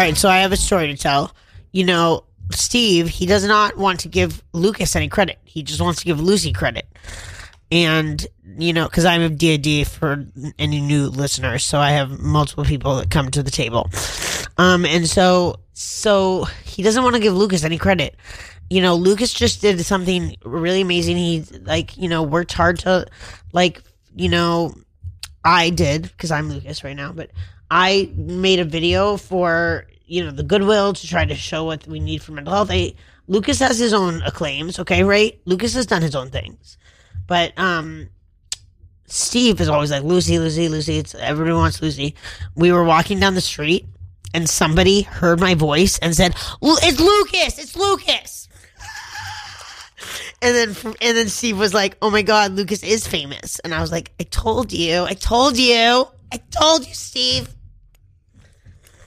right, 0.03 0.17
so 0.17 0.29
I 0.29 0.41
have 0.41 0.53
a 0.53 0.57
story 0.57 0.89
to 0.89 0.97
tell. 0.97 1.35
You 1.71 1.85
know, 1.85 2.25
Steve, 2.51 3.09
he 3.09 3.27
does 3.27 3.47
not 3.47 3.77
want 3.77 4.01
to 4.01 4.09
give 4.09 4.43
Lucas 4.53 4.97
any 4.97 5.09
credit. 5.09 5.39
He 5.45 5.63
just 5.63 5.81
wants 5.81 6.01
to 6.01 6.05
give 6.05 6.21
Lucy 6.21 6.53
credit. 6.53 6.87
And, 7.71 8.27
you 8.59 8.73
know, 8.73 8.85
because 8.85 9.07
I'm 9.07 9.23
a 9.23 9.31
DAD 9.31 9.87
for 9.87 10.27
any 10.59 10.81
new 10.81 11.07
listeners, 11.07 11.65
so 11.65 11.79
I 11.79 11.91
have 11.91 12.21
multiple 12.21 12.65
people 12.65 12.97
that 12.97 13.11
come 13.11 13.31
to 13.31 13.43
the 13.43 13.51
table. 13.51 13.89
Um, 14.59 14.85
and 14.85 15.09
so, 15.09 15.61
so 15.73 16.45
he 16.65 16.83
doesn't 16.83 17.03
want 17.03 17.17
to 17.17 17.23
give 17.23 17.35
Lucas 17.35 17.65
any 17.65 17.79
credit. 17.79 18.17
You 18.69 18.83
know, 18.83 18.95
Lucas 18.95 19.33
just 19.33 19.63
did 19.63 19.81
something 19.85 20.37
really 20.45 20.83
amazing. 20.83 21.17
He, 21.17 21.45
like, 21.63 21.97
you 21.97 22.09
know, 22.09 22.23
worked 22.23 22.53
hard 22.53 22.81
to, 22.81 23.07
like, 23.53 23.83
you 24.15 24.29
know, 24.29 24.75
I 25.45 25.71
did 25.71 26.03
because 26.03 26.31
I'm 26.31 26.51
Lucas 26.51 26.85
right 26.85 26.97
now, 26.97 27.13
but 27.13 27.31
I 27.71 28.11
made 28.15 28.59
a 28.59 28.65
video 28.65 29.17
for 29.17 29.87
you 30.13 30.23
know 30.23 30.31
the 30.31 30.43
Goodwill 30.43 30.93
to 30.93 31.07
try 31.07 31.25
to 31.25 31.35
show 31.35 31.65
what 31.65 31.87
we 31.87 31.99
need 31.99 32.23
for 32.23 32.33
mental 32.33 32.53
health. 32.53 32.71
Lucas 33.29 33.61
has 33.61 33.79
his 33.79 33.95
own 33.95 34.21
acclaims, 34.23 34.79
okay, 34.79 35.05
right? 35.05 35.41
Lucas 35.47 35.73
has 35.73 35.87
done 35.87 36.03
his 36.03 36.15
own 36.15 36.29
things, 36.29 36.77
but 37.27 37.59
um, 37.59 38.11
Steve 39.07 39.59
is 39.59 39.71
always 39.71 39.91
like 39.91 40.03
Lucy, 40.03 40.39
Lucy, 40.39 40.69
Lucy. 40.69 40.99
It's 40.99 41.15
everybody 41.15 41.55
wants 41.55 41.81
Lucy. 41.81 42.15
We 42.55 42.73
were 42.73 42.85
walking 42.85 43.21
down 43.21 43.35
the 43.35 43.41
street, 43.41 43.87
and 44.35 44.51
somebody 44.51 45.01
heard 45.01 45.41
my 45.41 45.55
voice 45.55 45.99
and 45.99 46.15
said, 46.15 46.35
"It's 46.61 47.01
Lucas! 47.01 47.59
It's 47.59 47.75
Lucas!" 47.75 48.49
And 50.43 50.57
then, 50.57 50.75
from, 50.75 50.97
and 51.01 51.17
then 51.17 51.29
Steve 51.29 51.57
was 51.57 51.73
like, 51.73 51.97
"Oh 52.03 52.11
my 52.11 52.23
God, 52.23 52.53
Lucas 52.53 52.83
is 52.83 53.07
famous." 53.07 53.61
And 53.61 53.73
I 53.73 53.81
was 53.81 53.91
like, 53.91 54.13
"I 54.21 54.25
told 54.25 54.73
you, 54.73 55.05
I 55.05 55.15
told 55.15 55.57
you, 55.57 56.07
I 56.33 56.37
told 56.51 56.87
you, 56.87 56.93
Steve." 56.93 57.49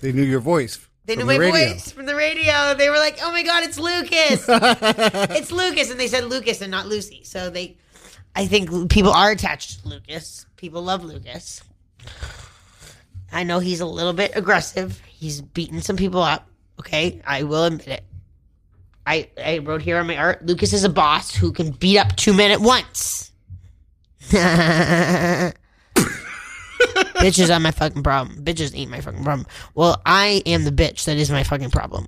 They 0.01 0.11
knew 0.11 0.23
your 0.23 0.39
voice. 0.39 0.84
They 1.05 1.15
knew 1.15 1.25
my 1.25 1.37
the 1.37 1.51
voice 1.51 1.91
from 1.91 2.05
the 2.07 2.15
radio. 2.15 2.73
They 2.73 2.89
were 2.89 2.97
like, 2.97 3.19
"Oh 3.21 3.31
my 3.31 3.43
God, 3.43 3.63
it's 3.63 3.77
Lucas! 3.77 4.45
it's 5.37 5.51
Lucas!" 5.51 5.91
And 5.91 5.99
they 5.99 6.07
said 6.07 6.25
Lucas 6.25 6.61
and 6.61 6.71
not 6.71 6.87
Lucy. 6.87 7.23
So 7.23 7.49
they, 7.49 7.77
I 8.35 8.47
think 8.47 8.89
people 8.89 9.11
are 9.11 9.31
attached 9.31 9.81
to 9.81 9.87
Lucas. 9.87 10.47
People 10.57 10.81
love 10.81 11.03
Lucas. 11.03 11.61
I 13.31 13.43
know 13.43 13.59
he's 13.59 13.81
a 13.81 13.85
little 13.85 14.13
bit 14.13 14.31
aggressive. 14.35 14.99
He's 15.05 15.41
beaten 15.41 15.81
some 15.81 15.97
people 15.97 16.21
up. 16.21 16.47
Okay, 16.79 17.21
I 17.25 17.43
will 17.43 17.65
admit 17.65 17.87
it. 17.87 18.03
I 19.05 19.29
I 19.37 19.59
wrote 19.59 19.83
here 19.83 19.97
on 19.97 20.07
my 20.07 20.17
art. 20.17 20.43
Lucas 20.45 20.73
is 20.73 20.83
a 20.83 20.89
boss 20.89 21.35
who 21.35 21.51
can 21.51 21.71
beat 21.71 21.99
up 21.99 22.15
two 22.15 22.33
men 22.33 22.49
at 22.49 22.61
once. 22.61 23.31
Bitches 27.15 27.55
are 27.55 27.59
my 27.59 27.71
fucking 27.71 28.03
problem. 28.03 28.43
Bitches 28.43 28.77
ain't 28.77 28.91
my 28.91 29.01
fucking 29.01 29.23
problem. 29.23 29.47
Well, 29.73 30.01
I 30.05 30.41
am 30.45 30.63
the 30.63 30.71
bitch 30.71 31.05
that 31.05 31.17
is 31.17 31.31
my 31.31 31.43
fucking 31.43 31.71
problem. 31.71 32.05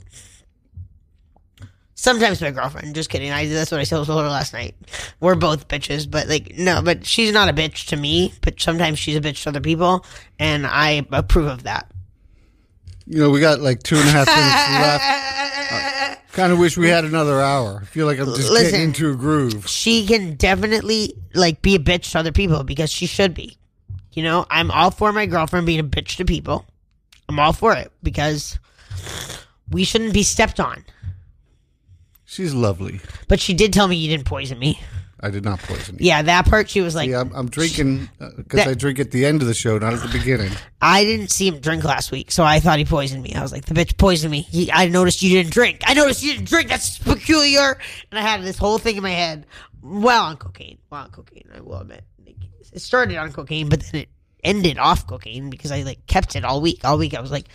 Sometimes 1.96 2.40
my 2.42 2.52
girlfriend. 2.52 2.94
Just 2.94 3.10
kidding. 3.10 3.32
I 3.32 3.48
that's 3.48 3.72
what 3.72 3.80
I 3.80 3.84
told 3.84 4.08
her 4.08 4.14
last 4.14 4.54
night. 4.54 4.76
We're 5.20 5.36
both 5.36 5.68
bitches, 5.68 6.10
but 6.10 6.28
like 6.28 6.56
no, 6.56 6.82
but 6.84 7.06
she's 7.06 7.34
not 7.34 7.50
a 7.50 7.54
bitch 7.54 7.88
to 7.88 7.98
me. 7.98 8.34
But 8.42 8.60
sometimes 8.62 9.00
she's 9.00 9.16
a 9.16 9.22
bitch 9.22 9.44
to 9.44 9.50
other 9.50 9.62
people, 9.62 10.06
and 10.38 10.68
I 10.68 11.06
approve 11.12 11.48
of 11.48 11.64
that. 11.64 11.92
You 13.08 13.20
know, 13.20 13.30
we 13.32 13.40
got 13.40 13.62
like 13.62 13.82
two 13.82 13.96
and 13.96 14.08
a 14.08 14.12
half 14.12 14.28
minutes 14.28 14.70
left. 14.80 16.24
kind 16.38 16.54
of 16.54 16.60
wish 16.60 16.78
we 16.78 16.88
had 16.88 17.04
another 17.04 17.42
hour. 17.42 17.80
I 17.82 17.86
feel 17.86 18.06
like 18.06 18.20
I'm 18.20 18.26
just 18.26 18.52
Listen. 18.52 18.72
getting 18.72 18.88
into 18.90 19.10
a 19.12 19.16
groove. 19.16 19.68
She 19.68 20.06
can 20.06 20.36
definitely 20.36 21.16
like 21.34 21.64
be 21.64 21.74
a 21.74 21.80
bitch 21.80 22.12
to 22.12 22.20
other 22.20 22.32
people 22.32 22.64
because 22.64 22.92
she 22.92 23.08
should 23.08 23.34
be. 23.34 23.58
You 24.18 24.24
know, 24.24 24.48
I'm 24.50 24.72
all 24.72 24.90
for 24.90 25.14
my 25.14 25.28
girlfriend 25.28 25.68
being 25.68 25.80
a 25.80 25.84
bitch 25.84 26.16
to 26.16 26.26
people. 26.26 26.66
I'm 27.30 27.38
all 27.38 27.54
for 27.54 27.74
it 27.74 27.92
because 28.02 28.58
we 29.70 29.84
shouldn't 29.84 30.12
be 30.12 30.24
stepped 30.24 30.60
on. 30.60 30.84
She's 32.26 32.52
lovely. 32.52 33.00
But 33.28 33.40
she 33.40 33.54
did 33.54 33.72
tell 33.74 33.88
me 33.88 33.96
you 33.96 34.10
didn't 34.10 34.26
poison 34.26 34.58
me. 34.58 34.82
I 35.20 35.30
did 35.32 35.44
not 35.44 35.60
poison 35.60 35.96
you. 36.00 36.06
Yeah, 36.08 36.22
that 36.22 36.46
part 36.46 36.70
she 36.70 36.82
was 36.82 36.94
like, 36.96 37.10
See, 37.10 37.16
I'm, 37.16 37.32
I'm 37.34 37.50
drinking 37.50 38.08
because 38.20 38.60
uh, 38.62 38.66
That- 38.66 38.68
I 38.68 38.74
drink 38.76 39.00
at 39.00 39.12
the 39.12 39.26
end 39.26 39.42
of 39.42 39.48
the 39.48 39.54
show, 39.54 39.78
not 39.78 39.94
at 39.94 40.02
the 40.02 40.10
beginning. 40.10 40.52
I 40.82 41.04
didn't 41.04 41.30
see 41.32 41.48
him 41.48 41.60
drink 41.60 41.84
last 41.84 42.12
week, 42.12 42.32
so 42.32 42.44
I 42.44 42.60
thought 42.60 42.78
he 42.78 42.86
poisoned 42.86 43.24
me. 43.24 43.34
I 43.34 43.42
was 43.42 43.52
like, 43.52 43.66
the 43.66 43.74
bitch 43.74 43.98
poisoned 43.98 44.32
me. 44.32 44.42
He, 44.42 44.72
I 44.72 44.88
noticed 44.90 45.22
you 45.24 45.32
didn't 45.32 45.52
drink. 45.54 45.82
I 45.86 45.94
noticed 45.96 46.24
you 46.24 46.34
didn't 46.34 46.48
drink. 46.48 46.70
That's 46.70 46.98
peculiar. 47.00 47.80
And 48.12 48.20
I 48.20 48.22
had 48.22 48.44
this 48.44 48.58
whole 48.58 48.78
thing 48.78 48.96
in 48.98 49.04
my 49.04 49.10
head. 49.10 49.48
Well, 49.82 50.24
on 50.26 50.38
cocaine. 50.38 50.78
Well, 50.90 51.04
on 51.04 51.10
cocaine, 51.12 51.50
I 51.56 51.62
will 51.62 51.80
admit. 51.80 52.04
It 52.74 52.82
started 52.82 53.18
on 53.18 53.32
cocaine, 53.34 53.70
but 53.70 53.80
then 53.82 54.02
it 54.02 54.10
ended 54.44 54.78
off 54.78 55.08
cocaine 55.08 55.50
because 55.50 55.72
I 55.72 55.82
like 55.84 56.06
kept 56.08 56.36
it 56.36 56.46
all 56.46 56.62
week. 56.62 56.86
All 56.86 56.98
week 56.98 57.14
I 57.14 57.22
was 57.22 57.32
like, 57.32 57.46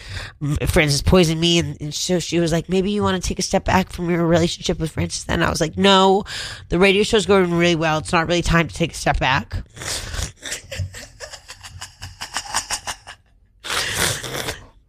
"M- 0.40 0.56
Francis 0.66 1.02
poisoned 1.02 1.40
me, 1.40 1.58
and, 1.58 1.80
and 1.80 1.94
so 1.94 2.18
she 2.18 2.38
was 2.40 2.52
like, 2.52 2.68
maybe 2.68 2.90
you 2.90 3.02
want 3.02 3.22
to 3.22 3.26
take 3.26 3.38
a 3.38 3.42
step 3.42 3.64
back 3.64 3.90
from 3.90 4.10
your 4.10 4.26
relationship 4.26 4.78
with 4.78 4.90
Francis. 4.92 5.24
Then 5.24 5.42
I 5.42 5.50
was 5.50 5.60
like, 5.60 5.76
no, 5.78 6.24
the 6.68 6.78
radio 6.78 7.02
show's 7.02 7.26
going 7.26 7.52
really 7.54 7.76
well. 7.76 7.98
It's 7.98 8.12
not 8.12 8.26
really 8.26 8.42
time 8.42 8.68
to 8.68 8.74
take 8.74 8.92
a 8.92 8.96
step 8.96 9.18
back. 9.18 9.56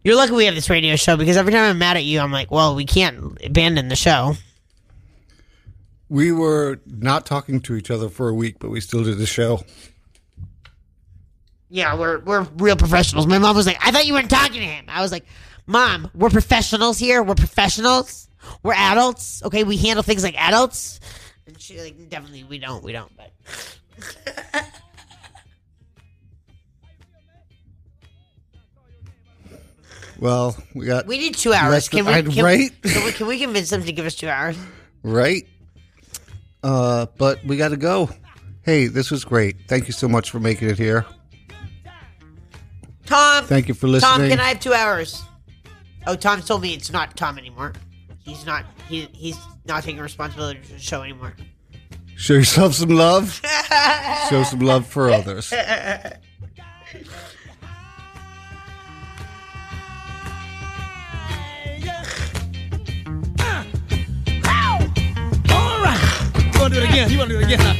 You're 0.02 0.16
lucky 0.16 0.32
we 0.32 0.44
have 0.44 0.54
this 0.54 0.68
radio 0.68 0.96
show 0.96 1.16
because 1.16 1.38
every 1.38 1.50
time 1.50 1.70
I'm 1.70 1.78
mad 1.78 1.96
at 1.96 2.04
you, 2.04 2.20
I'm 2.20 2.30
like, 2.30 2.50
well, 2.50 2.74
we 2.74 2.84
can't 2.84 3.42
abandon 3.42 3.88
the 3.88 3.96
show. 3.96 4.34
We 6.10 6.30
were 6.30 6.80
not 6.84 7.24
talking 7.24 7.60
to 7.62 7.74
each 7.74 7.90
other 7.90 8.10
for 8.10 8.28
a 8.28 8.34
week, 8.34 8.56
but 8.58 8.68
we 8.68 8.80
still 8.82 9.02
did 9.02 9.16
the 9.16 9.24
show. 9.24 9.62
Yeah, 11.74 11.98
we're 11.98 12.20
we're 12.20 12.42
real 12.58 12.76
professionals. 12.76 13.26
My 13.26 13.38
mom 13.38 13.56
was 13.56 13.66
like, 13.66 13.78
I 13.84 13.90
thought 13.90 14.06
you 14.06 14.14
weren't 14.14 14.30
talking 14.30 14.60
to 14.60 14.64
him. 14.64 14.84
I 14.86 15.02
was 15.02 15.10
like, 15.10 15.24
Mom, 15.66 16.08
we're 16.14 16.30
professionals 16.30 17.00
here. 17.00 17.20
We're 17.20 17.34
professionals. 17.34 18.28
We're 18.62 18.74
adults. 18.74 19.42
Okay, 19.42 19.64
we 19.64 19.76
handle 19.76 20.04
things 20.04 20.22
like 20.22 20.40
adults. 20.40 21.00
And 21.48 21.60
she 21.60 21.80
like, 21.80 22.08
definitely 22.08 22.44
we 22.44 22.60
don't. 22.60 22.84
We 22.84 22.92
don't. 22.92 23.10
But 23.16 23.32
Well, 30.20 30.56
we 30.76 30.86
got 30.86 31.08
we 31.08 31.18
need 31.18 31.34
two 31.34 31.52
hours. 31.52 31.88
Can 31.88 32.06
we? 32.06 32.12
Can, 32.34 32.44
right? 32.44 32.70
Can 32.82 33.04
we, 33.04 33.10
can 33.10 33.26
we 33.26 33.40
convince 33.40 33.70
them 33.70 33.82
to 33.82 33.90
give 33.90 34.06
us 34.06 34.14
two 34.14 34.28
hours? 34.28 34.56
right? 35.02 35.44
Uh, 36.62 37.06
but 37.18 37.44
we 37.44 37.56
got 37.56 37.70
to 37.70 37.76
go. 37.76 38.10
Hey, 38.62 38.86
this 38.86 39.10
was 39.10 39.24
great. 39.24 39.56
Thank 39.66 39.88
you 39.88 39.92
so 39.92 40.06
much 40.06 40.30
for 40.30 40.38
making 40.38 40.70
it 40.70 40.78
here. 40.78 41.04
Tom. 43.06 43.44
Thank 43.44 43.68
you 43.68 43.74
for 43.74 43.86
listening. 43.86 44.18
Tom, 44.18 44.28
can 44.28 44.40
I 44.40 44.48
have 44.48 44.60
two 44.60 44.72
hours? 44.72 45.22
Oh, 46.06 46.14
Tom 46.16 46.40
told 46.42 46.62
me 46.62 46.74
it's 46.74 46.92
not 46.92 47.16
Tom 47.16 47.38
anymore. 47.38 47.72
He's 48.24 48.46
not. 48.46 48.64
He 48.88 49.08
he's 49.12 49.36
not 49.66 49.82
taking 49.82 50.00
responsibility 50.00 50.60
for 50.60 50.72
the 50.74 50.78
show 50.78 51.02
anymore. 51.02 51.34
Show 52.16 52.34
yourself 52.34 52.74
some 52.74 52.90
love. 52.90 53.40
Show 54.30 54.44
some 54.44 54.60
love 54.60 54.86
for 54.86 55.10
others. 55.10 55.52
All 55.52 55.58
right. 55.58 56.18
You 66.54 66.60
want 66.60 66.72
to 66.72 66.80
do 66.80 66.84
it 66.84 66.90
again? 66.90 67.10
You 67.10 67.18
want 67.18 67.30
to 67.30 67.36
do 67.36 67.40
it 67.40 67.44
again? 67.44 67.60
Huh? 67.60 67.74